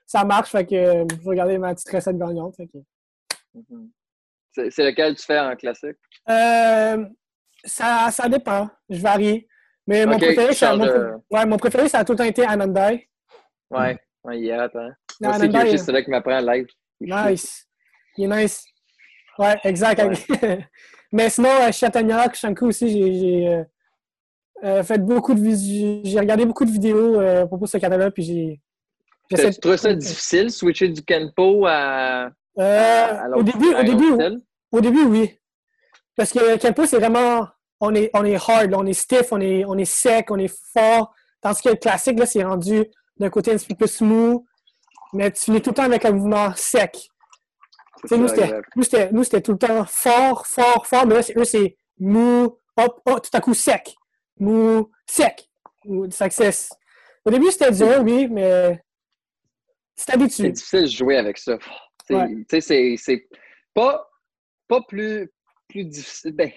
ça 0.06 0.24
marche. 0.24 0.52
Fait 0.52 0.66
que 0.66 0.76
euh, 0.76 1.06
je 1.10 1.16
vais 1.16 1.30
regarder 1.30 1.58
ma 1.58 1.74
petite 1.76 1.90
recette 1.92 2.18
gagnante. 2.18 2.56
que- 2.58 2.78
Mhm. 3.54 3.90
C'est 4.52 4.70
c'est 4.72 4.84
lequel 4.86 5.16
tu 5.16 5.24
fais 5.26 5.40
en 5.40 5.56
classique? 5.56 5.98
Euh, 6.30 7.06
ça, 7.64 8.10
ça 8.12 8.30
dépend. 8.30 8.70
Je 8.90 9.02
varie. 9.02 9.48
Mais 9.86 10.06
mon 10.06 10.18
préféré, 10.18 10.54
changes 10.54 10.78
mon, 10.78 10.86
de- 10.86 11.14
ouais, 11.32 11.46
mon 11.46 11.58
préféré, 11.58 11.88
ça 11.90 12.00
a 12.00 12.06
tout 12.06 12.14
le 12.14 12.18
temps 12.20 12.24
été 12.24 12.46
Anandai. 12.46 13.10
Ouais, 13.70 13.98
ouais, 14.24 14.40
il 14.40 14.48
est 14.50 14.58
hot, 14.60 14.70
hein. 14.76 14.92
Non, 15.22 15.30
Moi 15.30 15.40
c'est 15.78 15.92
là 15.92 16.02
qui 16.04 16.10
m'apprend 16.10 16.40
live. 16.40 16.68
Nice. 17.02 17.68
Il 18.18 18.26
est 18.32 18.36
nice. 18.44 18.66
Ouais, 19.38 19.56
exact. 19.64 20.02
Mais 21.12 21.30
sinon, 21.30 21.50
euh, 21.50 21.72
Chatagnac, 21.72 22.36
Shanku 22.36 22.68
aussi, 22.68 22.90
j'ai 22.90 23.48
euh, 23.48 23.64
euh, 24.64 24.84
fait 24.84 24.98
beaucoup 24.98 25.34
de 25.34 25.42
J'ai 26.04 26.20
regardé 26.20 26.46
beaucoup 26.46 26.66
de 26.66 26.72
vidéos 26.72 27.20
euh, 27.20 27.44
à 27.44 27.48
propos 27.48 27.66
de 27.66 27.70
ce 27.70 27.78
kata-là, 27.78 28.12
puis 28.12 28.24
j'ai. 28.24 28.62
j'essaie 29.30 29.52
Tu 29.52 29.60
trouves 29.60 29.78
ça 29.78 29.94
difficile, 29.94 30.52
switcher 30.52 30.90
du 30.90 31.04
Kenpo 31.04 31.66
à, 31.66 32.26
à, 32.26 32.30
Euh, 32.60 33.34
à 33.34 33.38
au 33.38 33.44
début, 33.44 33.74
à 33.74 33.82
au 33.82 34.82
début? 34.82 35.04
Au 35.06 35.10
oui. 35.10 35.40
Parce 36.16 36.32
que 36.32 36.58
Kenpo, 36.58 36.86
c'est 36.86 36.98
vraiment. 36.98 37.48
On 37.80 37.94
est, 37.94 38.10
on 38.16 38.26
est 38.26 38.36
hard, 38.36 38.72
là, 38.72 38.78
on 38.80 38.86
est 38.88 38.94
stiff, 38.94 39.32
on 39.32 39.40
est, 39.40 39.64
on 39.66 39.78
est 39.78 39.86
sec, 39.86 40.32
on 40.32 40.40
est 40.40 40.54
fort. 40.74 41.14
Tandis 41.42 41.62
que 41.62 41.70
le 41.70 41.76
classique, 41.76 42.18
là, 42.18 42.26
c'est 42.26 42.44
rendu 42.44 42.84
d'un 43.20 43.30
côté 43.30 43.52
un 43.52 43.56
petit 43.56 43.68
peu 43.68 43.76
plus 43.76 43.88
smooth, 43.98 44.42
mais 45.14 45.32
tu 45.32 45.44
finis 45.44 45.62
tout 45.62 45.70
le 45.70 45.76
temps 45.76 45.84
avec 45.84 46.04
un 46.04 46.12
mouvement 46.12 46.52
sec. 46.56 47.08
Nous, 48.12 48.28
c'était- 48.28 48.44
exact. 48.44 48.70
nous, 48.76 48.84
c'était 48.84 49.12
nous, 49.12 49.24
c'était 49.24 49.42
tout 49.42 49.52
le 49.54 49.58
temps 49.58 49.86
fort, 49.86 50.46
fort, 50.48 50.86
fort, 50.88 51.06
mais 51.08 51.16
là, 51.16 51.22
c'est- 51.24 51.38
eux, 51.38 51.44
c'est 51.46 51.78
mou, 52.00 52.58
hop, 52.78 53.02
hop, 53.06 53.22
tout 53.24 53.30
à 53.38 53.42
coup 53.42 53.54
sec. 53.54 53.96
Mou, 54.40 54.90
sec. 55.08 55.50
Ou 55.86 56.10
success. 56.12 56.70
Au 57.26 57.32
début, 57.32 57.50
c'était 57.52 57.72
dur, 57.72 58.02
oui, 58.04 58.28
mais 58.30 58.80
c'est 59.96 60.12
C'est 60.12 60.14
habitué. 60.14 60.50
difficile 60.52 60.82
de 60.84 60.88
jouer 60.88 61.18
avec 61.18 61.38
ça. 61.38 61.58
Ouais. 62.10 62.28
c'est 62.62 62.96
c'est 62.98 63.28
pas, 63.74 64.10
pas 64.68 64.82
plus, 64.88 65.30
plus 65.68 65.84
difficile. 65.86 66.32
Ben, 66.34 66.52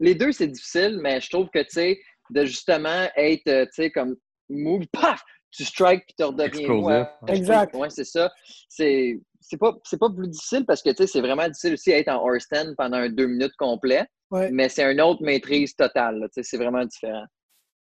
les 0.00 0.14
deux, 0.14 0.32
c'est 0.32 0.46
difficile, 0.48 0.98
mais 1.02 1.20
je 1.20 1.28
trouve 1.30 1.48
que, 1.50 1.58
tu 1.60 1.70
sais, 1.70 2.00
de 2.30 2.44
justement 2.46 3.06
être, 3.16 3.46
euh, 3.48 3.64
tu 3.66 3.72
sais, 3.74 3.90
comme 3.90 4.16
mou, 4.48 4.80
paf, 4.92 5.22
tu 5.50 5.64
strikes 5.64 6.04
puis 6.06 6.14
tu 6.18 6.24
redeviens 6.24 6.68
mou. 6.68 6.90
Exact. 7.28 7.74
Ouais, 7.74 7.90
c'est 7.90 8.04
ça. 8.04 8.32
C'est 8.68 9.20
c'est 9.46 9.56
pas, 9.58 9.74
c'est 9.84 9.98
pas 9.98 10.08
plus 10.10 10.28
difficile 10.28 10.64
parce 10.66 10.82
que, 10.82 10.90
tu 10.90 10.96
sais, 10.96 11.06
c'est 11.06 11.20
vraiment 11.20 11.46
difficile 11.46 11.74
aussi 11.74 11.90
d'être 11.90 12.08
en 12.08 12.24
horse 12.26 12.44
stand 12.44 12.74
pendant 12.76 12.96
un 12.96 13.08
deux 13.08 13.26
minutes 13.26 13.54
complet, 13.56 14.06
Ouais. 14.30 14.50
mais 14.50 14.68
c'est 14.68 14.90
une 14.90 15.00
autre 15.00 15.22
maîtrise 15.22 15.76
totale. 15.76 16.18
là, 16.20 16.26
Tu 16.28 16.34
sais, 16.34 16.42
c'est 16.42 16.56
vraiment 16.56 16.84
différent. 16.84 17.24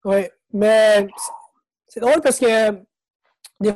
Oui, 0.05 0.27
mais 0.51 1.07
c'est- 1.87 2.01
drôle 2.01 2.19
parce 2.21 2.37
que, 2.39 2.71
des 3.61 3.71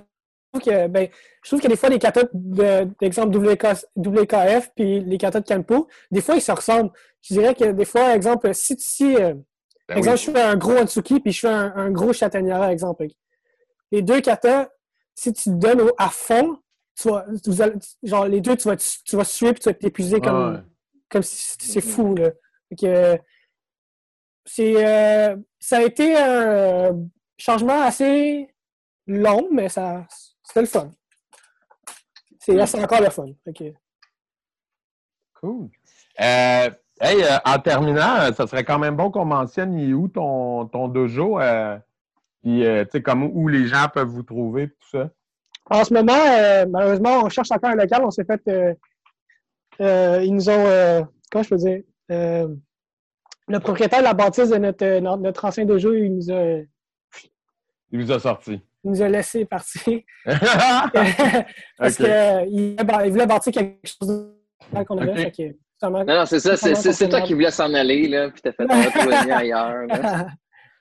fois 0.52 0.62
que 0.62 0.88
ben, 0.88 1.08
je 1.44 1.50
trouve 1.50 1.62
que 1.62 1.68
des 1.68 1.76
fois, 1.78 1.90
les 1.90 2.00
katas, 2.00 2.24
de- 2.34 2.90
d'exemple 3.00 3.38
WK 3.38 3.68
WKF 3.96 4.72
puis 4.76 5.00
les 5.02 5.18
katas 5.18 5.40
de 5.42 5.46
Campo, 5.48 5.88
des 6.12 6.22
fois, 6.22 6.36
ils 6.36 6.42
se 6.42 6.52
ressemblent. 6.52 6.92
Je 7.22 7.36
dirais 7.36 7.56
que 7.56 7.72
des 7.72 7.86
fois, 7.86 8.14
exemple, 8.16 8.54
si, 8.54 8.76
si 8.80 9.16
euh, 9.16 9.34
Ben 9.88 9.98
exemple, 9.98 10.18
oui. 10.18 10.24
je 10.26 10.32
fais 10.32 10.42
un 10.42 10.56
gros 10.58 10.76
Atsuki 10.76 11.20
puis 11.22 11.32
je 11.32 11.40
fais 11.40 11.48
un, 11.48 11.74
un 11.76 11.90
gros 11.92 12.12
Chataniara, 12.12 12.72
exemple. 12.74 13.08
Les 13.92 14.02
deux 14.02 14.20
katas, 14.20 14.68
si 15.16 15.32
tu 15.32 15.44
te 15.46 15.50
donnes 15.56 15.82
au- 15.82 15.96
à 15.98 16.10
fond, 16.10 16.58
tu 17.00 17.10
vas, 17.10 17.26
vous 17.46 17.62
allez- 17.62 17.76
genre, 18.04 18.26
les 18.26 18.42
deux, 18.42 18.56
tu 18.58 18.68
vas, 18.68 18.76
tu 18.76 19.16
vas 19.16 19.24
suer 19.24 19.54
puis 19.54 19.62
tu 19.62 19.70
vas 19.70 19.74
t'épuiser 19.74 20.20
comme, 20.20 20.56
Ouais. 20.56 20.62
comme 21.10 21.24
si 21.24 21.56
c'est 21.60 21.86
Mhm. 21.86 21.92
fou. 21.92 22.16
Là. 22.16 22.30
C'est, 24.46 24.86
euh, 24.86 25.36
ça 25.60 25.78
a 25.78 25.82
été 25.84 26.16
un 26.18 26.92
changement 27.38 27.82
assez 27.82 28.48
long, 29.06 29.48
mais 29.52 29.70
ça, 29.70 30.06
c'était 30.44 30.62
le 30.62 30.68
fun. 30.68 30.92
C'est 32.40 32.66
c'est 32.66 32.82
encore 32.84 33.02
le 33.02 33.10
fun. 33.10 33.26
Cool. 35.36 35.70
Euh, 36.20 36.70
hey, 37.02 37.24
euh, 37.24 37.38
en 37.46 37.60
terminant, 37.60 38.32
ça 38.34 38.48
serait 38.48 38.64
quand 38.64 38.80
même 38.80 38.96
bon 38.96 39.12
qu'on 39.12 39.26
mentionne 39.26 39.78
il 39.78 39.90
est 39.92 39.94
où 39.94 40.08
ton, 40.08 40.66
ton 40.68 40.88
dojo, 40.88 41.40
euh, 41.40 41.78
puis 42.42 42.66
euh, 42.66 42.86
tu 42.86 42.92
sais, 42.92 43.02
comme 43.04 43.24
où 43.24 43.48
les 43.50 43.68
gens 43.68 43.88
peuvent 43.94 44.08
vous 44.08 44.24
trouver, 44.24 44.70
tout 44.70 44.90
ça? 44.92 45.10
En 45.70 45.84
ce 45.84 45.94
moment, 45.94 46.14
euh, 46.16 46.66
malheureusement, 46.70 47.22
on 47.24 47.30
cherche 47.30 47.52
encore 47.52 47.70
un 47.72 47.76
local. 47.76 48.02
On 48.04 48.12
s'est 48.12 48.26
fait. 48.26 48.42
euh, 48.48 48.74
euh, 49.82 50.22
ils 50.24 50.34
nous 50.34 50.50
ont. 50.50 50.66
euh, 50.68 51.02
comment 51.32 51.44
je 51.44 51.50
peux 51.50 51.56
dire? 51.58 51.82
Euh, 52.12 52.48
le 53.50 53.60
propriétaire 53.60 54.00
de 54.00 54.04
la 54.06 54.14
bâtisse 54.14 54.50
de 54.50 54.58
notre, 54.58 55.00
notre, 55.00 55.22
notre 55.22 55.46
ancien 55.46 55.66
dojo, 55.66 55.94
il 55.94 56.16
nous 56.16 56.32
a, 56.32 56.60
Il 57.92 58.02
vous 58.04 58.12
a 58.12 58.20
sorti. 58.20 58.60
il 58.84 58.92
nous 58.92 59.02
a 59.02 59.08
laissé 59.10 59.46
partir. 59.46 60.00
Parce 60.26 61.96
qu'il 61.98 62.06
il 62.54 63.12
voulait 63.12 63.26
bâtir 63.26 63.54
quelque 63.54 63.80
chose 63.88 64.08
de- 64.74 64.84
qu'on 64.84 64.98
avait. 64.98 65.16
Fait 65.16 65.32
que, 65.32 65.88
Non, 65.90 66.04
non, 66.06 66.26
c'est 66.26 66.40
ça. 66.40 66.58
C'est 66.58 67.08
toi 67.10 67.22
qui 67.22 67.34
voulais 67.34 67.52
s'en 67.52 67.74
aller, 67.74 68.08
là, 68.08 68.30
puis 68.30 68.42
t'as 68.42 68.52
fait 68.52 68.70
un 68.70 68.82
retourner 68.84 69.32
ailleurs. 69.32 69.86
là. 69.88 70.28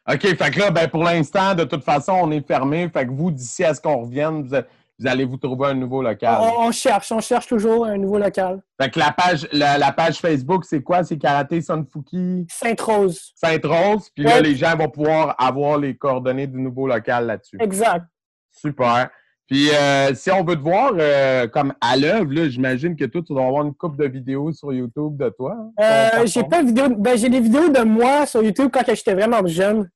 OK, 0.09 0.21
fait 0.23 0.51
que 0.53 0.59
là, 0.61 0.71
ben, 0.71 0.89
pour 0.89 1.03
l'instant, 1.03 1.55
de 1.55 1.65
toute 1.65 1.83
façon, 1.85 2.13
on 2.23 2.31
est 2.31 2.47
fermé. 2.47 2.89
Fait 2.93 3.07
que 3.07 3.11
vous, 3.13 3.31
d'ici 3.31 3.65
à 3.65 3.75
ce 3.75 3.81
qu'on 3.81 4.03
revienne, 4.03 4.43
vous, 4.43 4.57
vous 4.99 5.07
allez 5.07 5.25
vous 5.25 5.37
trouver 5.37 5.69
un 5.69 5.75
nouveau 5.75 6.01
local. 6.01 6.39
on, 6.41 6.69
on 6.69 6.71
cherche, 6.73 7.11
on 7.13 7.21
cherche 7.21 7.47
toujours 7.49 7.85
un 7.87 7.99
nouveau 7.99 8.19
local. 8.19 8.63
Fait 8.81 8.89
que 8.91 8.99
la 8.99 9.11
page, 9.11 9.49
la, 9.53 9.79
la 9.79 9.93
page 9.93 10.19
Facebook, 10.21 10.65
c'est 10.65 10.83
quoi? 10.83 11.03
C'est 11.05 11.19
Karaté 11.19 11.61
Sunfuki 11.61 12.47
Sainte-Rose. 12.49 13.33
Sainte-Rose? 13.35 14.11
Puis 14.15 14.25
là, 14.25 14.41
les 14.41 14.55
gens 14.55 14.77
vont 14.77 14.89
pouvoir 14.89 15.35
avoir 15.39 15.77
les 15.79 15.97
coordonnées 15.97 16.47
du 16.47 16.61
nouveau 16.61 16.87
local 16.87 17.27
là-dessus. 17.27 17.59
Exact. 17.61 18.05
Super. 18.53 19.11
Puis 19.49 19.71
euh, 19.71 20.13
si 20.15 20.29
on 20.33 20.43
veut 20.43 20.57
te 20.57 20.61
voir 20.63 20.93
euh, 20.99 21.47
comme 21.47 21.73
à 21.81 21.97
l'œuvre, 21.97 22.33
là, 22.33 22.49
j'imagine 22.49 22.97
que 22.97 23.05
toi, 23.05 23.23
tu 23.25 23.33
dois 23.33 23.47
avoir 23.47 23.65
une 23.65 23.75
coupe 23.75 23.97
de 23.97 24.07
vidéos 24.07 24.53
sur 24.53 24.73
YouTube 24.73 25.17
de 25.17 25.29
toi. 25.29 25.57
hein, 25.79 26.09
Euh, 26.21 26.27
j'ai 26.27 26.43
pas 26.43 26.63
de 26.63 26.67
vidéo. 26.69 26.89
Ben, 26.97 27.17
j'ai 27.17 27.29
des 27.29 27.39
vidéos 27.41 27.69
de 27.69 27.81
moi 27.83 28.27
sur 28.27 28.43
YouTube 28.43 28.71
quand 28.73 28.83
j'étais 28.89 29.15
vraiment 29.15 29.47
jeune. 29.47 29.89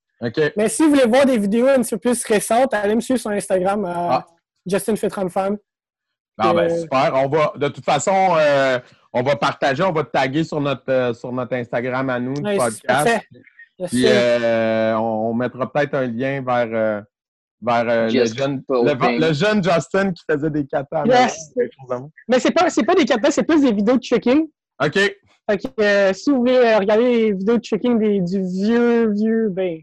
Mais 0.57 0.69
si 0.69 0.83
vous 0.83 0.91
voulez 0.91 1.07
voir 1.07 1.25
des 1.27 1.39
vidéos 1.39 1.69
un 1.69 1.81
petit 1.83 1.95
peu 1.97 1.99
plus 2.11 2.25
récentes, 2.25 2.75
allez 2.75 2.95
me 2.95 3.01
suivre 3.01 3.21
sur 3.21 3.31
Instagram 3.31 3.85
à 3.85 3.95
Ah. 4.11 4.27
Justin 4.67 4.97
Fitran 4.97 5.29
Fan. 5.29 5.57
Ah, 6.39 6.53
ben, 6.55 6.71
Euh, 6.71 6.81
super. 6.83 7.13
On 7.15 7.29
va, 7.29 7.53
de 7.57 7.69
toute 7.69 7.85
façon, 7.85 8.35
euh, 8.39 8.79
on 9.13 9.23
va 9.23 9.37
partager, 9.37 9.83
on 9.83 9.93
va 9.93 10.05
te 10.05 10.11
taguer 10.11 10.45
sur 10.45 10.61
notre, 10.61 10.91
euh, 10.91 11.13
sur 11.15 11.33
notre 11.33 11.55
Instagram 11.55 12.09
à 12.11 12.21
nous, 12.21 12.35
le 12.35 12.43
Ouais, 12.43 12.59
c'est 12.71 12.87
podcast. 12.87 13.27
Puis 13.89 14.05
euh, 14.07 14.95
on, 14.99 15.31
on 15.31 15.35
mettra 15.35 15.71
peut-être 15.73 15.95
un 15.95 16.07
lien 16.07 16.43
vers, 16.43 16.69
euh, 16.71 17.01
vers 17.63 17.89
euh, 17.89 18.05
le, 18.05 18.11
Just 18.11 18.37
jeune, 18.39 18.63
le, 18.69 19.19
le 19.27 19.33
jeune 19.33 19.65
Justin 19.65 20.13
qui 20.13 20.23
faisait 20.31 20.51
des 20.51 20.67
katas. 20.67 21.05
Yes. 21.07 21.55
Mais 22.29 22.39
c'est 22.39 22.51
pas, 22.53 22.69
c'est 22.69 22.85
pas 22.85 22.95
des 22.95 23.07
capas, 23.07 23.31
c'est 23.31 23.43
plus 23.45 23.63
des 23.63 23.73
vidéos 23.73 23.97
de 23.97 24.01
tricking. 24.07 24.47
OK. 24.83 24.95
Fait 25.51 25.59
que 25.59 25.67
euh, 25.83 26.13
si 26.13 26.31
vous 26.31 26.37
voulez 26.39 26.57
euh, 26.57 26.79
regarder 26.79 27.05
les 27.05 27.33
vidéos 27.33 27.57
de 27.57 27.63
tricking 27.63 27.99
des, 27.99 28.21
du 28.21 28.43
vieux, 28.43 29.11
vieux, 29.13 29.49
ben, 29.49 29.79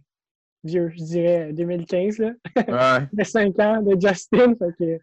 vieux, 0.64 0.92
je 0.96 1.04
dirais 1.04 1.54
2015, 1.54 2.18
là, 2.20 2.32
Ouais. 2.56 3.08
de 3.14 3.24
5 3.24 3.60
ans, 3.60 3.82
de 3.82 3.92
Justin. 4.00 4.54
Fait 4.56 4.74
que 4.78 5.00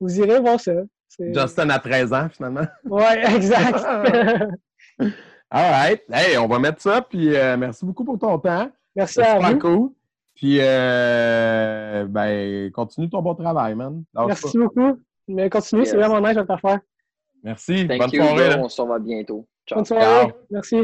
vous 0.00 0.18
irez 0.20 0.40
voir 0.40 0.58
ça. 0.60 0.72
Justin 1.18 1.70
a 1.70 1.78
13 1.78 2.12
ans, 2.12 2.28
finalement. 2.30 2.66
Ouais, 2.84 3.34
exact. 3.34 3.84
All 5.50 5.70
right. 5.70 6.02
Hey, 6.12 6.36
on 6.38 6.48
va 6.48 6.58
mettre 6.58 6.82
ça. 6.82 7.00
Puis 7.02 7.34
euh, 7.36 7.56
merci 7.56 7.84
beaucoup 7.84 8.04
pour 8.04 8.18
ton 8.18 8.38
temps. 8.38 8.70
Merci 8.94 9.20
à 9.20 9.38
vous. 9.38 9.58
cool. 9.58 9.90
Puis, 10.34 10.58
euh, 10.60 12.04
ben, 12.08 12.70
continue 12.72 13.08
ton 13.08 13.22
bon 13.22 13.34
travail, 13.34 13.74
man. 13.74 14.02
Merci 14.26 14.52
pas. 14.58 14.64
beaucoup. 14.64 14.98
Mais 15.28 15.48
continuez, 15.48 15.82
Yes. 15.84 15.90
c'est 15.92 15.96
vraiment 15.96 16.20
nice 16.20 16.36
votre 16.36 16.50
affaire. 16.50 16.80
Merci. 17.42 17.86
Thank 17.86 18.00
Bonne 18.00 18.10
you, 18.12 18.22
soirée. 18.22 18.48
là. 18.50 18.58
On 18.58 18.68
se 18.68 18.80
revoit 18.82 18.98
bientôt. 18.98 19.46
Ciao. 19.66 19.76
Bonne 19.78 19.84
soirée. 19.86 20.34
Merci. 20.50 20.76